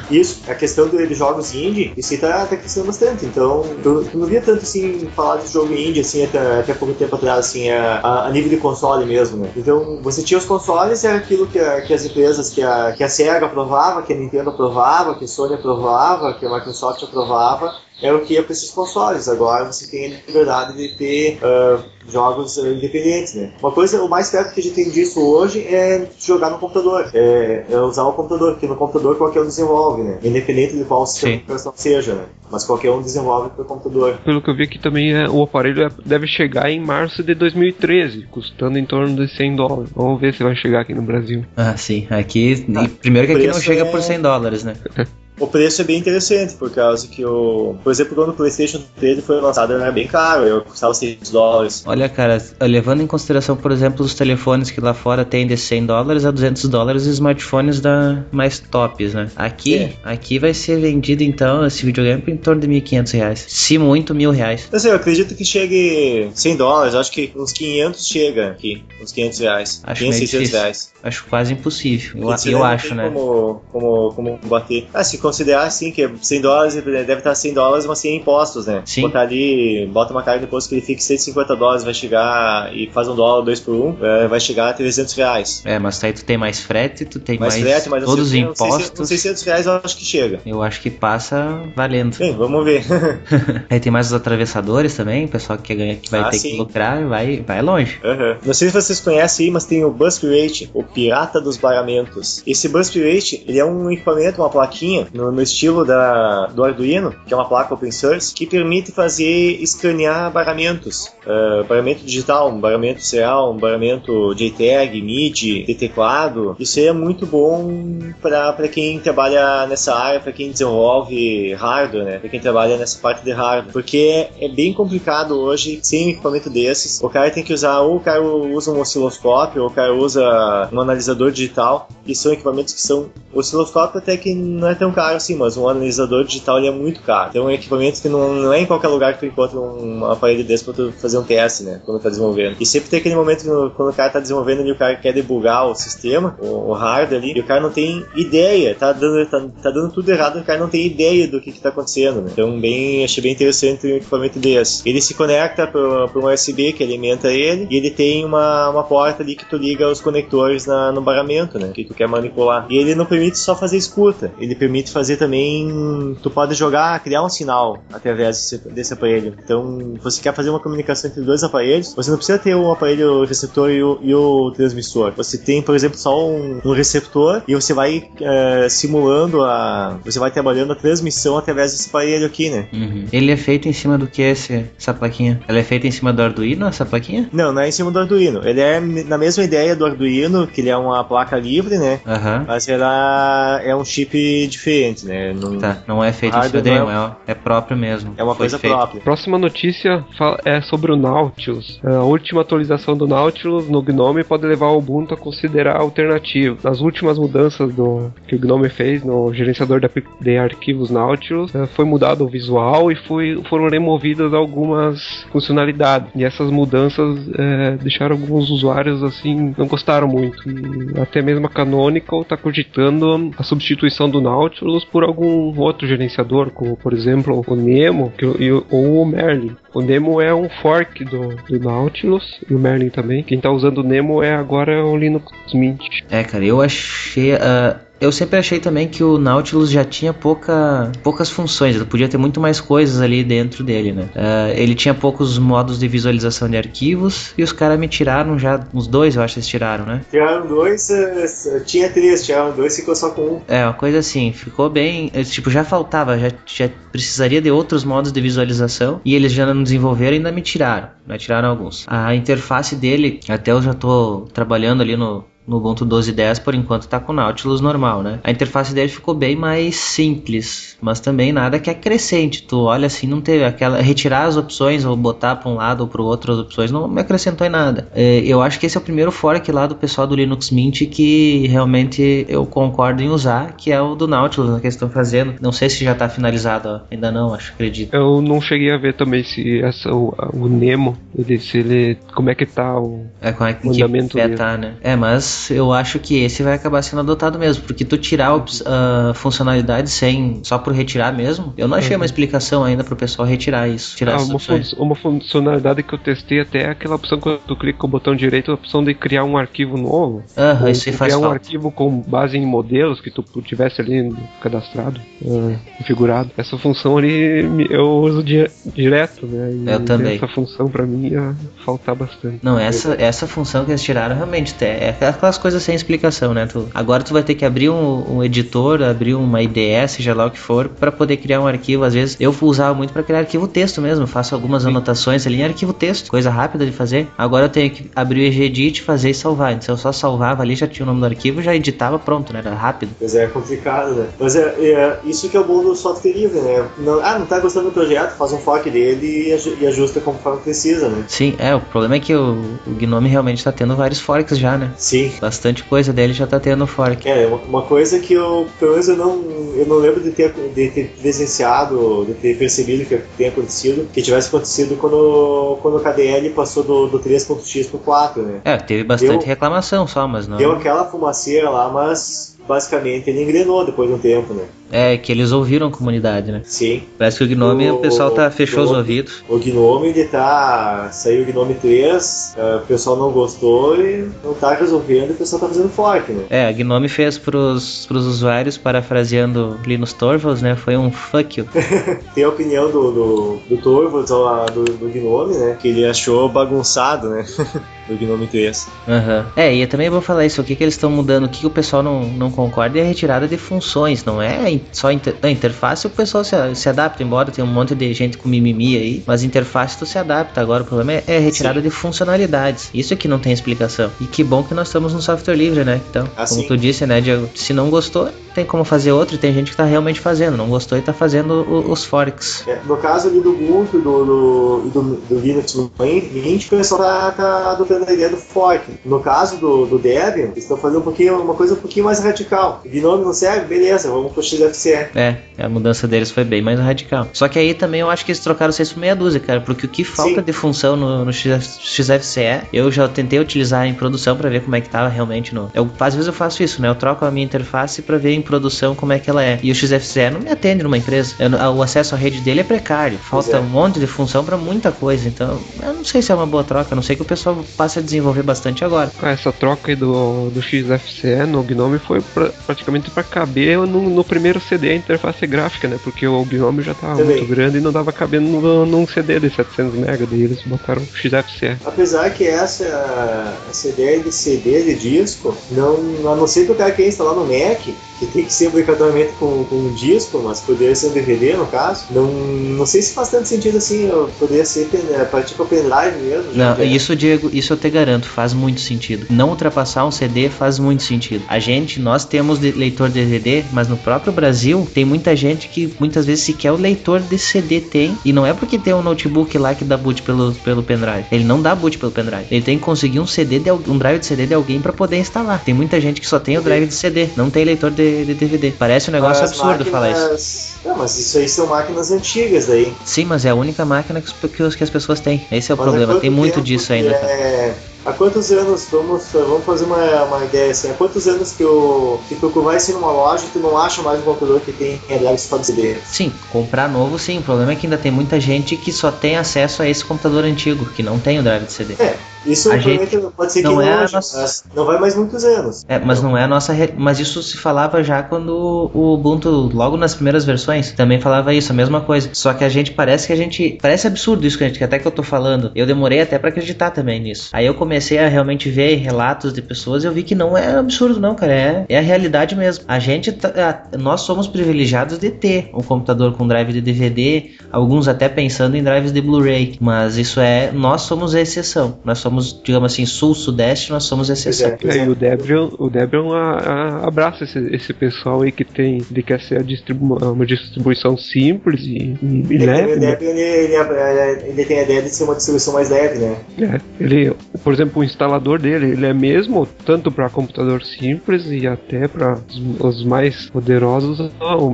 Isso, 0.10 0.42
a 0.48 0.56
questão 0.56 0.88
de, 0.88 1.14
jogos 1.14 1.54
indie, 1.54 1.94
isso 1.96 2.14
aí 2.14 2.20
tá, 2.20 2.46
tá 2.46 2.58
crescendo 2.58 2.88
bastante. 2.88 3.26
Então, 3.26 3.64
tu, 3.84 4.06
tu, 4.06 4.18
não 4.18 4.28
via 4.28 4.42
tanto 4.42 4.64
assim 4.64 5.08
falar 5.16 5.38
de 5.38 5.52
jogo 5.52 5.74
indie 5.74 6.02
assim 6.02 6.24
até, 6.24 6.60
até 6.60 6.74
pouco 6.74 6.94
tempo 6.94 7.16
atrás, 7.16 7.40
assim, 7.40 7.70
a, 7.70 8.26
a, 8.26 8.30
nível 8.32 8.50
de 8.50 8.58
console 8.58 9.06
mesmo, 9.06 9.38
né? 9.38 9.52
Então, 9.56 10.00
você 10.02 10.22
tinha 10.22 10.38
os 10.38 10.46
consoles, 10.46 11.04
era 11.04 11.18
aquilo 11.18 11.48
que, 11.48 11.60
a, 11.60 11.82
que 11.82 11.94
as 11.94 12.06
empresas, 12.06 12.50
que 12.50 12.62
a, 12.62 12.94
que 12.94 13.04
a 13.04 13.10
Sega 13.10 13.46
aprovava, 13.46 14.02
que 14.02 14.14
a 14.14 14.16
Nintendo 14.16 14.50
aprovava, 14.50 15.16
que 15.16 15.26
a 15.26 15.28
Sony 15.28 15.54
aprovava, 15.54 16.34
que 16.34 16.46
a 16.46 16.50
Microsoft 16.50 17.04
aprovava, 17.04 17.74
é 18.02 18.14
o 18.14 18.22
que 18.22 18.34
ia 18.34 18.44
para 18.44 18.54
esses 18.54 18.72
consoles. 18.72 19.28
Agora 19.28 19.66
você 19.66 19.88
tem 19.88 20.06
a 20.06 20.20
liberdade 20.28 20.78
de 20.78 20.96
ter 20.96 21.40
uh, 21.44 21.84
jogos 22.10 22.58
independentes, 22.58 23.36
né? 23.36 23.52
Uma 23.62 23.72
coisa, 23.72 24.02
o 24.04 24.10
mais 24.10 24.30
perto 24.30 24.54
que 24.54 24.60
a 24.60 24.64
gente 24.64 24.76
tem 24.76 24.90
disso 24.90 25.20
hoje 25.22 25.62
é 25.62 26.08
jogar 26.20 26.50
no 26.50 26.60
computador, 26.60 27.10
é, 27.14 27.66
é 27.70 27.80
usar 27.80 28.04
o 28.04 28.14
computador, 28.14 28.54
porque 28.54 28.68
no 28.68 28.76
computador 28.76 29.18
qualquer 29.18 29.42
um 29.42 29.46
desenvolve, 29.46 30.04
né? 30.04 30.20
Independente 30.24 30.78
de 30.78 30.84
qual 30.86 31.06
sistema 31.06 31.38
de 31.38 31.44
operação 31.44 31.74
seja, 31.76 32.16
né? 32.16 32.26
Mas 32.52 32.66
qualquer 32.66 32.92
um 32.92 33.02
desenvolve 33.02 33.50
para 33.52 33.62
o 33.62 33.66
computador. 33.66 34.18
Pelo 34.26 34.42
que 34.42 34.50
eu 34.50 34.56
vi 34.56 34.64
aqui 34.64 34.80
também, 34.80 35.14
é, 35.14 35.30
o 35.30 35.44
aparelho 35.44 35.84
é, 35.84 35.90
deve 36.04 36.28
chegar 36.28 36.70
em 36.70 36.80
março 36.80 37.24
de 37.24 37.36
2013, 37.36 38.28
custando 38.32 38.78
em 38.78 38.86
torno 38.86 39.16
de 39.16 39.32
100 39.36 39.56
dólares. 39.56 39.92
Vamos 39.96 40.20
ver 40.20 40.34
se 40.34 40.44
vai 40.44 40.56
chegar 40.56 40.82
aqui 40.82 40.94
no 40.94 41.02
Brasil. 41.02 41.46
Ah, 41.56 41.78
sim. 41.78 42.08
Aqui, 42.10 42.66
ah, 42.76 42.88
primeiro 43.00 43.28
que 43.28 43.34
aqui 43.34 43.48
não 43.48 43.54
chega 43.54 43.84
é... 43.84 43.86
por 43.86 44.02
100 44.02 44.22
dólares, 44.22 44.64
né? 44.64 44.74
o 45.40 45.48
preço 45.48 45.82
é 45.82 45.86
bem 45.86 45.98
interessante, 45.98 46.54
por 46.56 46.70
causa 46.70 47.08
que 47.08 47.26
o. 47.26 47.76
Por 47.84 47.92
exemplo, 47.92 48.16
quando 48.16 48.30
o 48.30 48.34
PlayStation 48.34 48.82
3 48.98 49.24
foi 49.24 49.40
lançado, 49.40 49.74
era 49.74 49.92
bem 49.92 50.08
caro, 50.08 50.44
eu 50.44 50.62
custava 50.62 50.94
6 50.94 51.30
dólares. 51.32 51.84
Olha, 51.86 52.10
cara, 52.10 52.42
levando 52.62 53.02
em 53.02 53.08
consideração, 53.08 53.56
por 53.56 53.72
exemplo, 53.72 54.06
os 54.06 54.14
telefones 54.14 54.70
que 54.70 54.82
lá 54.82 54.94
fora 54.94 55.24
tem 55.24 55.48
de 55.48 55.56
100 55.58 55.86
dólares 55.86 56.26
a 56.26 56.32
200 56.32 56.68
dólares 56.68 57.06
e 57.06 57.10
smartphones 57.10 57.80
da 57.80 58.24
mais 58.32 58.60
tops, 58.60 59.14
né? 59.14 59.30
Aqui, 59.36 59.76
é. 59.76 59.94
aqui 60.04 60.40
vai 60.40 60.54
ser 60.54 60.80
vendido 60.80 61.24
então 61.24 61.66
esse 61.66 61.86
videogame 61.86 62.24
em 62.28 62.38
torno 62.38 62.62
de 62.62 62.68
1.500 62.68 63.14
reais. 63.14 63.46
Se 63.48 63.78
muito, 63.78 64.14
mil 64.14 64.32
reais. 64.32 64.68
Assim, 64.72 64.90
eu 64.90 64.96
acredito 64.96 65.36
que 65.36 65.46
chegue 65.46 66.30
100 66.34 66.58
dólares, 66.58 66.96
acho 66.96 67.12
que 67.12 67.32
uns 67.36 67.52
500 67.52 68.08
chega 68.08 68.50
aqui, 68.50 68.84
uns 69.02 69.12
500 69.12 69.40
reais. 69.40 69.82
Acho 69.84 70.04
500, 70.04 70.20
600 70.20 70.52
reais. 70.52 70.94
Acho 71.02 71.26
quase 71.26 71.54
impossível. 71.54 72.22
Eu, 72.22 72.52
eu 72.52 72.64
acho, 72.64 72.94
né? 72.94 73.10
Como, 73.10 73.62
como, 73.72 74.14
como 74.14 74.40
bater. 74.44 74.88
Ah, 74.94 75.04
se 75.04 75.18
considerar 75.30 75.64
assim, 75.64 75.92
que 75.92 76.10
100 76.22 76.42
dólares 76.42 76.74
deve 76.74 77.14
estar 77.14 77.36
100 77.36 77.54
dólares, 77.54 77.86
mas 77.86 78.00
sem 78.00 78.18
impostos, 78.18 78.66
né? 78.66 78.82
Sim. 78.86 79.02
Botar 79.04 79.22
ali, 79.22 79.88
bota 79.92 80.12
uma 80.12 80.24
carga 80.24 80.42
depois 80.42 80.66
que 80.66 80.76
ele 80.76 80.82
fique 80.82 81.04
150 81.04 81.56
dólares, 81.56 81.84
vai 81.84 81.94
chegar 81.94 82.76
e 82.76 82.90
faz 82.92 83.08
um 83.08 83.16
dólar, 83.16 83.44
dois 83.44 83.60
por 83.60 83.76
um, 83.76 83.96
é, 84.02 84.28
vai 84.28 84.40
chegar 84.40 84.70
a 84.70 84.74
300 84.74 85.14
reais. 85.14 85.62
É, 85.66 85.78
mas 85.78 86.04
aí 86.04 86.14
tu 86.14 86.26
tem 86.26 86.38
mais 86.38 86.60
frete, 86.60 87.06
tu 87.06 87.20
tem 87.20 87.38
mais, 87.38 87.54
mais 87.56 87.68
frete, 87.68 87.90
mas 87.90 88.04
todos 88.04 88.28
os 88.28 88.34
impostos. 88.34 89.08
600 89.08 89.44
reais 89.44 89.66
eu 89.66 89.80
acho 89.84 89.98
que 89.98 90.06
chega. 90.06 90.40
Eu 90.46 90.64
acho 90.64 90.82
que 90.82 90.90
passa 90.90 91.62
valendo. 91.76 92.16
Sim, 92.16 92.36
vamos 92.36 92.66
ver. 92.66 92.84
aí 93.70 93.80
tem 93.80 93.92
mais 93.92 94.08
os 94.08 94.14
atravessadores 94.14 94.96
também, 94.96 95.26
o 95.26 95.28
pessoal 95.28 95.58
que 95.58 95.66
quer 95.66 95.76
ganhar, 95.76 95.96
que 95.96 96.10
vai 96.10 96.22
ah, 96.22 96.30
ter 96.30 96.40
sim. 96.40 96.52
que 96.52 96.58
lucrar, 96.58 97.06
vai, 97.08 97.44
vai 97.46 97.62
longe. 97.62 98.00
Uhum. 98.04 98.38
Não 98.46 98.54
sei 98.54 98.70
se 98.70 98.74
vocês 98.74 99.00
conhecem 99.00 99.46
aí, 99.46 99.52
mas 99.52 99.66
tem 99.66 99.86
o 99.86 99.92
Buspirate, 99.92 100.70
o 100.74 100.84
pirata 100.84 101.40
dos 101.40 101.58
baramentos. 101.58 102.42
Esse 102.46 102.68
Buspirate, 102.68 103.44
ele 103.48 103.60
é 103.60 103.66
um 103.66 103.92
equipamento, 103.92 104.42
uma 104.42 104.50
plaquinha, 104.50 105.08
no, 105.20 105.32
no 105.32 105.42
estilo 105.42 105.86
da, 105.86 106.48
do 106.48 106.64
Arduino, 106.64 107.14
que 107.28 107.34
é 107.34 107.38
uma 107.38 107.48
placa 107.48 107.74
open 107.74 107.92
source, 107.92 108.34
que 108.34 108.46
permite 108.46 108.92
fazer 108.92 109.62
escanear 109.62 110.32
baramentos. 110.32 111.08
Uh, 111.26 111.64
baramento 111.66 112.04
digital, 112.04 112.50
um 112.50 112.60
baramento 112.60 113.02
serial, 113.02 113.52
um 113.52 113.58
baramento 113.58 114.34
JTAG, 114.34 115.02
MIDI, 115.02 115.64
de 115.64 115.76
teclado. 115.76 116.56
Isso 116.60 116.80
aí 116.80 116.88
é 116.88 116.94
muito 116.94 117.26
bom 117.26 118.00
para 118.22 118.68
quem 118.68 119.00
trabalha 119.00 119.68
nessa 119.68 119.94
área, 119.94 120.20
para 120.20 120.32
quem 120.32 120.52
desenvolve 120.52 121.54
hardware, 121.54 122.06
né? 122.06 122.18
Para 122.20 122.30
quem 122.30 122.40
trabalha 122.40 122.78
nessa 122.78 122.98
parte 123.00 123.24
de 123.24 123.32
hardware. 123.32 123.74
Porque 123.74 124.28
é 124.40 124.48
bem 124.48 124.74
complicado 124.74 125.38
hoje, 125.40 125.80
sem 125.84 126.08
um 126.08 126.10
equipamento 126.12 126.50
desses. 126.50 127.02
O 127.04 127.10
cara 127.10 127.30
tem 127.30 127.44
que 127.44 127.54
usar, 127.54 127.80
ou 127.82 127.98
o 127.98 128.00
cara 128.00 128.22
usa 128.22 128.72
um 128.72 128.80
osciloscópio, 128.80 129.64
ou 129.64 129.70
o 129.70 129.72
cara 129.72 129.94
usa 129.94 130.70
um 130.72 130.80
analisador 130.80 131.32
digital, 131.32 131.90
e 132.06 132.16
são 132.16 132.32
equipamentos 132.32 132.74
que 132.74 132.82
são. 132.82 133.10
O 133.34 133.40
osciloscópio 133.40 134.00
até 134.00 134.18
que 134.18 134.34
não 134.34 134.68
é 134.68 134.76
tão 134.76 134.92
caro 134.92 135.09
assim, 135.18 135.36
mas 135.36 135.58
um 135.58 135.68
analisador 135.68 136.24
digital 136.24 136.58
ele 136.58 136.68
é 136.68 136.72
muito 136.72 137.02
caro. 137.02 137.30
Então 137.30 137.44
é 137.44 137.46
um 137.48 137.52
equipamento 137.52 138.02
que 138.02 138.10
não, 138.10 138.34
não 138.34 138.54
é 138.54 138.60
em 138.60 138.66
qualquer 138.66 138.88
lugar 138.88 139.14
que 139.14 139.20
tu 139.20 139.26
encontra 139.26 139.60
um 139.60 140.06
aparelho 140.06 140.44
desse 140.44 140.64
pra 140.64 140.74
tu 140.74 140.92
fazer 140.94 141.18
um 141.18 141.24
teste, 141.24 141.64
né? 141.64 141.82
Quando 141.86 142.02
tá 142.02 142.10
desenvolvendo. 142.10 142.58
E 142.60 142.66
sempre 142.66 142.90
tem 142.90 143.00
aquele 143.00 143.16
momento 143.16 143.44
que, 143.44 143.76
quando 143.76 143.90
o 143.90 143.94
cara 143.94 144.10
tá 144.10 144.20
desenvolvendo 144.20 144.62
ali, 144.62 144.72
o 144.72 144.78
cara 144.78 144.96
quer 144.96 145.14
debugar 145.14 145.68
o 145.68 145.76
sistema, 145.76 146.38
o, 146.40 146.70
o 146.70 146.74
hardware 146.74 147.22
ali, 147.22 147.34
e 147.36 147.40
o 147.40 147.46
cara 147.46 147.62
não 147.62 147.72
tem 147.72 148.06
ideia, 148.16 148.76
tá 148.76 148.92
dando, 148.92 149.26
tá, 149.26 149.42
tá 149.62 149.72
dando 149.72 149.92
tudo 149.92 150.10
errado, 150.10 150.40
o 150.40 150.44
cara 150.44 150.60
não 150.60 150.70
tem 150.70 150.86
ideia 150.86 151.28
do 151.28 151.42
que 151.42 151.52
que 151.52 151.60
tá 151.60 151.70
acontecendo, 151.70 152.22
né? 152.22 152.30
Então 152.32 152.60
bem, 152.60 153.04
achei 153.04 153.22
bem 153.22 153.32
interessante 153.32 153.88
um 153.88 153.96
equipamento 153.96 154.40
desse. 154.40 154.88
Ele 154.88 155.02
se 155.02 155.14
conecta 155.14 155.68
para 155.68 155.80
um 155.80 156.34
USB 156.34 156.74
que 156.74 156.84
alimenta 156.84 157.32
ele, 157.32 157.68
e 157.70 157.76
ele 157.76 157.92
tem 157.92 158.26
uma, 158.26 158.70
uma 158.70 158.84
porta 158.84 159.24
ali 159.24 159.36
que 159.36 159.46
tu 159.46 159.58
liga 159.58 159.88
os 159.90 160.02
conectores 160.02 160.66
na, 160.66 160.92
no 160.92 161.02
baramento, 161.02 161.60
né? 161.60 161.72
Que 161.74 161.84
tu 161.84 161.94
quer 161.94 162.08
manipular. 162.08 162.66
E 162.70 162.78
ele 162.78 162.96
não 162.96 163.06
permite 163.06 163.38
só 163.38 163.56
fazer 163.56 163.78
escuta, 163.78 164.32
ele 164.40 164.56
permite 164.56 164.89
fazer 164.92 165.18
também. 165.18 166.16
Tu 166.22 166.30
pode 166.30 166.56
jogar, 166.56 167.00
criar 167.04 167.24
um 167.24 167.30
sinal 167.30 167.82
através 167.92 168.38
desse, 168.38 168.58
desse 168.70 168.94
aparelho. 168.94 169.36
Então, 169.44 169.96
você 170.02 170.22
quer 170.22 170.34
fazer 170.34 170.50
uma 170.50 170.60
comunicação 170.60 171.10
entre 171.10 171.22
dois 171.22 171.44
aparelhos, 171.44 171.94
você 171.96 172.10
não 172.10 172.18
precisa 172.18 172.38
ter 172.38 172.56
o 172.56 172.72
aparelho 172.72 173.26
receptor 173.26 173.72
e 173.72 173.84
o, 173.84 174.00
e 174.02 174.14
o 174.14 174.52
transmissor. 174.52 175.14
Você 175.16 175.38
tem, 175.38 175.62
por 175.62 175.76
exemplo, 175.76 175.98
só 175.98 176.28
um, 176.28 176.62
um 176.64 176.74
receptor 176.74 177.42
e 177.48 177.56
você 177.56 177.74
vai 177.74 177.98
uh, 177.98 178.70
simulando 178.70 179.44
a. 179.44 180.00
Você 180.06 180.20
vai 180.20 180.32
trabalhando 180.32 180.74
a 180.74 180.76
transmissão 180.76 181.38
através 181.38 181.72
desse 181.72 181.90
aparelho 181.90 182.26
aqui, 182.26 182.50
né? 182.50 182.68
Uhum. 182.74 183.06
Ele 183.12 183.32
é 183.32 183.38
feito 183.38 183.68
em 183.68 183.74
cima 183.74 183.98
do 183.98 184.08
que 184.08 184.22
esse, 184.22 184.66
essa 184.78 184.94
plaquinha? 184.94 185.40
Ela 185.48 185.60
é 185.60 185.64
feita 185.64 185.88
em 185.88 185.92
cima 185.92 186.14
do 186.14 186.22
Arduino, 186.22 186.68
essa 186.68 186.86
plaquinha? 186.86 187.30
Não, 187.32 187.52
não 187.52 187.62
é 187.62 187.70
em 187.70 187.72
cima 187.72 187.92
do 187.92 188.00
Arduino. 188.00 188.42
Ele 188.48 188.62
é 188.62 188.80
na 188.80 189.18
mesma 189.18 189.44
ideia 189.44 189.76
do 189.76 189.86
Arduino, 189.86 190.48
que 190.48 190.62
ele 190.62 190.70
é 190.70 190.78
uma 190.78 191.04
placa 191.04 191.38
livre, 191.38 191.78
né? 191.78 192.00
Uhum. 192.06 192.46
Mas 192.48 192.68
ela 192.68 193.62
é 193.64 193.76
um 193.76 193.84
chip 193.84 194.48
diferente, 194.48 194.79
né? 195.04 195.34
Não, 195.34 195.58
tá, 195.58 195.84
não 195.88 196.04
é 196.04 196.12
feito 196.12 196.38
em 196.38 196.44
cima 196.44 196.62
dele, 196.62 196.78
é, 197.26 197.32
é 197.32 197.36
próprio 197.36 197.78
mesmo. 197.78 198.14
É 198.18 198.24
uma 198.24 198.36
coisa 198.36 198.58
feito. 198.58 198.74
própria. 198.76 199.02
Próxima 199.02 199.38
notícia 199.38 200.04
é 200.46 200.62
sobre 200.62 200.92
o 200.92 200.96
Nautilus. 200.96 201.80
A 201.84 202.04
última 202.04 202.42
atualização 202.42 202.96
do 202.96 203.08
Nautilus 203.08 203.70
no 203.70 203.82
GNOME 203.82 204.24
pode 204.24 204.46
levar 204.46 204.68
o 204.68 204.78
Ubuntu 204.78 205.14
a 205.14 205.18
considerar 205.18 205.78
alternativo. 205.78 206.58
Nas 206.64 206.82
últimas 206.82 207.18
mudanças 207.18 207.74
do, 207.74 208.12
que 208.28 208.36
o 208.36 208.40
GNOME 208.40 208.70
fez 208.70 209.04
no 209.04 209.34
gerenciador 209.34 209.82
de 210.22 210.38
arquivos 210.38 210.90
Nautilus, 210.90 211.54
eh, 211.54 211.66
foi 211.68 211.86
mudado 211.86 212.26
o 212.26 212.28
visual 212.28 212.92
e 212.92 212.96
foi, 212.96 213.42
foram 213.50 213.68
removidas 213.68 214.34
algumas 214.34 215.26
funcionalidades. 215.32 216.10
E 216.16 216.24
essas 216.24 216.50
mudanças 216.50 217.30
é, 217.38 217.78
deixaram 217.78 218.16
alguns 218.16 218.50
usuários 218.50 219.04
assim, 219.04 219.54
não 219.58 219.68
gostaram 219.68 220.08
muito. 220.08 220.50
E 220.50 221.00
até 221.00 221.22
mesmo 221.22 221.46
a 221.46 221.50
Canonical 221.50 222.22
está 222.22 222.38
cogitando 222.38 223.32
a 223.38 223.44
substituição 223.44 224.10
do 224.10 224.22
Nautilus 224.22 224.69
por 224.86 225.04
algum 225.04 225.58
outro 225.60 225.88
gerenciador, 225.88 226.52
como 226.52 226.78
por 226.78 226.94
exemplo 226.94 227.44
o 227.46 227.56
Nemo 227.56 228.12
que, 228.12 228.26
ou 228.26 229.02
o 229.02 229.06
Merlin. 229.06 229.56
O 229.74 229.82
Nemo 229.82 230.20
é 230.20 230.34
um 230.34 230.50
fork 230.62 231.04
do, 231.06 231.36
do 231.36 231.60
Nautilus 231.60 232.40
e 232.50 232.54
o 232.54 232.60
Merlin 232.60 232.90
também. 232.90 233.24
Quem 233.24 233.38
está 233.38 233.52
usando 233.52 233.80
o 233.80 233.84
Nemo 233.84 234.24
é 234.24 234.34
agora 234.34 234.86
o 234.86 234.98
Linux 234.98 235.32
Mint. 235.54 235.82
É, 236.10 236.24
cara, 236.24 236.44
eu 236.46 236.62
achei. 236.62 237.34
Uh 237.34 237.90
eu 238.00 238.12
sempre 238.12 238.40
achei 238.40 238.60
também 238.60 238.88
que 238.88 239.04
o 239.04 239.18
Nautilus 239.18 239.70
já 239.70 239.84
tinha 239.84 240.14
pouca, 240.14 240.92
poucas 241.04 241.30
funções, 241.30 241.76
ele 241.76 241.86
podia 241.86 242.08
ter 242.08 242.18
muito 242.18 242.40
mais 242.40 242.62
coisas 242.62 243.02
ali 243.02 243.24
dentro 243.24 243.64
dele, 243.64 243.92
né? 243.92 244.10
Uh, 244.16 244.58
ele 244.58 244.74
tinha 244.74 244.94
poucos 244.94 245.38
modos 245.38 245.78
de 245.78 245.88
visualização 245.88 246.50
de 246.50 246.56
arquivos 246.56 247.34
e 247.38 247.44
os 247.44 247.52
caras 247.52 247.78
me 247.78 247.88
tiraram 247.88 248.40
já, 248.40 248.66
uns 248.74 248.88
dois 248.88 249.16
eu 249.16 249.22
acho 249.22 249.34
que 249.34 249.40
eles 249.40 249.48
tiraram, 249.48 249.86
né? 249.86 250.02
Tiraram 250.10 250.48
dois, 250.48 250.90
uh, 250.90 251.64
tinha 251.66 251.90
três, 251.90 252.26
tiraram 252.26 252.56
dois 252.56 252.76
ficou 252.76 252.96
só 252.96 253.10
com 253.10 253.22
um. 253.22 253.42
É, 253.48 253.66
uma 253.66 253.74
coisa 253.74 254.00
assim, 254.00 254.32
ficou 254.32 254.70
bem, 254.70 255.12
eh, 255.14 255.24
tipo, 255.24 255.50
já 255.50 255.66
faltava, 255.66 256.18
já, 256.18 256.32
já 256.46 256.70
precisaria 256.92 257.42
de 257.42 257.52
outros 257.52 257.84
modos 257.84 258.14
de 258.14 258.22
visualização 258.22 259.02
e 259.04 259.14
eles 259.14 259.34
já 259.34 259.46
não 259.54 259.59
desenvolveram 259.64 260.14
e 260.14 260.18
ainda 260.18 260.32
me 260.32 260.42
tiraram, 260.42 260.90
me 261.06 261.18
tiraram 261.18 261.50
alguns. 261.50 261.86
A 261.88 262.16
interface 262.16 262.76
dele, 262.76 263.20
até 263.30 263.52
eu 263.52 263.62
já 263.62 263.74
tô 263.74 264.28
trabalhando 264.34 264.82
ali 264.82 264.96
no, 264.96 265.26
no 265.50 265.58
Ubuntu 265.58 265.86
12.10 265.86 266.44
por 266.44 266.54
enquanto 266.54 266.88
tá 266.88 267.00
com 267.00 267.12
o 267.12 267.16
Nautilus 267.16 267.60
normal, 267.60 268.04
né? 268.04 268.20
A 268.24 268.30
interface 268.30 268.74
dele 268.74 268.88
ficou 268.88 269.16
bem 269.16 269.36
mais 269.36 269.76
simples, 269.76 270.78
mas 270.80 271.00
também 271.00 271.34
nada 271.34 271.60
que 271.60 271.70
acrescente. 271.70 272.44
Tu 272.44 272.58
olha 272.60 272.86
assim, 272.86 273.08
não 273.08 273.20
teve 273.20 273.44
aquela 273.44 273.82
retirar 273.82 274.26
as 274.26 274.38
opções 274.38 274.86
ou 274.86 274.96
botar 274.96 275.38
para 275.38 275.50
um 275.50 275.56
lado 275.56 275.82
ou 275.82 275.88
para 275.88 276.02
o 276.02 276.06
outro 276.06 276.32
as 276.32 276.38
opções, 276.38 276.72
não 276.72 276.88
me 276.88 277.02
acrescentou 277.02 277.46
em 277.46 277.50
nada. 277.50 277.88
É, 277.96 278.20
eu 278.20 278.42
acho 278.42 278.60
que 278.60 278.68
esse 278.68 278.78
é 278.78 278.80
o 278.80 278.84
primeiro 278.84 279.12
fork 279.12 279.52
lá 279.52 279.66
do 279.66 279.76
pessoal 279.76 280.06
do 280.06 280.16
Linux 280.16 280.52
Mint 280.52 280.82
que 280.86 281.48
realmente 281.48 282.26
eu 282.30 282.46
concordo 282.46 283.02
em 283.02 283.10
usar, 283.10 283.54
que 283.54 283.72
é 283.72 283.82
o 283.82 283.96
do 283.96 284.08
Nautilus, 284.08 284.52
né, 284.52 284.60
que 284.60 284.68
eles 284.68 284.76
estão 284.76 284.90
fazendo. 284.90 285.36
Não 285.42 285.52
sei 285.52 285.70
se 285.70 285.84
já 285.84 285.96
tá 285.96 286.08
finalizado, 286.08 286.70
ó. 286.70 286.80
ainda 286.92 287.12
não, 287.12 287.34
acho, 287.34 287.54
acredito. 287.54 287.94
Eu 287.94 288.22
não 288.22 288.40
cheguei 288.40 288.72
a 288.72 288.78
ver 288.78 288.94
também 288.94 289.24
se 289.24 289.62
essa, 289.62 289.92
o, 289.92 290.14
o 290.34 290.48
Nemo, 290.48 290.96
ele, 291.18 291.40
se 291.40 291.58
ele, 291.58 291.98
como 292.14 292.30
é 292.30 292.36
que 292.36 292.46
tá 292.46 292.80
o 292.80 293.06
é, 293.22 293.32
como 293.32 293.50
é 293.50 293.54
que, 293.54 293.70
que 293.70 294.14
pé 294.14 294.30
tá, 294.30 294.58
né? 294.58 294.76
É, 294.82 294.96
mas 294.96 295.39
eu 295.50 295.72
acho 295.74 296.00
que 296.00 296.24
esse 296.24 296.44
vai 296.44 296.54
acabar 296.54 296.82
sendo 296.82 297.00
adotado 297.00 297.38
mesmo, 297.40 297.64
porque 297.64 297.86
tu 297.86 297.98
tirar 297.98 298.32
a 298.66 299.14
funcionalidade 299.14 299.90
sem, 299.90 300.42
só 300.44 300.58
por 300.58 300.74
retirar 300.74 301.12
mesmo, 301.12 301.54
eu 301.58 301.68
não 301.68 301.78
achei 301.78 301.96
uhum. 301.96 302.02
uma 302.02 302.06
explicação 302.06 302.64
ainda 302.64 302.84
pro 302.84 302.96
pessoal 302.96 303.28
retirar 303.28 303.68
isso, 303.68 303.96
tirar 303.96 304.16
ah, 304.16 304.24
uma, 304.24 304.40
fun 304.40 304.62
uma 304.78 304.96
funcionalidade 304.96 305.84
que 305.84 305.94
eu 305.94 306.00
testei 306.00 306.42
até 306.42 306.60
é 306.60 306.70
aquela 306.72 306.96
opção 306.96 307.20
quando 307.20 307.40
tu 307.40 307.56
clica 307.56 307.80
com 307.80 307.88
o 307.88 307.90
botão 307.90 308.16
direito, 308.16 308.52
a 308.52 308.56
opção 308.56 308.84
de 308.84 308.94
criar 308.94 309.24
um 309.24 309.38
arquivo 309.38 309.78
novo. 309.78 310.24
Aham, 310.38 310.66
uhum, 310.66 310.70
isso 310.70 310.84
faz 310.94 311.14
Criar 311.14 311.14
falta. 311.14 311.28
um 311.28 311.32
arquivo 311.32 311.72
com 311.72 312.02
base 312.02 312.38
em 312.38 312.46
modelos 312.46 313.00
que 313.00 313.10
tu 313.10 313.24
tivesse 313.42 313.82
ali 313.82 314.14
cadastrado, 314.42 315.00
uh, 315.22 315.58
configurado. 315.78 316.32
Essa 316.38 316.58
função 316.58 316.98
ali 316.98 317.68
eu 317.70 317.88
uso 318.02 318.24
di 318.24 318.46
direto, 318.66 319.26
né? 319.26 319.52
E 319.54 319.70
eu 319.70 319.86
também. 319.86 320.16
Essa 320.16 320.28
função 320.28 320.68
para 320.68 320.86
mim 320.86 321.08
ia 321.08 321.36
faltar 321.64 321.96
bastante. 321.96 322.40
Não, 322.42 322.60
essa, 322.60 322.96
essa 323.00 323.28
função 323.28 323.66
que 323.66 323.72
eles 323.72 323.82
tiraram 323.82 324.16
realmente 324.16 324.54
é 324.64 324.92
aquelas 325.30 325.38
coisas 325.38 325.64
sem 325.64 325.76
explicação, 325.76 326.34
né? 326.34 326.48
Tu, 326.48 326.68
agora 326.74 327.04
tu 327.04 327.14
vai 327.14 327.22
ter 327.22 327.36
que 327.36 327.46
abrir 327.46 327.70
um, 327.70 328.18
um 328.18 328.24
editor, 328.24 328.82
abrir 328.82 329.14
uma 329.14 329.42
IDE, 329.42 329.88
seja 329.88 330.14
lá 330.14 330.26
o 330.26 330.32
que 330.32 330.40
for, 330.40 330.68
para 330.68 330.92
poder 330.92 331.18
criar 331.18 331.40
um 331.40 331.48
arquivo. 331.48 331.84
Às 331.84 331.94
vezes 331.94 332.18
eu 332.20 332.36
usava 332.42 332.74
muito 332.74 332.92
para 332.92 333.04
criar 333.04 333.20
arquivo 333.20 333.48
texto 333.48 333.82
mesmo, 333.82 334.08
faço 334.08 334.34
algumas 334.34 334.64
Sim. 334.64 334.70
anotações 334.70 335.26
ali 335.28 335.42
em 335.42 335.44
arquivo 335.44 335.72
texto, 335.72 336.10
coisa 336.10 336.30
rápida 336.30 336.66
de 336.66 336.72
fazer. 336.72 337.08
Agora 337.18 337.46
eu 337.46 337.50
tenho 337.50 337.70
que 337.70 337.90
abrir 337.96 338.22
o 338.22 338.24
Egedit, 338.24 338.82
fazer 338.82 339.12
e 339.12 339.14
salvar. 339.14 339.54
Então 339.54 339.74
eu 339.74 339.78
só 339.78 339.92
salvava 339.92 340.42
ali, 340.42 340.56
já 340.56 340.68
tinha 340.68 340.84
o 340.84 340.88
nome 340.88 341.00
do 341.00 341.06
arquivo, 341.06 341.42
já 341.42 341.56
editava 341.56 342.00
pronto, 342.00 342.34
né? 342.34 342.40
Era 342.40 342.56
rápido. 342.56 342.92
Pois 342.98 343.14
é, 343.16 343.26
é 343.26 343.28
complicado, 343.28 343.94
né? 343.94 344.08
Mas 344.20 344.36
é, 344.36 344.42
é, 344.42 345.00
isso 345.04 345.30
que 345.30 345.38
é 345.38 345.40
o 345.40 345.44
bom 345.44 345.62
do 345.62 345.76
software 345.76 346.14
livre, 346.14 346.40
né? 346.40 346.68
Não, 346.78 347.00
ah, 347.04 347.20
não 347.20 347.26
tá 347.26 347.40
gostando 347.40 347.68
do 347.68 347.72
projeto, 347.72 348.16
faz 348.16 348.32
um 348.34 348.40
fork 348.40 348.70
dele 348.70 349.30
e, 349.30 349.66
ajusta 349.68 350.00
conforme 350.00 350.42
precisa, 350.42 350.90
né? 350.90 351.04
Sim, 351.08 351.36
é, 351.38 351.54
o 351.54 351.62
problema 351.62 351.96
é 351.96 352.00
que 352.00 352.16
o, 352.16 352.42
o 352.66 352.72
Gnome 352.72 353.10
realmente 353.10 353.44
tá 353.44 353.52
tendo 353.52 353.76
vários 353.76 354.00
forks 354.00 354.38
já, 354.38 354.58
né? 354.58 354.72
Sim. 354.78 355.12
Bastante 355.20 355.64
coisa 355.64 355.92
dele 355.92 356.14
já 356.14 356.26
tá 356.26 356.40
tendo 356.40 356.66
fork. 356.66 357.08
É, 357.08 357.28
uma 357.28 357.62
coisa 357.64 358.00
que 358.00 358.14
eu, 358.14 358.48
pelo 358.60 358.72
menos 358.72 358.88
eu 358.88 358.96
não, 358.96 359.24
eu 359.56 359.66
não 359.66 359.78
lembro 359.78 360.02
de 360.02 360.12
ter, 360.12 360.32
de 360.32 360.70
ter 360.70 360.96
presenciado, 361.00 362.06
de 362.06 362.14
ter 362.14 362.38
percebido 362.38 362.86
que 362.86 362.98
tenha 363.18 363.30
acontecido, 363.30 363.90
que 363.92 364.02
tivesse 364.02 364.30
acontecido 364.30 364.78
quando, 364.78 365.58
quando 365.62 365.78
o 365.78 365.80
KDL 365.80 366.30
passou 366.30 366.64
do, 366.64 366.88
do 366.88 367.00
3.x 367.00 367.68
pro 367.68 367.80
4, 367.80 368.22
né? 368.22 368.42
É, 368.46 368.58
teve 368.58 368.84
bastante 368.84 369.20
deu, 369.20 369.28
reclamação 369.28 369.88
só, 369.88 370.08
mas 370.08 370.28
não. 370.28 370.38
Deu 370.38 370.54
aquela 370.54 370.86
fumaceira 370.86 371.50
lá, 371.50 371.70
mas 371.70 372.38
basicamente 372.48 373.10
ele 373.10 373.24
engrenou 373.24 373.66
depois 373.66 373.90
de 373.90 373.96
um 373.96 374.00
tempo, 374.00 374.34
né? 374.34 374.44
É, 374.72 374.98
que 374.98 375.12
eles 375.12 375.32
ouviram 375.32 375.68
a 375.68 375.72
comunidade, 375.72 376.32
né? 376.32 376.42
Sim. 376.44 376.84
Parece 376.98 377.18
que 377.18 377.24
o 377.24 377.28
Gnome, 377.28 377.70
o, 377.70 377.76
o 377.76 377.78
pessoal 377.80 378.12
tá, 378.12 378.30
fechou 378.30 378.64
os 378.64 378.72
ouvidos. 378.72 379.24
O 379.28 379.38
Gnome, 379.38 379.90
ele 379.90 380.06
tá... 380.06 380.90
Saiu 380.92 381.24
o 381.24 381.26
Gnome 381.26 381.56
3, 381.56 382.36
uh, 382.38 382.40
é, 382.40 382.56
o 382.58 382.62
pessoal 382.62 382.98
não 382.98 383.12
gostou 383.12 383.76
e 383.76 384.10
não 384.24 384.34
tá 384.34 384.54
resolvendo 384.54 385.10
e 385.10 385.14
o 385.14 385.16
pessoal 385.16 385.42
tá 385.42 385.48
fazendo 385.48 385.70
fork, 385.70 386.12
né? 386.12 386.26
É, 386.30 386.48
a 386.48 386.52
Gnome 386.52 386.90
fez 386.90 387.18
pros, 387.18 387.86
pros 387.86 388.06
usuários, 388.06 388.58
parafraseando 388.58 389.60
Linus 389.66 389.94
Torvalds, 389.94 390.42
né? 390.42 390.56
Foi 390.56 390.78
um 390.78 390.92
fuck 390.92 391.40
you. 391.40 391.48
Tem 392.14 392.24
a 392.24 392.30
opinião 392.30 392.70
do, 392.72 392.92
do, 392.92 393.40
do 393.50 393.58
Torvalds, 393.58 394.10
do, 394.10 394.64
do 394.64 394.90
Gnome, 394.90 395.36
né? 395.38 395.58
Que 395.60 395.70
ele 395.70 395.86
achou 395.86 396.30
bagunçado, 396.30 397.10
né? 397.10 397.26
do 397.90 397.98
Gnome 397.98 398.28
3. 398.28 398.68
Uhum. 398.88 399.26
É, 399.36 399.54
e 399.54 399.62
eu 399.62 399.68
também 399.68 399.90
vou 399.90 400.02
falar 400.02 400.26
isso, 400.26 400.42
o 400.42 400.44
que, 400.44 400.56
que 400.56 400.64
eles 400.64 400.76
estão 400.76 400.92
mudando, 400.92 401.26
o 401.26 401.30
que, 401.30 401.42
que 401.42 401.48
o 401.48 401.50
pessoal 401.50 401.82
não, 401.82 402.04
não 402.04 402.32
concorda 402.32 402.78
é 402.78 402.82
a 402.82 402.86
retirada 402.86 403.28
de 403.28 403.38
funções, 403.38 404.06
não 404.06 404.22
é 404.22 404.52
só 404.72 404.92
inter, 404.92 405.16
na 405.22 405.30
interface 405.30 405.88
o 405.88 405.90
pessoal 405.90 406.24
se, 406.24 406.36
se 406.56 406.70
adapta, 406.70 407.04
embora 407.04 407.32
tenha 407.32 407.46
um 407.46 407.52
monte 407.52 407.76
de 407.76 407.94
gente 407.94 408.18
com 408.18 408.30
mimimi 408.30 408.78
aí, 408.78 409.04
mas 409.06 409.24
interface 409.24 409.78
tu 409.78 409.86
se 409.86 409.98
adapta, 409.98 410.42
agora 410.42 410.64
o 410.64 410.66
problema 410.66 410.94
é, 410.94 411.04
é 411.08 411.20
retirada 411.20 411.60
Sim. 411.60 411.68
de 411.68 411.70
funcionalidades, 411.70 412.70
isso 412.74 412.94
é 412.94 412.98
que 412.98 413.08
não 413.08 413.20
tem 413.20 413.32
explicação. 413.32 413.92
E 414.00 414.06
que 414.06 414.24
bom 414.24 414.44
que 414.44 414.54
nós 414.54 414.68
estamos 414.68 414.94
no 414.94 415.02
software 415.02 415.36
livre, 415.36 415.64
né? 415.64 415.82
Então, 415.90 416.08
assim. 416.18 416.36
como 416.36 416.48
tu 416.48 416.58
disse, 416.58 416.86
né, 416.86 417.02
Diego, 417.02 417.30
se 417.36 417.54
não 417.54 417.70
gostou, 417.70 418.10
tem 418.34 418.46
como 418.46 418.64
fazer 418.64 418.92
outro 418.92 419.16
e 419.16 419.18
tem 419.18 419.34
gente 419.34 419.52
que 419.52 419.58
tá 419.58 419.66
realmente 419.66 420.00
fazendo, 420.00 420.38
não 420.38 420.48
gostou 420.48 420.78
e 420.78 420.82
tá 420.82 420.94
fazendo 420.94 421.46
o, 421.48 421.72
os 421.72 421.84
forks. 421.84 422.48
É, 422.48 422.60
no 422.66 422.78
caso 422.78 423.10
ali 423.10 423.20
do 423.20 423.32
Ubuntu 423.32 423.80
do, 423.80 424.06
do, 424.06 424.70
do, 424.70 424.96
do 424.96 425.20
Linux 425.20 425.56
Mint, 425.56 426.46
o 426.46 426.50
pessoal 426.50 426.82
tá, 426.82 427.12
tá 427.12 427.52
adotando 427.52 427.86
a 427.88 427.94
ideia 427.94 428.10
do 428.10 428.18
fork. 428.18 428.64
No 428.86 429.00
caso 429.00 429.38
do, 429.38 429.66
do 429.66 429.78
Debian, 429.80 430.26
eles 430.26 430.44
estão 430.44 430.58
fazendo 430.58 430.80
um 430.80 430.84
pouquinho, 430.84 431.22
uma 431.22 431.34
coisa 431.34 431.54
um 431.54 431.58
pouquinho 431.58 431.86
mais 431.86 432.00
radical. 432.00 432.62
Gnome 432.66 433.04
não 433.04 433.14
serve? 433.14 433.46
Beleza, 433.46 433.90
vamos 433.90 434.12
pro 434.12 434.24
XFCE. 434.24 434.49
É, 434.96 435.18
a 435.38 435.50
mudança 435.50 435.88
deles 435.88 436.12
foi 436.12 436.24
bem 436.24 436.42
mais 436.42 436.60
radical. 436.60 437.08
Só 437.14 437.28
que 437.28 437.40
aí 437.40 437.54
também 437.54 437.82
eu 437.82 437.90
acho 437.90 438.06
que 438.06 438.12
eles 438.12 438.22
trocaram 438.22 438.52
6 438.52 438.74
por 438.74 438.80
meia 438.80 438.96
dúzia, 438.96 439.20
cara, 439.20 439.42
porque 439.42 439.66
o 439.66 439.70
que 439.70 439.84
falta 439.84 440.16
Sim. 440.16 440.22
de 440.22 440.34
função 440.34 440.76
no, 440.76 441.06
no 441.06 441.14
XFCE, 441.14 442.42
eu 442.52 442.72
já 442.72 442.88
tentei 442.88 443.20
utilizar 443.20 443.66
em 443.66 443.74
produção 443.74 444.16
para 444.16 444.30
ver 444.30 444.42
como 444.42 444.56
é 444.56 444.62
que 444.62 444.70
tava 444.70 444.90
realmente 444.90 445.34
no... 445.34 445.50
Eu, 445.54 445.70
às 445.80 445.94
vezes 445.94 446.08
eu 446.08 446.14
faço 446.14 446.44
isso, 446.44 446.62
né? 446.62 446.68
Eu 446.68 446.76
troco 446.76 447.06
a 447.06 447.12
minha 447.12 447.26
interface 447.26 447.82
para 447.82 447.98
ver 447.98 448.14
em 448.14 448.22
produção 448.22 448.76
como 448.76 448.94
é 448.94 449.00
que 449.00 449.10
ela 449.10 449.24
é. 449.24 449.40
E 449.42 449.52
o 449.52 449.56
XFCE 449.56 450.10
não 450.12 450.20
me 450.20 450.30
atende 450.30 450.64
numa 450.64 450.78
empresa. 450.78 451.16
Eu, 451.20 451.30
o 451.56 451.64
acesso 451.64 451.96
à 451.96 451.98
rede 451.98 452.22
dele 452.22 452.42
é 452.42 452.44
precário. 452.44 452.98
Falta 452.98 453.38
é. 453.38 453.40
um 453.40 453.44
monte 453.44 453.80
de 453.80 453.88
função 453.88 454.24
para 454.24 454.38
muita 454.38 454.72
coisa. 454.72 455.08
Então, 455.08 455.40
eu 455.62 455.74
não 455.74 455.86
sei 455.86 456.02
se 456.02 456.12
é 456.12 456.16
uma 456.16 456.26
boa 456.26 456.44
troca. 456.44 456.74
A 456.74 456.76
não 456.76 456.84
sei 456.84 456.96
que 456.96 457.02
o 457.02 457.06
pessoal 457.06 457.44
passe 457.58 457.80
a 457.80 457.82
desenvolver 457.82 458.24
bastante 458.24 458.64
agora. 458.64 458.92
Ah, 459.02 459.12
essa 459.12 459.32
troca 459.32 459.72
aí 459.72 459.76
do, 459.76 460.30
do 460.30 460.42
XFCE 460.42 461.26
no 461.28 461.44
Gnome 461.44 461.80
foi 461.80 462.02
pra, 462.02 462.30
praticamente 462.46 462.90
para 462.92 463.04
caber 463.04 463.58
no, 463.58 463.90
no, 463.90 464.04
primeiro 464.04 464.39
CD 464.40 464.72
a 464.72 464.76
interface 464.76 465.26
gráfica, 465.28 465.68
né? 465.68 465.80
Porque 465.84 466.08
o 466.08 466.24
Gnome 466.26 466.62
já 466.62 466.74
tava 466.74 466.98
Também. 466.98 467.18
muito 467.18 467.30
grande 467.30 467.58
e 467.58 467.62
não 467.62 467.72
dava 467.72 467.92
cabendo 467.92 468.28
no, 468.28 468.66
num 468.66 468.88
CD 468.88 469.20
de 469.20 469.30
700 469.30 469.76
MB. 469.76 470.06
Daí 470.10 470.24
eles 470.24 470.42
botaram 470.44 470.82
o 470.82 470.86
XFCE. 470.86 471.58
Apesar 471.66 472.10
que 472.12 472.28
essa, 472.28 473.38
essa 473.50 473.68
ideia 473.68 474.00
de 474.00 474.12
CD 474.12 474.64
de 474.64 474.76
disco, 474.76 475.36
não, 475.52 476.12
a 476.12 476.16
não 476.16 476.28
ser 476.28 476.46
que 476.46 476.52
o 476.52 476.56
cara 476.56 476.72
queira 476.72 476.90
instalar 476.90 477.16
no 477.16 477.26
Mac, 477.26 477.62
que 478.00 478.06
tem 478.06 478.24
que 478.24 478.32
ser 478.34 478.48
obrigatoriamente 478.48 479.12
com, 479.20 479.44
com 479.44 479.56
um 479.56 479.74
disco, 479.74 480.22
mas 480.24 480.40
poderia 480.40 480.74
ser 480.74 480.88
um 480.88 480.92
DVD 480.92 481.34
no 481.34 481.46
caso. 481.48 481.86
Não, 481.92 482.06
não 482.10 482.66
sei 482.66 482.82
se 482.82 482.94
faz 482.94 483.10
tanto 483.10 483.28
sentido 483.28 483.58
assim, 483.58 483.90
poderia 484.18 484.46
ser 484.46 484.70
é, 484.92 485.04
partir 485.04 485.36
para 485.36 485.46
pendrive 485.46 485.98
mesmo. 486.02 486.34
Não, 486.34 486.64
isso, 486.64 486.96
Diego, 486.96 487.30
isso 487.34 487.54
eu 487.54 487.58
te 487.58 487.70
garanto, 487.70 488.08
faz 488.08 488.34
muito 488.34 488.62
sentido. 488.62 489.08
Não 489.10 489.30
ultrapassar 489.30 489.86
um 489.86 489.92
CD 489.92 490.30
faz 490.30 490.58
muito 490.58 490.84
sentido. 490.84 491.24
A 491.28 491.40
gente, 491.40 491.80
nós 491.80 492.06
temos 492.06 492.40
leitor 492.40 492.90
DVD, 492.90 493.44
mas 493.52 493.68
no 493.68 493.76
próprio 493.78 494.14
Brasil 494.14 494.29
tem 494.74 494.86
muita 494.86 495.16
gente 495.16 495.48
que 495.48 495.74
muitas 495.80 496.06
vezes 496.06 496.24
sequer 496.24 496.52
o 496.52 496.58
leitor 496.58 497.00
de 497.02 497.18
CD 497.18 497.60
tem, 497.60 497.98
e 498.04 498.14
não 498.14 498.26
é 498.26 498.34
porque 498.34 498.58
tem 498.58 498.74
um 498.74 498.82
notebook 498.82 499.38
lá 499.38 499.54
que 499.54 499.64
dá 499.64 499.78
boot 499.78 500.02
pelo, 500.02 500.34
pelo 500.34 500.64
pendrive. 500.64 501.06
Ele 501.12 501.24
não 501.24 501.42
dá 501.42 501.54
boot 501.54 501.78
pelo 501.78 501.92
pendrive. 501.92 502.26
Ele 502.32 502.42
tem 502.42 502.58
que 502.58 502.64
conseguir 502.64 503.00
um 503.00 503.08
CD 503.08 503.40
de, 503.40 503.52
um 503.52 503.78
drive 503.78 504.00
de 504.00 504.06
CD 504.06 504.26
de 504.26 504.34
alguém 504.34 504.60
para 504.60 504.74
poder 504.74 504.98
instalar. 504.98 505.44
Tem 505.44 505.54
muita 505.54 505.80
gente 505.80 506.02
que 506.02 506.08
só 506.08 506.20
tem 506.20 506.38
o 506.38 506.42
drive 506.42 506.68
de 506.68 506.74
CD, 506.74 507.10
não 507.16 507.30
tem 507.30 507.44
leitor 507.44 507.72
de 507.72 507.90
de, 508.06 508.14
DVD. 508.14 508.52
Parece 508.52 508.90
um 508.90 508.94
negócio 508.94 509.24
absurdo 509.24 509.66
máquinas... 509.66 509.70
falar 509.70 509.92
isso. 509.92 510.60
Não, 510.66 510.78
mas 510.78 510.98
isso 510.98 511.18
aí 511.18 511.30
são 511.30 511.48
máquinas 511.48 511.92
antigas 511.92 512.48
daí. 512.48 512.74
Sim, 512.86 513.06
mas 513.06 513.26
é 513.26 513.30
a 513.30 513.36
única 513.36 513.66
máquina 513.66 514.02
que, 514.02 514.12
que, 514.28 514.50
que 514.50 514.64
as 514.64 514.70
pessoas 514.70 515.00
têm. 515.00 515.26
Esse 515.32 515.52
é 515.52 515.56
o 515.56 515.58
mas 515.58 515.68
problema. 515.68 516.00
Tem 516.00 516.10
muito 516.10 516.42
disso 516.42 516.74
ainda. 516.74 516.92
É... 516.92 517.54
Há 517.90 517.94
quantos 517.94 518.32
anos, 518.32 518.68
vamos, 518.72 519.08
vamos 519.12 519.44
fazer 519.44 519.66
uma, 519.66 520.04
uma 520.04 520.24
ideia 520.24 520.52
assim, 520.52 520.70
há 520.70 520.76
quantos 520.76 521.08
anos 521.08 521.32
que, 521.32 521.44
o, 521.44 522.00
que 522.08 522.14
tu 522.14 522.30
vai 522.42 522.60
ser 522.60 522.74
numa 522.74 522.92
loja 522.92 523.26
e 523.26 523.30
tu 523.30 523.40
não 523.40 523.58
acha 523.58 523.82
mais 523.82 524.00
um 524.00 524.04
computador 524.04 524.40
que 524.42 524.52
tem 524.52 524.80
drive 524.88 525.18
só 525.18 525.38
de 525.38 525.48
CD? 525.48 525.78
Sim, 525.84 526.14
comprar 526.30 526.70
novo 526.70 527.00
sim, 527.00 527.18
o 527.18 527.24
problema 527.24 527.54
é 527.54 527.56
que 527.56 527.66
ainda 527.66 527.80
tem 527.80 527.92
muita 527.92 528.20
gente 528.20 528.56
que 528.58 528.72
só 528.72 528.92
tem 528.92 529.18
acesso 529.18 529.64
a 529.64 529.68
esse 529.68 529.84
computador 529.84 530.24
antigo, 530.24 530.68
que 530.68 530.84
não 530.84 531.00
tem 531.00 531.18
o 531.18 531.24
drive 531.24 531.46
de 531.46 531.52
CD. 531.52 531.74
É, 531.80 531.98
isso 532.26 532.52
a 532.52 532.58
gente 532.58 532.98
pode 533.16 533.32
ser 533.32 533.42
que 533.42 533.48
não, 533.48 533.62
é 533.62 533.88
nossa... 533.92 534.22
mas 534.22 534.44
não 534.56 534.66
vai 534.66 534.80
mais 534.80 534.96
muitos 534.96 535.24
anos. 535.24 535.66
É, 535.68 535.80
mas 535.80 536.02
não. 536.02 536.12
não 536.12 536.18
é 536.18 536.24
a 536.24 536.28
nossa. 536.28 536.52
Re... 536.52 536.74
Mas 536.78 537.00
isso 537.00 537.22
se 537.24 537.38
falava 537.38 537.84
já 537.84 538.04
quando 538.04 538.70
o 538.74 538.94
Ubuntu, 538.94 539.50
logo 539.54 539.78
nas 539.78 539.96
primeiras 539.96 540.26
versões, 540.26 540.72
também 540.72 541.00
falava 541.00 541.34
isso, 541.34 541.52
a 541.52 541.56
mesma 541.56 541.82
coisa. 541.82 542.10
Só 542.14 542.34
que 542.34 542.44
a 542.44 542.50
gente 542.50 542.72
parece 542.72 543.08
que 543.08 543.14
a 543.14 543.16
gente. 543.16 543.58
Parece 543.62 543.88
absurdo 543.88 544.26
isso 544.28 544.38
que, 544.38 544.44
a 544.44 544.48
gente, 544.48 544.58
que 544.58 544.64
até 544.64 544.78
que 544.78 544.88
eu 544.88 544.92
tô 544.92 545.04
falando. 545.04 545.52
Eu 545.56 545.66
demorei 545.66 546.02
até 546.02 546.20
para 546.20 546.30
acreditar 546.30 546.72
também 546.72 547.00
nisso. 547.00 547.30
Aí 547.32 547.46
eu 547.46 547.54
comecei 547.54 547.98
a 547.98 548.08
realmente 548.08 548.50
ver 548.50 548.76
relatos 548.76 549.32
de 549.34 549.42
pessoas 549.42 549.84
e 549.84 549.88
eu 549.88 549.94
vi 549.94 550.04
que 550.04 550.16
não 550.16 550.38
é 550.38 550.58
absurdo, 550.58 551.00
não, 551.00 551.16
cara. 551.16 551.34
É, 551.34 551.66
é 551.70 551.78
a 551.78 551.82
realidade 551.82 552.36
mesmo. 552.36 552.66
A 552.68 552.80
gente. 552.80 553.12
Tá, 553.12 553.64
nós 553.78 554.02
somos 554.02 554.28
privilegiados 554.28 555.00
de 555.00 555.10
ter 555.10 555.50
um 555.54 555.62
computador 555.62 556.14
com 556.14 556.28
drive 556.28 556.52
de 556.52 556.62
DVD, 556.62 557.32
alguns 557.52 557.88
até 557.88 558.10
pensando 558.10 558.56
em 558.56 558.64
drives 558.64 558.92
de 558.92 559.02
Blu-ray. 559.02 559.58
Mas 559.60 559.98
isso 559.98 560.20
é. 560.20 560.52
Nós 560.52 560.82
somos 560.82 561.16
a 561.16 561.22
exceção. 561.22 561.80
Nós 561.84 562.00
somos 562.00 562.09
somos, 562.10 562.42
digamos 562.44 562.74
assim, 562.74 562.86
sul-sudeste, 562.86 563.72
nós 563.72 563.84
somos 563.84 564.10
exceção. 564.10 564.58
Pois 564.60 564.76
É, 564.76 564.86
e 564.86 564.90
o 564.90 564.96
Debian, 564.96 565.50
o 565.58 565.70
Debian 565.70 566.14
a- 566.14 566.40
a- 566.40 566.88
abraça 566.88 567.24
esse, 567.24 567.40
esse 567.54 567.74
pessoal 567.74 568.22
aí 568.22 568.32
que 568.32 568.44
tem, 568.44 568.82
ele 568.92 569.04
quer 569.04 569.22
ser 569.22 569.40
a 569.40 569.44
distribu 569.44 569.96
uma 570.04 570.26
distribuição 570.26 570.98
simples 570.98 571.62
e, 571.62 571.96
e, 572.02 572.26
Ele, 572.30 572.46
leve, 572.46 572.74
o 572.74 572.80
né? 572.80 572.92
Debian, 572.96 573.10
ele, 573.12 573.22
ele, 573.56 574.30
ele 574.32 574.46
tem 574.46 574.60
a 574.60 574.64
ideia 574.64 574.82
de 574.82 574.90
ser 574.90 575.04
uma 575.04 575.16
distribuição 575.16 575.54
mais 575.54 575.70
leve, 575.70 576.00
né? 576.00 576.16
É, 576.40 576.60
ele, 576.84 577.14
por 577.44 577.54
exemplo, 577.54 577.82
o 577.82 577.84
instalador 577.84 578.40
dele, 578.40 578.72
ele 578.72 578.86
é 578.86 578.94
mesmo 578.94 579.46
tanto 579.66 579.92
para 579.92 580.10
computador 580.10 580.64
simples 580.64 581.26
e 581.30 581.48
até 581.48 581.88
para 581.88 582.14
os, 582.60 582.80
os 582.80 582.86
mais 582.86 583.30
poderosos, 583.30 584.00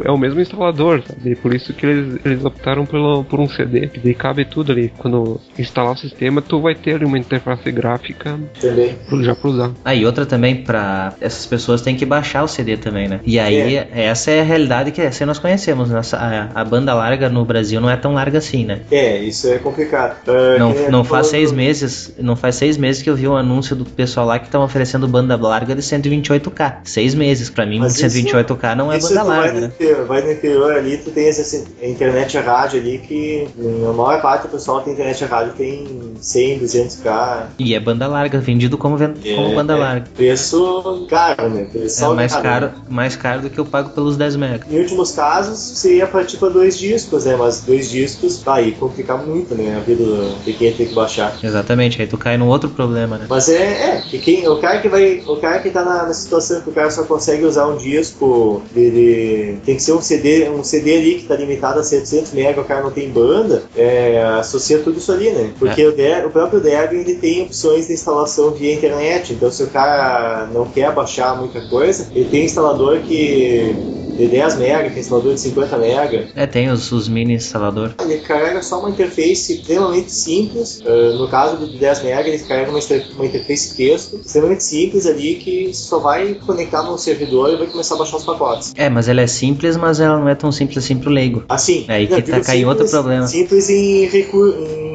é 0.03 0.11
o 0.11 0.17
mesmo 0.17 0.39
instalador, 0.39 1.01
sabe? 1.07 1.35
Por 1.35 1.53
isso 1.53 1.73
que 1.73 1.85
eles, 1.85 2.19
eles 2.25 2.43
optaram 2.45 2.85
pelo, 2.85 3.23
por 3.23 3.39
um 3.39 3.47
CD, 3.47 3.87
que 3.87 3.99
daí 3.99 4.13
cabe 4.13 4.45
tudo 4.45 4.71
ali. 4.71 4.91
Quando 4.97 5.39
instalar 5.57 5.93
o 5.93 5.97
sistema, 5.97 6.41
tu 6.41 6.61
vai 6.61 6.75
ter 6.75 6.95
ali 6.95 7.05
uma 7.05 7.17
interface 7.19 7.44
gráfica 7.71 8.39
Também. 8.59 8.95
pro- 9.07 9.23
já 9.23 9.35
para 9.35 9.49
usar. 9.49 9.71
Ah, 9.83 9.93
e 9.93 10.05
outra 10.05 10.25
também, 10.25 10.63
pra 10.63 11.13
essas 11.21 11.45
pessoas 11.45 11.81
têm 11.81 11.95
que 11.95 12.05
baixar 12.05 12.43
o 12.43 12.47
CD 12.47 12.77
também, 12.77 13.07
né? 13.07 13.19
E 13.25 13.39
aí, 13.39 13.75
essa 13.93 14.31
é 14.31 14.41
a 14.41 14.43
realidade 14.43 14.91
que 14.91 15.01
assim 15.01 15.25
nós 15.25 15.37
conhecemos. 15.39 15.89
Nossa, 15.91 16.17
a, 16.17 16.61
a 16.61 16.63
banda 16.65 16.93
larga 16.93 17.29
no 17.29 17.43
Brasil 17.45 17.79
não 17.79 17.89
é 17.89 17.95
tão 17.97 18.13
larga 18.13 18.37
assim, 18.39 18.65
né? 18.65 18.81
É, 18.91 19.17
isso 19.19 19.47
é 19.47 19.57
complicado. 19.57 20.17
Ah, 20.27 20.57
Não, 20.59 20.73
nem 20.73 20.89
não 20.89 21.03
faz 21.03 21.27
seis 21.27 21.51
do- 21.51 21.57
meses, 21.57 22.13
não 22.19 22.35
faz 22.35 22.55
seis 22.55 22.77
meses 22.77 23.01
que 23.01 23.09
eu 23.09 23.15
vi 23.15 23.27
um 23.27 23.35
anúncio 23.35 23.75
do 23.75 23.85
pessoal 23.85 24.25
lá 24.25 24.39
que 24.39 24.45
estão 24.45 24.63
oferecendo 24.63 25.07
banda 25.07 25.35
larga 25.35 25.75
de 25.75 25.81
128k. 25.81 26.77
Seis 26.83 27.13
meses, 27.13 27.49
pra 27.49 27.65
mim, 27.65 27.79
Mas 27.79 27.93
isso- 27.93 28.01
128k 28.01 28.75
não 28.75 28.91
é 28.91 28.97
Isso 28.97 29.09
banda 29.09 29.21
tu 29.21 29.27
vai 29.27 29.37
larga, 29.37 29.53
no, 29.53 29.59
né? 29.61 29.67
interior, 29.67 30.05
vai 30.05 30.21
no 30.21 30.31
interior 30.31 30.71
ali, 30.73 30.97
tu 30.97 31.11
tem 31.11 31.27
essa 31.27 31.65
internet 31.83 32.37
a 32.37 32.41
rádio 32.41 32.79
ali 32.79 32.97
que 32.99 33.47
na 33.57 33.93
maior 33.93 34.21
parte 34.21 34.43
do 34.43 34.49
pessoal 34.49 34.81
tem 34.81 34.93
internet 34.93 35.23
a 35.23 35.27
rádio 35.27 35.53
tem 35.53 36.13
100, 36.19 36.59
200k. 36.59 37.34
E 37.57 37.73
é 37.75 37.79
banda 37.79 38.07
larga, 38.07 38.39
vendido 38.39 38.77
como, 38.77 38.97
ven- 38.97 39.13
como 39.35 39.47
É, 39.51 39.55
banda 39.55 39.73
é 39.73 39.75
larga. 39.77 40.05
Preço 40.15 41.05
caro, 41.09 41.49
né? 41.49 41.67
Preço 41.71 42.03
É 42.05 42.13
mais 42.13 42.35
caro, 42.35 42.71
mais 42.89 43.15
caro 43.15 43.41
do 43.43 43.49
que 43.49 43.59
eu 43.59 43.65
pago 43.65 43.89
pelos 43.89 44.17
10 44.17 44.35
mega. 44.35 44.65
Em 44.69 44.79
últimos 44.79 45.11
casos, 45.11 45.57
você 45.59 45.97
ia 45.97 46.07
partir 46.07 46.37
para 46.37 46.49
dois 46.49 46.77
discos, 46.77 47.25
né? 47.25 47.35
Mas 47.35 47.61
dois 47.61 47.89
discos, 47.89 48.37
tá 48.39 48.55
aí, 48.55 48.71
complica 48.73 49.15
muito, 49.17 49.55
né? 49.55 49.75
A 49.77 49.79
vida 49.79 50.03
de 50.45 50.53
quem 50.53 50.71
tem 50.73 50.87
que 50.87 50.93
baixar. 50.93 51.37
Exatamente, 51.43 52.01
aí 52.01 52.07
tu 52.07 52.17
cai 52.17 52.37
num 52.37 52.47
outro 52.47 52.69
problema, 52.69 53.17
né? 53.17 53.25
Mas 53.29 53.49
é, 53.49 53.97
é, 53.97 54.01
que 54.01 54.17
quem, 54.19 54.47
o 54.47 54.57
cara 54.57 54.79
que 54.81 54.89
vai, 54.89 55.23
o 55.27 55.37
cara 55.37 55.59
que 55.59 55.69
tá 55.69 55.83
na, 55.83 56.03
na 56.03 56.13
situação 56.13 56.61
que 56.61 56.69
o 56.69 56.73
cara 56.73 56.89
só 56.91 57.03
consegue 57.03 57.43
usar 57.45 57.67
um 57.67 57.77
disco, 57.77 58.61
ele 58.75 59.57
tem 59.65 59.75
que 59.75 59.81
ser 59.81 59.93
um 59.93 60.01
CD, 60.01 60.49
um 60.49 60.63
CD 60.63 60.97
ali 60.97 61.15
que 61.15 61.23
tá 61.27 61.35
limitado 61.35 61.79
a 61.79 61.83
700 61.83 62.33
MB, 62.33 62.59
o 62.59 62.63
cara 62.63 62.81
não 62.83 62.91
tem 62.91 63.09
banda, 63.09 63.63
é, 63.75 64.23
associa 64.39 64.79
tudo 64.79 64.97
isso 64.97 65.11
ali, 65.11 65.29
né? 65.31 65.51
Porque 65.57 65.85
o, 65.85 65.91
De- 65.95 66.25
o 66.25 66.29
próprio 66.29 66.59
Debian 66.59 66.99
ele 67.01 67.15
tem 67.15 67.24
opções 67.43 67.87
de 67.87 67.93
instalação 67.93 68.51
via 68.51 68.73
internet, 68.73 69.33
então 69.33 69.51
se 69.51 69.63
o 69.63 69.67
cara 69.67 70.47
não 70.53 70.65
quer 70.65 70.91
baixar 70.93 71.37
muita 71.37 71.61
coisa, 71.67 72.07
ele 72.15 72.25
tem 72.29 72.41
um 72.41 72.45
instalador 72.45 72.99
que 73.01 73.75
de 74.15 74.27
10 74.27 74.55
MB, 74.55 74.89
tem 74.91 74.99
instalador 74.99 75.33
de 75.33 75.41
50 75.41 75.75
MB, 75.77 76.27
É, 76.37 76.47
tem 76.47 76.69
os, 76.71 76.89
os 76.93 77.09
mini 77.09 77.33
instalador. 77.33 77.91
ele 77.99 78.19
carrega 78.19 78.63
só 78.63 78.79
uma 78.79 78.89
interface 78.89 79.55
extremamente 79.55 80.09
simples. 80.09 80.79
Uh, 80.85 81.17
no 81.17 81.27
caso 81.27 81.57
do 81.57 81.67
10 81.77 81.99
MB, 82.01 82.29
ele 82.29 82.39
carrega 82.39 82.71
uma, 82.71 82.79
uma 83.15 83.25
interface 83.25 83.75
texto 83.75 84.15
extremamente 84.25 84.63
simples 84.63 85.05
ali 85.05 85.35
que 85.35 85.73
só 85.73 85.99
vai 85.99 86.33
conectar 86.35 86.83
no 86.83 86.97
servidor 86.97 87.51
e 87.51 87.57
vai 87.57 87.67
começar 87.67 87.95
a 87.95 87.97
baixar 87.97 88.15
os 88.15 88.23
pacotes. 88.23 88.71
É, 88.77 88.89
mas 88.89 89.09
ela 89.09 89.19
é 89.19 89.27
simples, 89.27 89.75
mas 89.75 89.99
ela 89.99 90.17
não 90.17 90.29
é 90.29 90.35
tão 90.35 90.49
simples 90.49 90.77
assim 90.77 90.97
pro 90.97 91.09
leigo. 91.09 91.43
Assim, 91.49 91.83
É 91.89 91.95
aí 91.95 92.07
que 92.07 92.13
tá- 92.13 92.19
digo 92.21 92.41
cai 92.45 92.59
em 92.59 92.65
outro 92.65 92.87
problema. 92.87 93.27
Simples 93.27 93.69
em, 93.69 94.05
recur 94.07 94.55
em, 94.57 94.94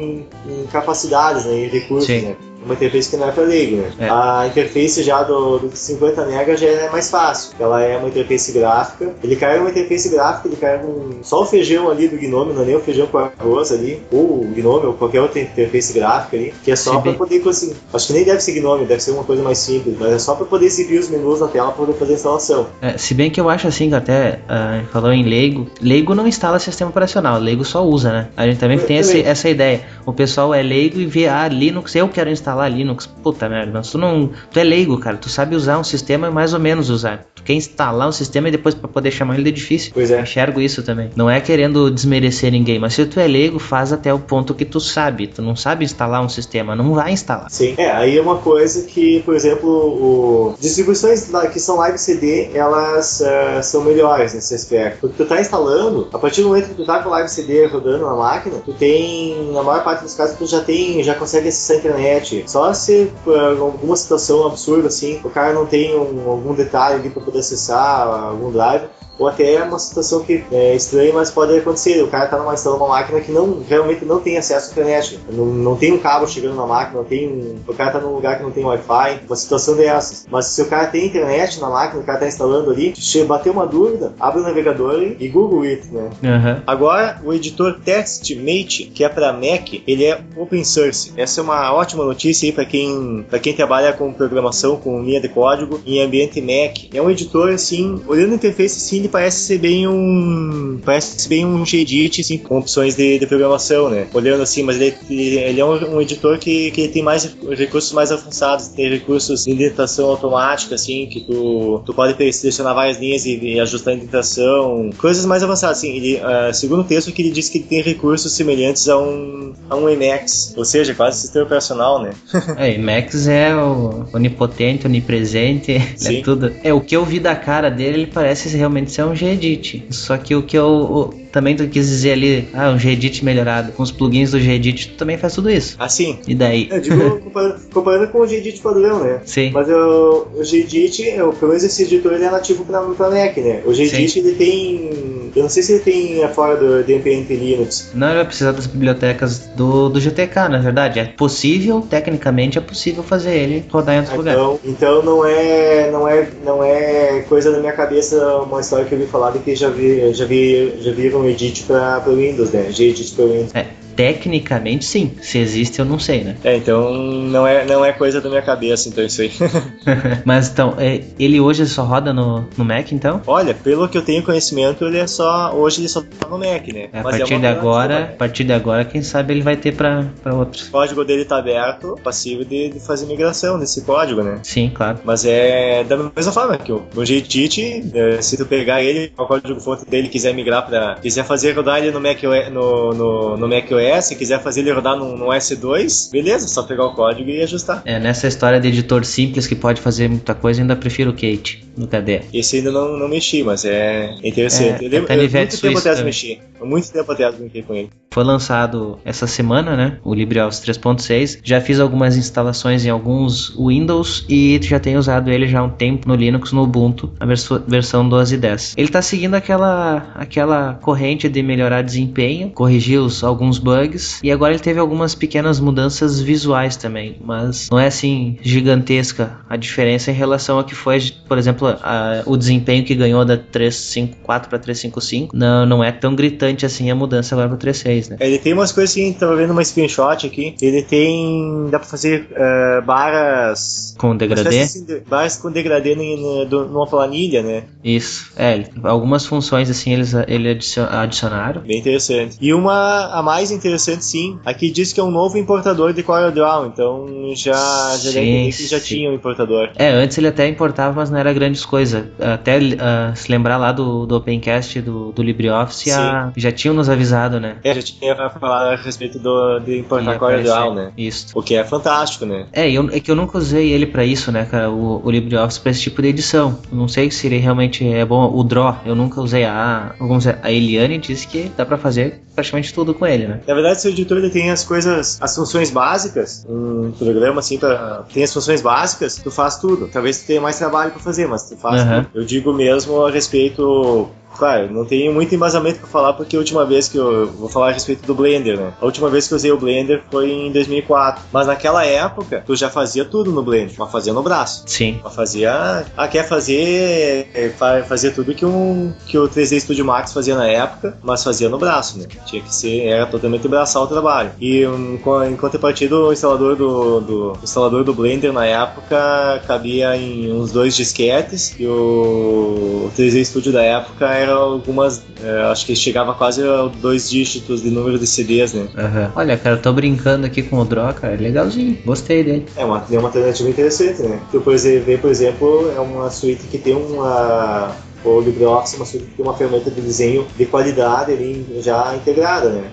capacidades, 0.71 1.45
né, 1.45 1.65
em 1.65 1.67
recursos, 1.67 2.07
Sim. 2.07 2.21
né? 2.21 2.35
Uma 2.63 2.73
interface 2.73 3.09
que 3.09 3.17
não 3.17 3.27
é 3.27 3.31
para 3.31 3.43
leigo, 3.43 3.77
né? 3.77 3.91
É. 3.99 4.09
A 4.09 4.47
interface 4.47 5.03
já 5.03 5.23
do, 5.23 5.59
do 5.59 5.75
50 5.75 6.25
MB 6.25 6.57
já 6.57 6.67
é 6.67 6.89
mais 6.89 7.09
fácil. 7.09 7.53
Ela 7.59 7.81
é 7.81 7.97
uma 7.97 8.07
interface 8.07 8.51
gráfica. 8.51 9.13
Ele 9.23 9.35
carrega 9.35 9.61
uma 9.61 9.69
interface 9.69 10.09
gráfica, 10.09 10.47
ele 10.47 10.57
carrega 10.57 10.85
um, 10.85 11.19
só 11.23 11.41
o 11.41 11.45
feijão 11.45 11.89
ali 11.89 12.07
do 12.07 12.17
Gnome, 12.17 12.53
não 12.53 12.61
é 12.61 12.65
nem 12.65 12.75
o 12.75 12.79
feijão 12.79 13.07
com 13.07 13.17
arroz 13.17 13.71
ali, 13.71 14.01
ou 14.11 14.41
o 14.41 14.51
Gnome, 14.55 14.85
ou 14.85 14.93
qualquer 14.93 15.21
outra 15.21 15.39
interface 15.39 15.93
gráfica 15.93 16.37
ali, 16.37 16.53
que 16.63 16.71
é 16.71 16.75
só 16.75 16.99
para 16.99 17.13
poder 17.13 17.39
conseguir. 17.39 17.75
Acho 17.93 18.07
que 18.07 18.13
nem 18.13 18.23
deve 18.23 18.39
ser 18.41 18.53
Gnome, 18.53 18.85
deve 18.85 19.01
ser 19.01 19.11
uma 19.11 19.23
coisa 19.23 19.41
mais 19.41 19.57
simples, 19.57 19.95
mas 19.99 20.13
é 20.13 20.19
só 20.19 20.35
para 20.35 20.45
poder 20.45 20.67
exibir 20.67 20.99
os 20.99 21.09
menus 21.09 21.39
na 21.39 21.47
tela 21.47 21.71
para 21.71 21.85
poder 21.85 21.97
fazer 21.97 22.13
a 22.13 22.15
instalação. 22.15 22.67
É, 22.81 22.97
se 22.97 23.13
bem 23.13 23.29
que 23.29 23.41
eu 23.41 23.49
acho 23.49 23.67
assim, 23.67 23.89
que 23.89 23.95
até 23.95 24.39
ah, 24.47 24.81
falou 24.91 25.11
em 25.11 25.23
leigo, 25.23 25.67
leigo 25.81 26.13
não 26.13 26.27
instala 26.27 26.59
sistema 26.59 26.91
operacional, 26.91 27.39
leigo 27.39 27.65
só 27.65 27.85
usa, 27.85 28.11
né? 28.11 28.27
A 28.37 28.45
gente 28.45 28.59
também 28.59 28.77
Eu 28.77 28.85
tem 28.85 28.97
essa, 28.97 29.11
também. 29.11 29.27
essa 29.27 29.49
ideia. 29.49 29.81
O 30.05 30.13
pessoal 30.13 30.53
é 30.53 30.61
leigo 30.61 30.99
e 30.99 31.05
vê, 31.05 31.27
ah, 31.27 31.47
Linux, 31.47 31.95
eu 31.95 32.07
quero 32.07 32.29
instalar 32.29 32.50
Linux. 32.67 33.05
Puta 33.05 33.47
merda, 33.47 33.71
mas 33.73 33.89
tu 33.89 33.97
não. 33.97 34.29
Tu 34.51 34.59
é 34.59 34.63
leigo, 34.63 34.97
cara. 34.97 35.17
Tu 35.17 35.29
sabe 35.29 35.55
usar 35.55 35.79
um 35.79 35.83
sistema 35.83 36.27
e 36.27 36.31
mais 36.31 36.53
ou 36.53 36.59
menos 36.59 36.89
usar. 36.89 37.25
Tu 37.35 37.43
quer 37.43 37.53
instalar 37.53 38.07
um 38.07 38.11
sistema 38.11 38.49
e 38.49 38.51
depois 38.51 38.75
pra 38.75 38.87
poder 38.87 39.11
chamar 39.11 39.35
ele 39.35 39.51
de 39.51 39.61
difícil. 39.61 39.91
Pois 39.93 40.11
é. 40.11 40.17
Eu 40.17 40.23
enxergo 40.23 40.59
isso 40.59 40.83
também. 40.83 41.09
Não 41.15 41.29
é 41.29 41.39
querendo 41.39 41.89
desmerecer 41.89 42.51
ninguém, 42.51 42.79
mas 42.79 42.93
se 42.93 43.05
tu 43.05 43.19
é 43.19 43.27
leigo, 43.27 43.59
faz 43.59 43.93
até 43.93 44.13
o 44.13 44.19
ponto 44.19 44.53
que 44.53 44.65
tu 44.65 44.79
sabe. 44.79 45.27
Tu 45.27 45.41
não 45.41 45.55
sabe 45.55 45.85
instalar 45.85 46.23
um 46.23 46.29
sistema, 46.29 46.75
não 46.75 46.93
vai 46.93 47.11
instalar. 47.11 47.49
Sim, 47.49 47.75
é, 47.77 47.91
aí 47.91 48.17
é 48.17 48.21
uma 48.21 48.37
coisa 48.37 48.83
que, 48.83 49.21
por 49.21 49.35
exemplo, 49.35 49.69
o... 49.69 50.55
distribuições 50.59 51.29
que 51.53 51.59
são 51.59 51.77
live 51.77 51.97
CD, 51.97 52.49
elas 52.53 53.21
eh, 53.21 53.61
são 53.61 53.83
melhores 53.83 54.33
nesse 54.33 54.55
aspecto. 54.55 54.99
Porque 55.01 55.23
tu 55.23 55.25
tá 55.27 55.39
instalando, 55.39 56.07
a 56.11 56.19
partir 56.19 56.41
do 56.41 56.49
momento 56.49 56.69
que 56.69 56.75
tu 56.75 56.85
tá 56.85 56.99
com 56.99 57.09
o 57.09 57.11
live 57.11 57.29
CD 57.29 57.65
rodando 57.65 58.05
na 58.05 58.15
máquina, 58.15 58.57
tu 58.63 58.73
tem, 58.73 59.51
na 59.51 59.63
maior 59.63 59.83
parte 59.83 60.03
dos 60.03 60.13
casos, 60.13 60.37
tu 60.37 60.45
já 60.45 60.61
tem, 60.61 61.03
já 61.03 61.15
consegue 61.15 61.47
acessar 61.47 61.77
a 61.77 61.79
internet. 61.79 62.40
Só 62.47 62.73
se 62.73 63.11
por 63.23 63.37
alguma 63.37 63.95
situação 63.95 64.45
absurda 64.45 64.87
assim, 64.87 65.19
o 65.23 65.29
cara 65.29 65.53
não 65.53 65.65
tem 65.65 65.97
um- 65.97 66.29
algum 66.29 66.53
detalhe 66.53 66.95
ali 66.95 67.09
pra 67.09 67.21
poder 67.23 67.39
acessar 67.39 68.07
algum 68.07 68.51
drive, 68.51 68.87
ou 69.19 69.27
até 69.27 69.61
uma 69.63 69.77
situação 69.77 70.21
que 70.23 70.43
é 70.51 70.75
estranha, 70.75 71.13
mas 71.13 71.29
pode 71.29 71.55
acontecer. 71.57 72.01
O 72.03 72.07
cara 72.07 72.27
tá 72.27 72.37
numa 72.37 72.53
instalando 72.53 72.83
uma 72.83 72.89
máquina 72.95 73.19
que 73.21 73.31
não 73.31 73.61
realmente 73.67 74.03
não 74.05 74.19
tem 74.19 74.37
acesso 74.37 74.69
à 74.69 74.71
internet. 74.71 75.19
Não, 75.29 75.45
não 75.45 75.75
tem 75.75 75.91
um 75.93 75.99
cabo 75.99 76.27
chegando 76.27 76.55
na 76.55 76.65
máquina, 76.65 76.97
não 76.99 77.05
tem 77.05 77.27
um- 77.27 77.55
o 77.67 77.73
cara 77.73 77.91
tá 77.91 77.99
num 77.99 78.13
lugar 78.15 78.37
que 78.37 78.43
não 78.43 78.51
tem 78.51 78.63
Wi-Fi, 78.65 79.19
uma 79.27 79.35
situação 79.35 79.75
dessas. 79.75 80.25
Mas 80.31 80.45
se 80.47 80.61
o 80.61 80.65
cara 80.65 80.87
tem 80.87 81.05
internet 81.05 81.59
na 81.59 81.69
máquina, 81.69 82.01
o 82.01 82.05
cara 82.05 82.19
tá 82.19 82.27
instalando 82.27 82.71
ali, 82.71 82.93
che- 82.95 83.23
bateu 83.23 83.53
uma 83.53 83.67
dúvida, 83.67 84.13
abre 84.19 84.41
o 84.41 84.43
navegador 84.43 85.01
e, 85.03 85.17
e 85.19 85.27
Google 85.29 85.61
it, 85.63 85.87
né? 85.91 86.09
Aham. 86.23 86.63
Agora, 86.65 87.21
o 87.23 87.33
editor 87.33 87.77
TestMate, 87.83 88.85
que 88.93 89.03
é 89.03 89.09
para 89.09 89.33
Mac, 89.33 89.73
ele 89.87 90.05
é 90.05 90.21
open 90.35 90.63
source. 90.63 91.11
Essa 91.17 91.41
é 91.41 91.43
uma 91.43 91.73
ótima 91.73 92.03
notícia 92.03 92.45
aí 92.47 92.51
para 92.51 92.65
quem, 92.65 93.25
pra 93.29 93.39
quem 93.39 93.53
trabalha 93.53 93.93
com 93.93 94.11
programação, 94.13 94.77
com 94.77 95.01
linha 95.01 95.19
de 95.21 95.29
código 95.29 95.79
em 95.85 96.01
ambiente 96.01 96.41
Mac. 96.41 96.89
É 96.93 97.01
um 97.01 97.09
editor, 97.09 97.49
assim, 97.51 98.01
olhando 98.07 98.33
a 98.33 98.35
interface, 98.35 98.77
assim, 98.77 99.00
ele 99.01 99.09
parece 99.09 99.39
ser 99.45 99.57
bem 99.57 99.87
um... 99.87 100.79
parece 100.83 101.19
ser 101.19 101.29
bem 101.29 101.45
um 101.45 101.65
Gedit, 101.65 102.21
assim, 102.21 102.37
com 102.37 102.57
opções 102.57 102.95
de, 102.95 103.19
de 103.19 103.27
programação, 103.27 103.89
né? 103.89 104.07
Olhando 104.13 104.43
assim, 104.43 104.63
mas 104.63 104.79
ele, 104.79 104.95
ele 105.09 105.59
é 105.59 105.65
um, 105.65 105.95
um 105.95 106.01
editor 106.01 106.37
que, 106.37 106.71
que 106.71 106.87
tem 106.87 107.03
mais 107.03 107.35
recursos 107.49 107.91
mais 107.91 108.11
avançados, 108.11 108.69
tem 108.69 108.89
recursos 108.89 109.45
de 109.45 109.51
indentação 109.51 110.09
automática, 110.09 110.75
assim, 110.75 111.07
que 111.07 111.21
tu, 111.21 111.81
tu 111.85 111.93
pode 111.93 112.15
selecionar 112.33 112.73
várias 112.75 112.97
linhas 112.97 113.25
e, 113.25 113.37
e 113.37 113.59
ajustar 113.59 113.93
a 113.93 113.97
indentação, 113.97 114.89
coisas 114.97 115.25
mais 115.25 115.43
avançadas, 115.43 115.77
assim, 115.77 115.95
ele, 115.95 116.19
ah, 116.19 116.51
segundo 116.53 116.81
o 116.81 116.83
texto 116.83 117.11
que 117.11 117.21
ele 117.21 117.31
diz 117.31 117.49
que 117.49 117.57
ele 117.57 117.65
tem 117.65 117.81
recursos 117.81 118.33
semelhantes 118.33 118.87
a 118.87 118.97
um, 118.97 119.53
a 119.69 119.75
um 119.75 119.89
Emacs, 119.89 120.53
ou 120.55 120.65
seja, 120.65 120.93
quase 120.93 121.21
sistema 121.21 121.45
operacional, 121.45 122.01
né? 122.01 122.11
É, 122.57 122.77
Max 122.77 123.27
é 123.27 123.55
o 123.55 124.05
onipotente, 124.13 124.85
onipresente, 124.85 125.71
é 125.71 126.21
tudo. 126.21 126.53
É, 126.63 126.73
o 126.73 126.81
que 126.81 126.95
eu 126.95 127.05
vi 127.05 127.19
da 127.19 127.35
cara 127.35 127.69
dele, 127.69 128.01
ele 128.01 128.07
parece 128.07 128.55
realmente 128.55 128.90
ser 128.91 129.05
um 129.05 129.15
Gedit. 129.15 129.83
Só 129.89 130.17
que 130.17 130.35
o 130.35 130.43
que 130.43 130.57
eu 130.57 131.13
também 131.31 131.55
tu 131.55 131.67
quis 131.67 131.87
dizer 131.87 132.13
ali, 132.13 132.47
ah, 132.53 132.69
um 132.69 132.79
Gedit 132.79 133.23
melhorado. 133.23 133.71
Com 133.71 133.83
os 133.83 133.91
plugins 133.91 134.31
do 134.31 134.39
Gedit, 134.39 134.89
tu 134.89 134.95
também 134.97 135.17
faz 135.17 135.33
tudo 135.33 135.49
isso. 135.49 135.75
Assim, 135.79 136.19
E 136.27 136.35
daí? 136.35 136.67
eu 136.71 136.81
digo 136.81 137.19
comparando, 137.21 137.61
comparando 137.73 138.07
com 138.11 138.19
o 138.19 138.27
Gedit 138.27 138.61
padrão, 138.61 139.03
né? 139.03 139.21
Sim. 139.25 139.51
Mas 139.53 139.69
o, 139.69 140.27
o 140.35 140.43
Gedit, 140.43 141.03
eu, 141.03 141.33
pelo 141.33 141.49
menos 141.49 141.63
esse 141.63 141.83
editor 141.83 142.13
ele 142.13 142.25
é 142.25 142.31
nativo 142.31 142.65
para 142.65 142.81
pra 142.81 143.09
Mac, 143.09 143.37
né? 143.37 143.61
O 143.65 143.73
Gedit 143.73 144.19
ele 144.19 144.33
tem. 144.33 145.31
Eu 145.35 145.43
não 145.43 145.49
sei 145.49 145.63
se 145.63 145.73
ele 145.73 145.81
tem 145.81 146.27
fora 146.29 146.57
do, 146.57 146.81
ambiente 146.93 147.33
Linux. 147.33 147.91
Não 147.93 148.07
ele 148.07 148.17
vai 148.17 148.25
precisar 148.25 148.51
das 148.51 148.67
bibliotecas 148.67 149.39
do, 149.55 149.89
do 149.89 149.99
GTK, 149.99 150.49
na 150.49 150.59
verdade. 150.59 150.99
É 150.99 151.05
possível, 151.05 151.81
tecnicamente 151.81 152.57
é 152.57 152.61
possível 152.61 153.03
fazer 153.03 153.31
ele 153.31 153.65
rodar 153.69 153.95
em 153.95 153.99
outro 153.99 154.17
lugar. 154.17 154.33
Então, 154.33 154.59
então 154.65 155.03
não 155.03 155.25
é 155.25 155.89
não 155.91 156.07
é 156.07 156.27
não 156.45 156.63
é 156.63 157.21
coisa 157.27 157.51
da 157.51 157.59
minha 157.59 157.73
cabeça 157.73 158.37
uma 158.37 158.59
história 158.59 158.85
que 158.85 158.93
eu 158.93 158.99
vi 158.99 159.05
falar 159.05 159.31
de 159.31 159.39
que 159.39 159.55
já 159.55 159.69
vi 159.69 160.13
já 160.13 160.25
vi 160.25 160.73
já 160.81 160.91
viram 160.91 161.20
Edit 161.27 161.63
para 161.63 162.03
Windows, 162.07 162.51
né? 162.51 162.71
Gedit 162.71 163.13
para 163.13 163.25
Windows. 163.25 163.55
É, 163.55 163.67
tecnicamente 164.01 164.83
sim. 164.83 165.11
Se 165.21 165.37
existe, 165.37 165.77
eu 165.77 165.85
não 165.85 165.99
sei, 165.99 166.23
né? 166.23 166.35
É, 166.43 166.55
então 166.57 166.91
não 166.91 167.45
é, 167.45 167.63
não 167.65 167.85
é 167.85 167.93
coisa 167.93 168.19
da 168.19 168.29
minha 168.29 168.41
cabeça, 168.41 168.89
então 168.89 169.03
isso 169.03 169.21
aí. 169.21 169.31
Mas 170.25 170.49
então, 170.49 170.73
é, 170.79 171.01
ele 171.19 171.39
hoje 171.39 171.67
só 171.67 171.83
roda 171.83 172.11
no, 172.11 172.47
no 172.57 172.65
Mac, 172.65 172.91
então? 172.91 173.21
Olha, 173.27 173.53
pelo 173.53 173.87
que 173.87 173.95
eu 173.95 174.01
tenho 174.01 174.23
conhecimento, 174.23 174.85
ele 174.85 174.97
é 174.97 175.05
só. 175.05 175.53
Hoje 175.53 175.81
ele 175.81 175.87
só 175.87 176.01
tá 176.01 176.27
no 176.27 176.39
Mac, 176.39 176.67
né? 176.69 176.89
É, 176.91 176.99
a 176.99 177.03
Mas 177.03 177.17
partir 177.17 177.33
uma 177.35 177.39
de 177.41 177.45
agora, 177.45 177.85
a 177.85 177.97
novidade. 177.97 178.17
partir 178.17 178.43
de 178.43 178.53
agora, 178.53 178.85
quem 178.85 179.03
sabe 179.03 179.33
ele 179.33 179.41
vai 179.41 179.55
ter 179.55 179.75
pra, 179.75 180.05
pra 180.23 180.33
outros. 180.33 180.67
O 180.67 180.71
código 180.71 181.05
dele 181.05 181.23
tá 181.23 181.37
aberto, 181.37 181.95
passível 182.03 182.43
de, 182.43 182.69
de 182.69 182.79
fazer 182.79 183.05
migração 183.05 183.59
nesse 183.59 183.81
código, 183.83 184.23
né? 184.23 184.39
Sim, 184.41 184.71
claro. 184.73 184.97
Mas 185.03 185.25
é 185.25 185.83
da 185.83 185.95
mesma 185.97 186.31
forma 186.31 186.57
que 186.57 186.71
o 186.71 186.81
o 186.95 187.03
é, 187.03 188.21
se 188.21 188.37
tu 188.37 188.45
pegar 188.45 188.81
ele, 188.81 189.11
o 189.17 189.25
código 189.25 189.59
fonte 189.59 189.85
dele 189.85 190.07
quiser 190.07 190.33
migrar 190.33 190.65
para, 190.65 190.95
quiser 190.95 191.23
fazer 191.23 191.51
rodar 191.51 191.77
ele 191.79 191.91
no 191.91 191.99
Mac 191.99 192.21
no, 192.51 192.93
no, 192.93 193.37
no 193.37 193.47
Mac 193.47 193.69
OS, 193.71 193.90
quiser 194.15 194.41
fazer 194.41 194.61
ele 194.61 194.71
rodar 194.71 194.97
no 194.97 195.27
S2, 195.27 196.11
beleza, 196.11 196.47
só 196.47 196.63
pegar 196.63 196.85
o 196.85 196.93
código 196.93 197.29
e 197.29 197.41
ajustar. 197.41 197.81
É, 197.85 197.99
nessa 197.99 198.27
história 198.27 198.59
de 198.59 198.67
editor 198.67 199.03
simples 199.05 199.47
que 199.47 199.55
pode 199.55 199.81
fazer 199.81 200.09
muita 200.09 200.33
coisa, 200.33 200.61
ainda 200.61 200.75
prefiro 200.75 201.11
o 201.11 201.13
Kate 201.13 201.70
no 201.77 201.87
KDE. 201.87 202.21
Esse 202.33 202.57
ainda 202.57 202.71
não, 202.71 202.97
não 202.97 203.07
mexi, 203.07 203.43
mas 203.43 203.65
é 203.65 204.15
interessante. 204.23 204.83
É, 204.83 204.87
eu 204.87 204.89
lembro, 204.89 205.05
é 205.05 205.15
canivete 205.15 205.51
muito 205.53 205.61
tempo 205.61 205.77
atrás 205.79 205.97
eu 205.99 206.03
também. 206.03 206.05
mexi. 206.05 206.39
Muito 206.63 206.91
tempo 206.91 207.11
atrás 207.11 207.35
eu 207.35 207.43
mexi 207.43 207.61
com 207.63 207.73
ele. 207.73 207.89
Foi 208.13 208.23
lançado 208.25 208.99
essa 209.05 209.25
semana, 209.25 209.75
né? 209.77 209.97
O 210.03 210.13
LibreOffice 210.13 210.61
3.6. 210.63 211.39
Já 211.43 211.61
fiz 211.61 211.79
algumas 211.79 212.17
instalações 212.17 212.85
em 212.85 212.89
alguns 212.89 213.55
Windows 213.57 214.25
e 214.27 214.59
já 214.61 214.79
tenho 214.79 214.99
usado 214.99 215.31
ele 215.31 215.47
já 215.47 215.59
há 215.59 215.63
um 215.63 215.69
tempo 215.69 216.07
no 216.07 216.15
Linux, 216.15 216.51
no 216.51 216.63
Ubuntu, 216.63 217.13
a 217.19 217.25
verso- 217.25 217.63
versão 217.67 218.07
12.10. 218.09 218.73
Ele 218.77 218.87
está 218.87 219.01
seguindo 219.01 219.33
aquela, 219.35 220.11
aquela 220.15 220.73
corrente 220.81 221.29
de 221.29 221.41
melhorar 221.41 221.81
desempenho, 221.83 222.49
corrigir 222.49 222.99
os, 222.99 223.23
alguns 223.23 223.57
bugs 223.57 224.19
e 224.21 224.29
agora 224.29 224.53
ele 224.53 224.61
teve 224.61 224.79
algumas 224.79 225.15
pequenas 225.15 225.59
mudanças 225.59 226.19
visuais 226.19 226.75
também, 226.75 227.15
mas 227.23 227.69
não 227.71 227.79
é 227.79 227.87
assim 227.87 228.37
gigantesca 228.41 229.39
a 229.49 229.55
diferença 229.57 230.11
em 230.11 230.13
relação 230.13 230.59
a 230.59 230.63
que 230.63 230.75
foi, 230.75 230.99
por 231.27 231.37
exemplo, 231.37 231.70
a- 231.81 232.23
o 232.25 232.35
desempenho 232.37 232.83
que 232.83 232.95
ganhou 232.95 233.23
da 233.25 233.37
354 233.37 234.49
para 234.49 234.59
355. 234.59 235.35
Não, 235.35 235.65
não 235.65 235.83
é 235.83 235.91
tão 235.91 236.15
gritante 236.15 236.65
assim 236.65 236.89
a 236.91 236.95
mudança 236.95 237.35
agora 237.35 237.49
para 237.49 237.57
36, 237.57 238.09
né? 238.09 238.17
Ele 238.19 238.37
tem 238.37 238.53
umas 238.53 238.71
coisas 238.71 238.91
assim, 238.91 239.13
tava 239.13 239.35
vendo 239.35 239.51
uma 239.51 239.63
screenshot 239.63 240.25
aqui. 240.25 240.55
Ele 240.61 240.81
tem. 240.83 241.67
dá 241.69 241.79
pra 241.79 241.87
fazer 241.87 242.27
eh, 242.33 242.81
barras. 242.85 243.95
Com 243.97 244.15
degradê? 244.15 244.61
assim 244.61 244.85
barras 245.07 245.37
com 245.37 245.51
degradê 245.51 245.95
numa 245.95 246.87
planilha, 246.87 247.41
né? 247.41 247.63
Isso. 247.83 248.31
É, 248.35 248.63
algumas 248.83 249.25
funções 249.25 249.69
assim 249.69 249.93
eles 249.93 250.13
ele 250.27 250.49
adicion- 250.49 250.87
adicionaram. 250.89 251.61
Bem 251.61 251.79
interessante. 251.79 252.37
E 252.41 252.53
uma 252.53 253.05
a 253.13 253.21
mais 253.21 253.51
interessante, 253.51 254.05
sim, 254.05 254.39
aqui 254.45 254.71
diz 254.71 254.93
que 254.93 254.99
é 254.99 255.03
um 255.03 255.11
novo 255.11 255.37
importador 255.37 255.93
de 255.93 256.03
CorelDRAW, 256.03 256.67
então 256.67 257.05
já, 257.35 257.53
já 257.97 258.11
Sim, 258.11 258.49
que 258.51 258.67
já 258.67 258.79
sim. 258.79 258.85
tinha 258.85 259.09
um 259.09 259.13
importador. 259.13 259.69
É, 259.75 259.89
antes 259.91 260.17
ele 260.17 260.27
até 260.27 260.47
importava, 260.47 260.93
mas 260.95 261.09
não 261.09 261.17
era 261.17 261.33
grandes 261.51 261.65
coisas. 261.65 262.05
Até 262.19 262.59
ah, 262.79 263.13
se 263.15 263.29
lembrar 263.31 263.57
lá 263.57 263.71
do, 263.71 264.05
do 264.05 264.15
Opencast 264.15 264.81
do, 264.81 265.11
do 265.11 265.21
LibreOffice, 265.21 265.91
a- 265.91 266.31
já 266.35 266.51
tinham 266.51 266.73
nos 266.73 266.89
avisado, 266.89 267.39
né? 267.39 267.57
É, 267.63 267.73
já 267.73 267.81
tinha 267.81 268.15
falado 268.29 268.67
a 268.69 268.75
respeito 268.75 269.19
do, 269.19 269.59
de 269.59 269.79
importar 269.79 270.15
aparecer. 270.15 270.71
né? 270.73 270.91
Isso. 270.97 271.27
O 271.35 271.41
que 271.41 271.55
é 271.55 271.63
fantástico, 271.63 272.25
né? 272.25 272.45
É, 272.53 272.69
eu, 272.71 272.89
é 272.91 272.99
que 272.99 273.11
eu 273.11 273.15
nunca 273.15 273.37
usei 273.37 273.71
ele 273.71 273.85
pra 273.85 274.05
isso, 274.05 274.31
né, 274.31 274.45
cara? 274.45 274.69
O, 274.71 275.01
o 275.05 275.11
LibreOffice 275.11 275.59
pra 275.59 275.71
esse 275.71 275.81
tipo 275.81 276.01
de 276.01 276.07
edição. 276.07 276.57
Não 276.71 276.87
sei 276.87 277.11
se 277.11 277.27
ele 277.27 277.37
realmente 277.37 277.87
é 277.87 278.05
bom. 278.05 278.31
O 278.33 278.43
Draw, 278.43 278.77
eu 278.85 278.95
nunca 278.95 279.19
usei 279.21 279.43
a. 279.45 279.93
Vamos 279.99 280.19
dizer, 280.19 280.39
a 280.41 280.51
Eliane 280.51 280.97
disse 280.97 281.27
que 281.27 281.51
dá 281.57 281.65
pra 281.65 281.77
fazer 281.77 282.21
praticamente 282.33 282.73
tudo 282.73 282.93
com 282.93 283.05
ele, 283.05 283.27
né? 283.27 283.41
Na 283.45 283.53
verdade, 283.53 283.81
seu 283.81 283.91
editor 283.91 284.17
ele 284.17 284.29
tem 284.29 284.49
as 284.51 284.63
coisas, 284.63 285.17
as 285.21 285.35
funções 285.35 285.69
básicas, 285.69 286.45
um 286.49 286.91
programa 286.97 287.39
assim 287.39 287.57
para 287.57 288.03
tem 288.13 288.23
as 288.23 288.33
funções 288.33 288.61
básicas, 288.61 289.17
tu 289.17 289.29
faz 289.29 289.57
tudo. 289.57 289.89
Talvez 289.91 290.19
tu 290.21 290.27
tenha 290.27 290.39
mais 290.41 290.57
trabalho 290.57 290.91
para 290.91 290.99
fazer, 291.01 291.27
mas 291.27 291.40
faz 291.57 291.83
tudo. 291.83 292.07
Eu 292.13 292.25
digo 292.25 292.53
mesmo 292.53 293.05
a 293.05 293.11
respeito 293.11 294.09
Claro, 294.37 294.71
não 294.71 294.85
tenho 294.85 295.13
muito 295.13 295.33
embasamento 295.35 295.79
para 295.79 295.87
falar 295.87 296.13
porque 296.13 296.35
a 296.35 296.39
última 296.39 296.65
vez 296.65 296.87
que 296.87 296.97
eu 296.97 297.27
vou 297.27 297.47
falar 297.49 297.69
a 297.69 297.71
respeito 297.71 298.05
do 298.07 298.15
Blender, 298.15 298.57
né? 298.59 298.73
A 298.81 298.85
última 298.85 299.09
vez 299.09 299.27
que 299.27 299.33
eu 299.33 299.35
usei 299.35 299.51
o 299.51 299.57
Blender 299.57 300.01
foi 300.09 300.31
em 300.31 300.51
2004. 300.51 301.23
Mas 301.31 301.47
naquela 301.47 301.85
época, 301.85 302.43
tu 302.45 302.55
já 302.55 302.69
fazia 302.69 303.05
tudo 303.05 303.31
no 303.31 303.43
Blender, 303.43 303.75
mas 303.77 303.91
fazia 303.91 304.13
no 304.13 304.23
braço. 304.23 304.63
Sim. 304.65 304.99
Mas 305.03 305.13
fazia. 305.15 305.85
Ah, 305.95 306.07
quer 306.07 306.27
fazer. 306.27 307.29
é, 307.33 307.49
fa- 307.49 307.83
Fazia 307.83 308.11
tudo 308.11 308.33
que, 308.33 308.45
um, 308.45 308.93
que 309.07 309.17
o 309.17 309.27
3D 309.27 309.59
Studio 309.59 309.83
Max 309.85 310.13
fazia 310.13 310.35
na 310.35 310.47
época, 310.47 310.97
mas 311.03 311.23
fazia 311.23 311.49
no 311.49 311.57
braço, 311.57 311.99
né? 311.99 312.05
Tinha 312.25 312.41
que 312.41 312.53
ser. 312.53 312.85
Era 312.85 313.05
totalmente 313.05 313.47
braçal 313.47 313.83
o 313.83 313.87
trabalho. 313.87 314.31
E 314.39 314.65
um, 314.65 314.97
em 315.27 315.35
contrapartida, 315.35 315.95
o 315.97 316.11
instalador 316.13 316.55
do, 316.55 316.99
do, 317.01 317.31
o 317.33 317.39
instalador 317.43 317.83
do 317.83 317.93
Blender 317.93 318.31
na 318.33 318.45
época 318.45 319.41
cabia 319.45 319.95
em 319.97 320.31
uns 320.31 320.51
dois 320.51 320.75
disquetes 320.75 321.53
e 321.59 321.65
o 321.67 322.89
3D 322.97 323.23
Studio 323.25 323.51
da 323.51 323.61
época 323.61 324.07
era 324.21 324.33
algumas. 324.33 325.03
é, 325.23 325.41
acho 325.51 325.65
que 325.65 325.75
chegava 325.75 326.13
quase 326.13 326.41
a 326.43 326.67
dois 326.81 327.09
dígitos 327.09 327.61
de 327.61 327.69
número 327.69 327.97
de 327.99 328.07
CDs, 328.07 328.53
né? 328.53 328.67
Aham. 328.77 329.11
Olha, 329.15 329.37
cara, 329.37 329.55
eu 329.55 329.61
tô 329.61 329.71
brincando 329.73 330.25
aqui 330.25 330.41
com 330.41 330.57
o 330.57 330.65
Draw, 330.65 330.93
cara. 330.93 331.13
é 331.13 331.17
Legalzinho. 331.17 331.77
Gostei 331.85 332.23
dele. 332.23 332.45
É 332.55 332.63
uma, 332.65 332.83
é 332.89 332.97
uma 332.97 333.07
alternativa 333.07 333.49
interessante, 333.49 334.01
né? 334.03 334.19
Tu, 334.31 334.39
por 334.41 334.53
exemplo, 334.53 334.85
vê, 334.85 334.97
por 334.97 335.09
exemplo, 335.11 335.71
é 335.75 335.79
uma 335.79 336.09
suíte 336.09 336.43
que 336.47 336.57
tem 336.57 336.75
uma. 336.75 337.75
O 338.03 338.19
LibreOffice 338.19 338.75
é 338.75 338.77
uma 338.77 338.85
suíte 338.85 339.05
que 339.05 339.15
tem 339.15 339.25
uma 339.25 339.35
ferramenta 339.35 339.69
de 339.69 339.81
desenho 339.81 340.25
de 340.35 340.45
qualidade 340.45 341.11
ali 341.11 341.45
já 341.59 341.95
integrada, 341.95 342.49
né? 342.49 342.71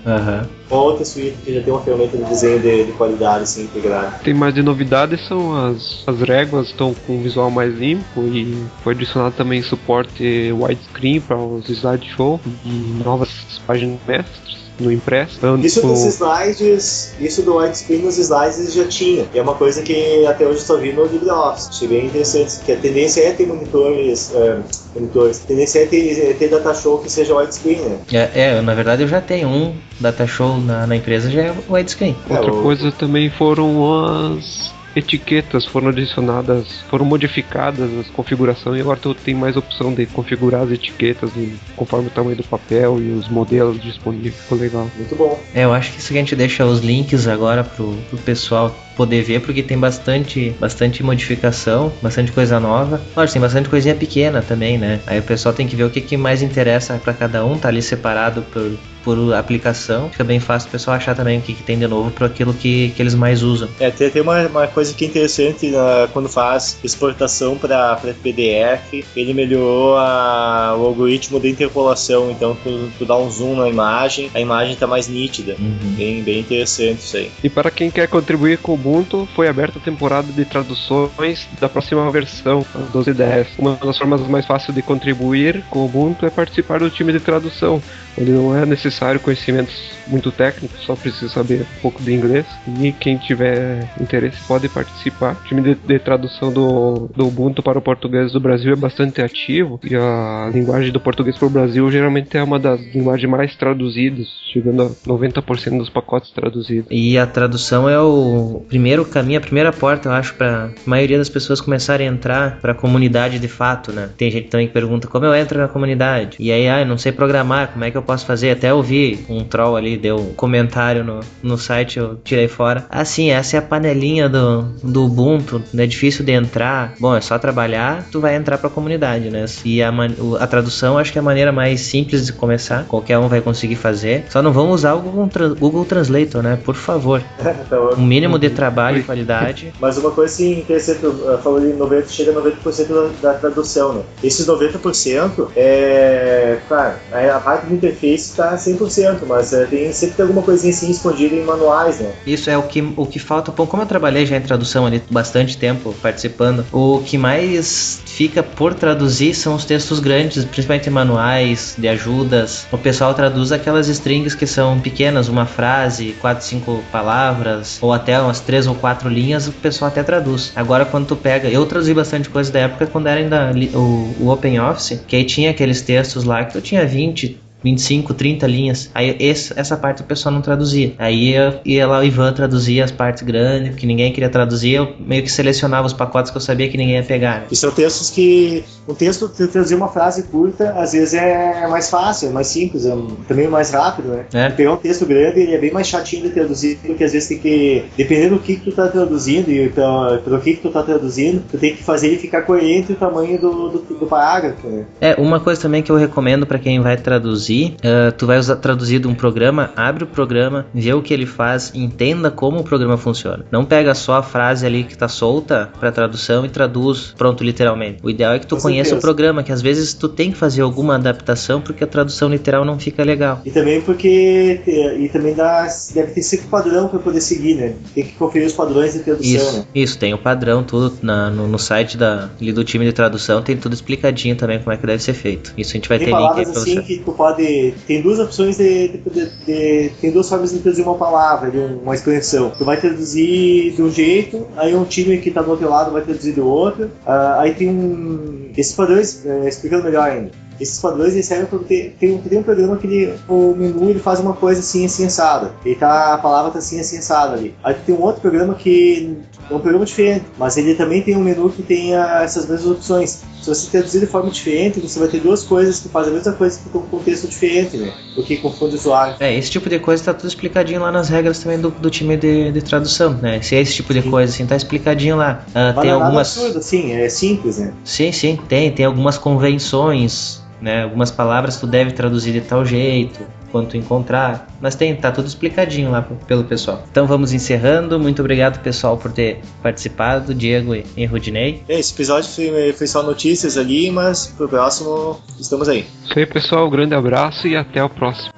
Uma 0.71 0.83
outra 0.83 1.05
suíte 1.05 1.37
que 1.45 1.55
já 1.55 1.63
tem 1.63 1.73
uma 1.73 1.83
ferramenta 1.83 2.17
de 2.17 2.25
desenho 2.25 2.61
de, 2.61 2.85
de 2.85 2.93
qualidade 2.93 3.45
assim, 3.45 3.65
integrada. 3.65 4.19
Tem 4.23 4.35
mais 4.35 4.55
de 4.55 4.63
novidades 4.63 5.27
são 5.27 5.55
as, 5.55 6.05
as 6.07 6.21
réguas 6.21 6.69
estão 6.69 6.95
com 7.07 7.17
um 7.17 7.23
visual 7.23 7.51
mais 7.51 7.75
limpo 7.75 8.23
e 8.23 8.67
foi 8.83 8.95
adicionado 8.95 9.35
também 9.37 9.63
suporte 9.63 10.53
widescreen 10.53 11.21
para 11.21 11.37
os 11.37 11.69
slideshow 11.69 12.41
e 12.65 13.03
novas 13.05 13.29
páginas 13.67 13.99
mestres 14.07 14.58
no 14.81 14.93
impresso. 14.93 15.35
Então, 15.39 15.59
Isso 15.59 15.81
o- 15.85 15.89
dos 15.91 16.05
slides, 16.05 17.15
isso 17.21 17.43
do 17.43 17.57
widescreen 17.57 18.03
nos 18.03 18.17
slides 18.19 18.73
já 18.73 18.85
tinha. 18.87 19.27
E 19.35 19.39
é 19.39 19.43
uma 19.43 19.55
coisa 19.55 19.83
que 19.83 20.25
até 20.27 20.47
hoje 20.47 20.61
só 20.61 20.77
vi 20.77 20.93
no 20.93 21.05
LibreOffice. 21.05 21.69
Achei 21.71 21.89
bem 21.89 22.07
interessante, 22.07 22.59
que 22.65 22.73
a 22.73 22.77
tendência 22.77 23.21
é 23.23 23.33
ter 23.33 23.47
monitores, 23.47 24.33
é, 24.35 24.59
monitores. 24.95 25.43
A 25.45 25.47
tendência 25.49 25.81
é 25.81 25.87
ter, 25.87 26.31
é 26.31 26.33
ter 26.35 26.49
data 26.49 26.73
show 26.75 26.99
que 26.99 27.11
seja 27.11 27.35
widescreen, 27.37 27.81
né? 27.81 27.99
É, 28.13 28.31
é, 28.57 28.61
na 28.61 28.75
verdade 28.75 29.03
eu 29.03 29.09
já 29.09 29.21
tenho 29.21 29.49
um 29.49 29.75
data 30.01 30.27
show 30.27 30.59
na, 30.59 30.87
na 30.87 30.97
empresa, 30.97 31.31
já 31.31 31.43
é 31.43 31.55
widescreen. 31.69 32.17
Outra 32.29 32.47
É, 32.47 32.51
o- 32.55 32.63
coisa 32.63 32.93
também 32.93 33.31
foram 33.31 34.37
as 34.37 34.73
etiquetas, 34.99 35.65
foram 35.65 35.89
adicionadas, 35.89 36.81
foram 36.89 37.05
modificadas 37.05 37.91
as 37.99 38.09
configurações 38.09 38.79
e 38.79 38.81
agora 38.81 38.99
tu 39.01 39.15
tem 39.15 39.35
mais 39.35 39.57
opção 39.57 39.93
de 39.93 40.07
configurar 40.07 40.63
as 40.63 40.71
etiquetas 40.71 41.31
conforme 41.77 42.09
o 42.09 42.11
tamanho 42.11 42.37
do 42.37 42.45
papel 42.45 43.01
e 43.01 43.11
os 43.13 43.29
modelos 43.29 43.81
disponíveis. 43.81 44.35
Ficou 44.37 44.59
legal. 44.59 44.91
Muito 44.97 45.17
bom. 45.17 45.41
É, 45.55 45.65
eu 45.65 45.73
acho 45.73 45.93
que 45.93 45.99
isso 45.99 46.09
que 46.09 46.15
a 46.15 46.21
gente 46.21 46.37
deixa 46.37 46.65
os 46.65 46.81
links 46.81 47.27
agora 47.27 47.65
pro, 47.65 47.97
pro 48.11 48.19
pessoal 48.19 48.75
poder 48.99 49.23
ver, 49.23 49.41
porque 49.41 49.63
tem 49.63 49.79
bastante, 49.79 50.51
bastante 50.59 51.05
modificação, 51.05 51.93
bastante 52.03 52.33
coisa 52.33 52.59
nova. 52.59 53.01
Lógico, 53.17 53.35
tem 53.35 53.43
bastante 53.43 53.69
coisinha 53.69 53.95
pequena 53.95 54.43
também, 54.43 54.77
né? 54.77 54.99
Aí 55.07 55.21
o 55.21 55.23
pessoal 55.23 55.55
tem 55.55 55.69
que 55.69 55.77
ver 55.77 55.85
o 55.85 55.91
que, 55.91 56.01
que 56.01 56.17
mais 56.17 56.43
interessa 56.43 57.01
pra 57.03 57.15
cada 57.15 57.45
um, 57.47 57.57
tá 57.57 57.69
ali 57.69 57.81
separado 57.81 58.43
por, 58.53 58.73
por 59.05 59.35
aplicação. 59.35 60.11
Fica 60.11 60.25
bem 60.25 60.41
fácil 60.41 60.69
o 60.69 60.73
pessoal 60.73 60.97
achar 60.97 61.15
também 61.15 61.39
o 61.39 61.43
que, 61.43 61.55
que 61.55 61.63
tem 61.63 61.79
de 61.79 61.87
novo 61.87 62.11
para 62.11 62.27
aquilo 62.27 62.53
que, 62.53 62.91
que 62.91 63.01
eles 63.01 63.15
mais 63.15 63.43
usam. 63.45 63.69
É, 63.79 63.89
tem, 63.91 64.11
tem 64.11 64.21
uma, 64.21 64.47
uma 64.49 64.67
coisa 64.67 64.93
que 64.93 65.05
é 65.05 65.09
interessante 65.09 65.69
né, 65.71 65.79
quando 66.13 66.29
faz 66.29 66.77
exportação 66.83 67.57
para 67.57 67.97
PDF, 68.21 69.05
ele 69.17 69.33
melhorou 69.33 69.97
a- 69.97 70.75
o 70.77 70.87
algoritmo 70.87 71.39
de 71.39 71.49
interpolação, 71.51 72.31
então 72.33 72.57
tu, 72.65 72.91
tu 72.99 73.05
dá 73.05 73.17
um 73.17 73.31
zoom 73.31 73.55
na 73.57 73.69
imagem, 73.69 74.29
a 74.35 74.41
imagem 74.41 74.75
está 74.75 74.87
mais 74.89 75.07
nítida. 75.09 75.55
Uhum. 75.59 75.79
Bem, 75.97 76.23
bem 76.23 76.41
interessante 76.41 76.99
isso 77.01 77.17
aí. 77.17 77.31
E 77.45 77.49
para 77.49 77.71
quem 77.71 77.91
quer 77.91 78.09
contribuir 78.09 78.59
com 78.59 78.73
o 78.75 78.77
Ubuntu, 78.89 79.29
foi 79.35 79.49
aberta 79.49 79.79
a 79.79 79.83
temporada 79.83 80.33
de 80.33 80.45
traduções 80.47 81.47
da 81.61 81.69
próxima 81.69 82.11
versão, 82.11 82.65
a 82.75 82.79
12.10. 82.91 83.49
Uma 83.59 83.77
das 83.77 83.99
formas 83.99 84.23
mais 84.23 84.47
fáceis 84.47 84.75
de 84.75 84.81
contribuir 84.81 85.63
com 85.69 85.81
o 85.81 85.85
Ubuntu 85.85 86.25
é 86.25 86.31
participar 86.31 86.81
do 86.81 86.89
time 86.89 87.13
de 87.13 87.21
tradução. 87.21 87.83
Ele 88.19 88.33
não 88.33 88.57
é 88.57 88.67
necessário 88.67 89.21
conhecimentos 89.21 89.97
muito 90.07 90.33
técnicos, 90.33 90.81
só 90.83 90.97
precisa 90.97 91.29
saber 91.29 91.63
um 91.63 91.81
pouco 91.81 92.03
de 92.03 92.13
inglês. 92.13 92.47
E 92.81 92.93
quem 92.93 93.17
tiver 93.17 93.89
interesse 94.01 94.39
pode 94.47 94.69
participar. 94.69 95.35
O 95.35 95.49
time 95.49 95.63
de, 95.63 95.75
de 95.75 95.99
tradução 95.99 96.53
do, 96.53 97.09
do 97.15 97.29
Ubuntu 97.29 97.63
para 97.63 97.79
o 97.79 97.83
português 97.83 98.33
do 98.33 98.41
Brasil 98.41 98.73
é 98.73 98.77
bastante 98.77 99.23
ativo. 99.23 99.79
E 99.85 99.95
a 99.95 100.51
linguagem 100.53 100.91
do 100.91 101.01
português 101.01 101.37
para 101.37 101.47
o 101.47 101.51
Brasil 101.51 101.91
geralmente 101.91 102.37
é 102.37 102.43
uma 102.43 102.59
das 102.59 102.81
linguagens 102.95 103.31
mais 103.31 103.55
traduzidas, 103.55 104.27
chegando 104.53 104.83
a 104.83 104.91
90% 105.09 105.79
dos 105.79 105.91
pacotes 105.91 106.31
traduzidos. 106.31 106.89
E 106.91 107.17
a 107.19 107.27
tradução 107.27 107.89
é 107.89 108.01
o 108.01 108.65
primeiro 108.69 109.05
caminho, 109.05 109.39
a 109.39 109.43
primeira 109.43 109.73
porta, 109.73 110.09
eu 110.09 110.13
acho, 110.13 110.35
para 110.35 110.67
a 110.67 110.71
maioria 110.87 111.19
das 111.19 111.29
pessoas 111.29 111.61
começarem 111.61 112.09
a 112.09 112.11
entrar 112.11 112.59
para 112.61 112.73
a 112.73 112.75
comunidade 112.75 113.39
de 113.39 113.49
fato, 113.49 113.93
né? 113.93 114.11
Tem 114.17 114.31
gente 114.31 114.49
também 114.49 114.67
que 114.67 114.73
pergunta 114.73 115.07
como 115.07 115.25
eu 115.25 115.35
entro 115.35 115.59
na 115.59 115.69
comunidade. 115.69 116.37
E 116.41 116.51
aí, 116.51 116.69
ah, 116.69 116.81
eu 116.81 116.87
não 116.87 116.99
sei 116.99 117.13
programar, 117.13 117.69
como 117.69 117.85
é 117.85 117.91
que 117.91 117.97
eu 117.97 118.03
posso 118.09 118.25
fazer? 118.25 118.53
Até 118.53 118.73
ouvi 118.73 119.23
um 119.29 119.45
troll 119.45 119.77
ali, 119.77 119.99
deu 119.99 120.17
um 120.17 120.33
comentário 120.33 121.05
no, 121.05 121.21
no 121.43 121.59
site, 121.59 121.99
eu 121.99 122.17
tirei 122.25 122.49
fora. 122.49 122.87
Assim, 122.89 123.31
essa 123.31 123.57
é 123.57 123.59
a 123.59 123.63
panelinha 123.63 124.31
do, 124.31 124.63
do 124.83 125.05
Ubuntu, 125.05 125.63
não 125.75 125.85
é 125.85 125.87
difícil 125.87 126.25
de 126.25 126.33
entrar. 126.33 126.95
Bom, 126.99 127.15
é 127.15 127.21
só 127.21 127.39
trabalhar, 127.39 128.07
tu 128.11 128.19
vai 128.19 128.35
entrar 128.35 128.57
pra 128.57 128.71
comunidade, 128.71 129.29
né? 129.29 129.45
E 129.63 129.83
a, 129.83 129.93
a 130.41 130.47
tradução 130.47 130.97
acho 130.97 131.13
que 131.13 131.19
é 131.19 131.21
a 131.21 131.25
maneira 131.25 131.53
mais 131.53 131.83
simples 131.83 132.25
de 132.25 132.33
começar, 132.33 132.87
qualquer 132.87 133.19
um 133.19 133.29
vai 133.29 133.43
conseguir 133.43 133.77
fazer. 133.77 134.25
Só 134.31 134.41
não 134.41 134.53
vão 134.53 134.71
usar 134.71 134.95
o 134.95 135.01
Google, 135.03 135.29
Google 135.57 135.85
Translator, 135.85 136.43
né? 136.43 136.59
Por 136.65 136.75
favor. 136.75 137.23
Então, 137.69 137.91
um 137.99 138.07
mínimo 138.07 138.39
de 138.39 138.49
trabalho 138.51 138.99
e 138.99 139.03
qualidade. 139.03 139.75
Mas 139.81 139.99
uma 139.99 140.11
coisa 140.11 140.33
assim 140.33 140.61
interessante, 140.61 141.01
falou 141.43 141.61
de 141.61 141.73
90, 141.75 142.09
chega 142.09 142.31
a 142.31 142.35
90% 142.35 142.89
da, 143.21 143.33
da 143.33 143.39
tradução, 143.39 143.93
né? 143.93 144.03
Esses 144.23 144.47
90% 144.47 145.49
é. 145.57 146.59
Claro, 146.69 146.95
a 147.13 147.41
parte 147.41 147.67
do 147.67 147.75
interface 147.75 147.98
tá 148.37 148.57
100%, 148.57 149.21
mas 149.27 149.53
é, 149.53 149.67
tem, 149.67 149.93
sempre 149.93 150.17
tem 150.17 150.23
alguma 150.25 150.43
coisinha 150.43 150.73
assim 150.73 150.91
escondida 150.91 151.35
em 151.35 151.45
manuais, 151.45 152.01
né? 152.01 152.13
Isso 152.27 152.51
é 152.51 152.57
o 152.57 152.63
que, 152.63 152.81
o 152.97 153.07
que 153.07 153.19
falta. 153.19 153.53
Bom, 153.53 153.67
como 153.67 153.83
eu 153.83 153.87
trabalhei 153.87 154.27
já 154.27 154.37
em 154.37 154.41
tradução 154.41 154.87
ali 154.87 155.03
bastante 155.11 155.57
tempo 155.57 155.95
participando, 156.03 156.65
o 156.73 157.01
que 157.05 157.19
mais 157.19 158.01
fica 158.07 158.43
por 158.43 158.75
traduzir 158.75 159.35
são 159.35 159.55
os 159.55 159.65
textos 159.65 160.01
grandes, 160.01 160.45
principalmente 160.45 160.91
manuais, 160.91 161.75
de 161.79 161.89
ajudas. 161.89 162.67
O 162.73 162.79
pessoal 162.79 163.15
traduz 163.15 163.53
aquelas 163.53 163.89
strings 163.89 164.35
que 164.35 164.47
são 164.47 164.81
pequenas, 164.81 165.29
uma 165.29 165.47
frase, 165.47 166.15
quatro, 166.21 166.45
cinco 166.45 166.83
palavras, 166.91 167.79
ou 167.81 167.93
até 167.93 168.21
umas 168.21 168.41
três 168.41 168.67
ou 168.67 168.75
quatro 168.75 169.09
linhas, 169.09 169.49
o 169.49 169.53
pessoal 169.53 169.91
até 169.91 170.03
traduz. 170.03 170.53
Agora 170.55 170.85
quando 170.85 171.07
tu 171.07 171.17
pega, 171.17 171.49
eu 171.49 171.65
traduzi 171.67 171.95
bastante 171.95 172.29
coisa 172.29 172.51
da 172.51 172.61
época 172.61 172.87
quando 172.87 173.07
era 173.07 173.21
ainda 173.21 173.53
o, 173.77 174.15
o 174.21 174.29
Open 174.29 174.61
Office, 174.61 175.01
que 175.07 175.17
aí 175.17 175.25
tinha 175.25 175.51
aqueles 175.51 175.83
textos 175.83 176.25
lá 176.25 176.45
que 176.45 176.53
tu 176.53 176.61
tinha 176.61 176.87
20, 176.87 177.39
25, 177.63 178.15
30 178.15 178.47
linhas. 178.47 178.91
Aí 178.95 179.17
esse, 179.19 179.53
essa 179.59 179.77
parte 179.77 180.03
o 180.03 180.05
pessoal 180.05 180.35
não 180.35 180.41
traduzia. 180.41 180.95
Aí 180.99 181.35
eu 181.35 181.61
ia 181.65 181.87
lá 181.87 182.01
o 182.01 182.05
Ivan 182.05 182.33
traduzia 182.33 182.85
as 182.85 182.91
partes 182.91 183.23
grandes, 183.23 183.75
que 183.75 183.87
ninguém 183.87 184.13
queria 184.13 184.29
traduzir, 184.29 184.75
eu 184.75 184.95
meio 184.99 185.23
que 185.23 185.31
selecionava 185.31 185.87
os 185.87 185.93
pacotes 185.93 186.31
que 186.31 186.37
eu 186.37 186.41
sabia 186.41 186.69
que 186.69 186.77
ninguém 186.77 186.97
ia 186.97 187.03
pegar. 187.03 187.41
Né? 187.41 187.47
E 187.51 187.57
são 187.57 187.71
textos 187.71 188.11
que. 188.11 188.65
Um 188.89 188.95
texto, 188.95 189.29
traduzir 189.29 189.75
uma 189.75 189.89
frase 189.89 190.23
curta, 190.23 190.71
às 190.71 190.93
vezes 190.93 191.13
é 191.13 191.67
mais 191.69 191.91
fácil, 191.91 192.31
é 192.31 192.33
mais 192.33 192.47
simples, 192.47 192.87
é 192.87 192.97
também 193.27 193.47
mais 193.47 193.71
rápido, 193.71 194.09
né? 194.09 194.25
É. 194.33 194.49
Pegar 194.49 194.73
um 194.73 194.77
texto 194.79 195.05
grande, 195.05 195.41
ele 195.41 195.55
é 195.55 195.59
bem 195.59 195.71
mais 195.71 195.87
chatinho 195.87 196.23
de 196.23 196.31
traduzir, 196.31 196.79
porque 196.83 197.05
às 197.05 197.13
vezes 197.13 197.29
tem 197.29 197.39
que. 197.39 197.85
Dependendo 197.99 198.37
do 198.37 198.41
que, 198.41 198.57
que 198.57 198.71
tu 198.71 198.73
tá 198.73 198.89
traduzindo 198.89 199.51
e 199.51 199.69
pelo 199.69 200.41
que, 200.41 200.55
que 200.55 200.63
tu 200.63 200.71
tá 200.71 200.83
traduzindo, 200.83 201.43
tu 201.51 201.59
tem 201.59 201.77
que 201.77 201.83
fazer 201.83 202.09
ele 202.09 202.17
ficar 202.17 202.43
coerente 202.43 202.93
o 202.93 202.97
tamanho 202.97 203.39
do, 203.39 203.69
do, 203.69 203.79
do 203.99 204.07
parágrafo, 204.07 204.67
né? 204.67 204.87
É, 205.03 205.15
uma 205.21 205.39
coisa 205.39 205.61
também 205.61 205.83
que 205.83 205.93
eu 205.93 205.97
recomendo 205.97 206.47
para 206.47 206.59
quem 206.59 206.81
vai 206.81 206.97
traduzir 206.97 207.48
traduzir, 207.49 207.77
uh, 207.77 208.13
tu 208.13 208.27
vai 208.27 208.39
usar 208.39 208.57
traduzir 208.57 209.01
de 209.01 209.09
um 209.09 209.15
programa, 209.15 209.71
abre 209.77 210.05
o 210.05 210.07
programa, 210.07 210.67
vê 210.75 210.93
o 210.93 211.03
que 211.03 211.13
ele 211.15 211.27
faz, 211.27 211.73
entenda 211.75 212.31
como 212.31 212.61
o 212.61 212.65
programa 212.65 212.97
funciona. 212.97 213.45
Não 213.51 213.65
pega 213.65 213.95
só 213.95 214.15
a 214.15 214.23
frase 214.23 214.67
ali 214.67 214.85
que 214.85 214.93
está 214.93 215.09
solta 215.09 215.71
para 215.79 215.91
tradução 215.91 216.45
e 216.45 216.49
traduz 216.49 217.15
pronto 217.17 217.43
literalmente. 217.43 217.99
O 218.03 218.11
ideal 218.11 218.35
é 218.35 218.39
que 218.39 218.47
tu 218.47 218.57
Com 218.57 218.63
conheça 218.63 218.91
certeza. 218.91 218.99
o 218.99 219.01
programa, 219.01 219.43
que 219.43 219.53
às 219.53 219.63
vezes 219.63 219.95
tu 219.95 220.09
tem 220.09 220.31
que 220.31 220.37
fazer 220.37 220.63
alguma 220.63 220.97
adaptação 220.97 221.61
porque 221.61 221.85
a 221.85 221.87
tradução 221.87 222.29
literal 222.29 222.65
não 222.65 222.79
fica 222.79 223.03
legal. 223.03 223.41
E 223.45 223.51
também 223.51 223.81
porque 223.81 224.61
e 224.67 225.09
também 225.09 225.35
dá, 225.35 225.67
deve 225.95 226.13
ter 226.13 226.23
sempre 226.23 226.47
padrão 226.47 226.89
para 226.89 226.99
poder 226.99 227.21
seguir, 227.21 227.55
né? 227.55 227.75
Tem 227.95 228.05
que 228.05 228.13
conferir 228.13 228.47
os 228.47 228.53
padrões 228.53 228.93
de 228.93 229.01
tradução, 229.01 229.35
isso, 229.35 229.59
né? 229.59 229.65
Isso, 229.75 229.99
tem 229.99 230.15
o 230.15 230.19
padrão 230.19 230.63
tudo 230.63 230.93
na, 231.03 231.31
no, 231.31 231.47
no, 231.47 231.59
site 231.59 231.97
da, 231.97 232.31
do 232.41 232.65
time 232.65 232.85
de 232.85 232.93
tradução, 232.93 233.43
tem 233.43 233.57
tudo 233.57 233.73
explicadinho 233.73 234.37
também 234.37 234.59
como 234.59 234.73
é 234.73 234.77
que 234.77 234.87
deve 234.87 235.03
ser 235.03 235.15
feito. 235.15 235.53
Isso 235.57 235.71
a 235.71 235.75
gente 235.75 235.89
vai 235.89 235.99
tem 235.99 236.09
ter 236.09 236.15
link 236.15 236.39
aí 236.39 236.43
pra 236.45 236.61
assim 236.61 236.75
você. 236.75 236.83
que 236.83 236.99
tu 236.99 237.13
pode 237.13 237.38
pode. 237.39 237.75
Tem 237.87 238.03
duas 238.03 238.19
opções 238.19 238.57
de, 238.57 238.89
de, 238.89 238.99
de, 238.99 239.31
de, 239.45 239.91
Tem 240.01 240.11
duas 240.11 240.29
formas 240.29 240.51
de 240.51 240.59
traduzir 240.59 240.83
uma 240.83 240.97
palavra, 240.97 241.51
de 241.51 241.59
uma 241.59 241.95
expressão. 241.95 242.51
Tu 242.51 242.65
vai 242.65 242.77
traduzir 242.77 243.73
de 243.73 243.83
um 243.83 243.91
jeito, 243.91 244.47
aí 244.57 244.75
um 244.75 244.85
time 244.85 245.19
que 245.19 245.31
tá 245.31 245.43
do 245.43 245.51
outro 245.51 245.69
lado 245.69 245.93
vai 245.93 246.03
traduzir 246.03 246.33
do 246.33 246.47
outro. 246.47 246.87
Uh, 247.07 247.39
aí 247.39 247.55
tem 247.55 247.69
um. 247.69 248.51
Esses 248.57 248.75
padrões, 248.75 249.25
uh, 249.25 249.47
explicando 249.47 249.85
melhor 249.85 250.09
ainda. 250.09 250.31
Esses 250.61 250.81
padrões 250.81 251.13
eles 251.13 251.27
servem 251.27 251.47
para 251.47 251.61
ter, 251.61 251.95
tem, 252.01 252.19
tem 252.19 252.39
um 252.39 252.43
programa 252.43 252.77
que 252.77 252.87
ele, 252.87 253.15
o 253.29 253.55
menu 253.57 253.91
ele 253.91 254.01
faz 254.01 254.19
uma 254.19 254.33
coisa 254.35 254.59
assim, 254.59 254.85
assim, 254.85 255.07
assada. 255.07 255.53
Ele 255.65 255.77
tá, 255.77 256.15
a 256.15 256.19
palavra 256.19 256.51
tá 256.51 256.59
assim, 256.59 256.81
assim, 256.81 256.99
assada 256.99 257.35
ali. 257.35 257.55
Aí 257.63 257.75
tem 257.75 257.95
um 257.95 258.03
outro 258.03 258.21
programa 258.21 258.55
que 258.55 259.19
é 259.51 259.55
um 259.55 259.61
programa 259.61 259.85
diferente, 259.85 260.27
mas 260.39 260.57
ele 260.57 260.75
também 260.75 261.03
tem 261.03 261.17
um 261.17 261.21
menu 261.21 261.51
que 261.51 261.63
tem 261.63 261.95
a, 261.95 262.23
essas 262.23 262.49
mesmas 262.49 262.71
opções. 262.71 263.23
Se 263.41 263.49
você 263.49 263.71
traduzir 263.71 264.01
de 264.01 264.07
forma 264.07 264.31
diferente, 264.31 264.81
você 264.81 264.99
vai 264.99 265.09
ter 265.09 265.21
duas 265.21 265.43
coisas 265.43 265.81
que 265.81 265.89
fazem 265.89 266.13
a 266.13 266.17
mesma 266.17 266.33
coisa 266.33 266.61
com 266.73 266.81
contexto 266.83 267.29
diferente, 267.29 267.77
né? 267.77 267.93
O 268.17 268.23
que 268.23 268.37
confunde 268.37 268.75
o 268.75 268.79
usuário. 268.79 269.17
É, 269.21 269.35
esse 269.35 269.51
tipo 269.51 269.69
de 269.69 269.79
coisa 269.79 270.03
está 270.03 270.13
tudo 270.13 270.29
explicadinho 270.29 270.81
lá 270.81 270.93
nas 270.93 271.09
regras 271.09 271.39
também 271.39 271.59
do, 271.59 271.71
do 271.71 271.91
time 271.91 272.17
de, 272.17 272.53
de 272.53 272.63
tradução, 272.63 273.15
né? 273.15 273.41
Se 273.41 273.55
é 273.55 273.61
esse 273.61 273.75
tipo 273.75 273.95
de 273.95 274.03
sim. 274.03 274.11
coisa, 274.11 274.33
assim, 274.33 274.47
tá 274.47 274.57
explicadinho 274.57 275.17
lá. 275.17 275.45
Uh, 275.49 275.81
tem 275.81 275.91
algumas. 275.91 276.37
absurdo, 276.37 276.63
sim, 276.63 276.93
é 276.93 277.09
simples, 277.09 277.59
né? 277.59 277.73
Sim, 277.85 278.13
sim, 278.13 278.39
tem. 278.49 278.71
Tem 278.71 278.85
algumas 278.85 279.17
convenções 279.17 280.43
né? 280.61 280.85
Algumas 280.85 281.11
palavras 281.11 281.57
tu 281.57 281.67
deve 281.67 281.93
traduzir 281.93 282.33
de 282.33 282.41
tal 282.41 282.65
jeito, 282.65 283.21
quando 283.51 283.69
tu 283.69 283.77
encontrar. 283.77 284.49
Mas 284.61 284.75
tem, 284.75 284.95
tá 284.95 285.11
tudo 285.11 285.27
explicadinho 285.27 285.91
lá 285.91 286.03
pelo 286.27 286.45
pessoal. 286.45 286.83
Então 286.91 287.07
vamos 287.07 287.33
encerrando. 287.33 287.99
Muito 287.99 288.21
obrigado, 288.21 288.61
pessoal, 288.61 288.97
por 288.97 289.13
ter 289.13 289.41
participado, 289.63 290.35
Diego 290.35 290.75
e 290.97 291.07
Rudinei. 291.07 291.63
É, 291.69 291.79
esse 291.79 291.93
episódio 291.93 292.31
foi, 292.31 292.73
foi 292.73 292.87
só 292.87 293.03
notícias 293.03 293.57
ali, 293.57 293.91
mas 293.91 294.27
pro 294.27 294.49
próximo 294.49 295.21
estamos 295.39 295.69
aí. 295.69 295.87
Isso 296.05 296.19
aí, 296.19 296.27
pessoal. 296.27 296.67
Um 296.67 296.71
grande 296.71 296.95
abraço 296.95 297.47
e 297.47 297.57
até 297.57 297.83
o 297.83 297.89
próximo. 297.89 298.38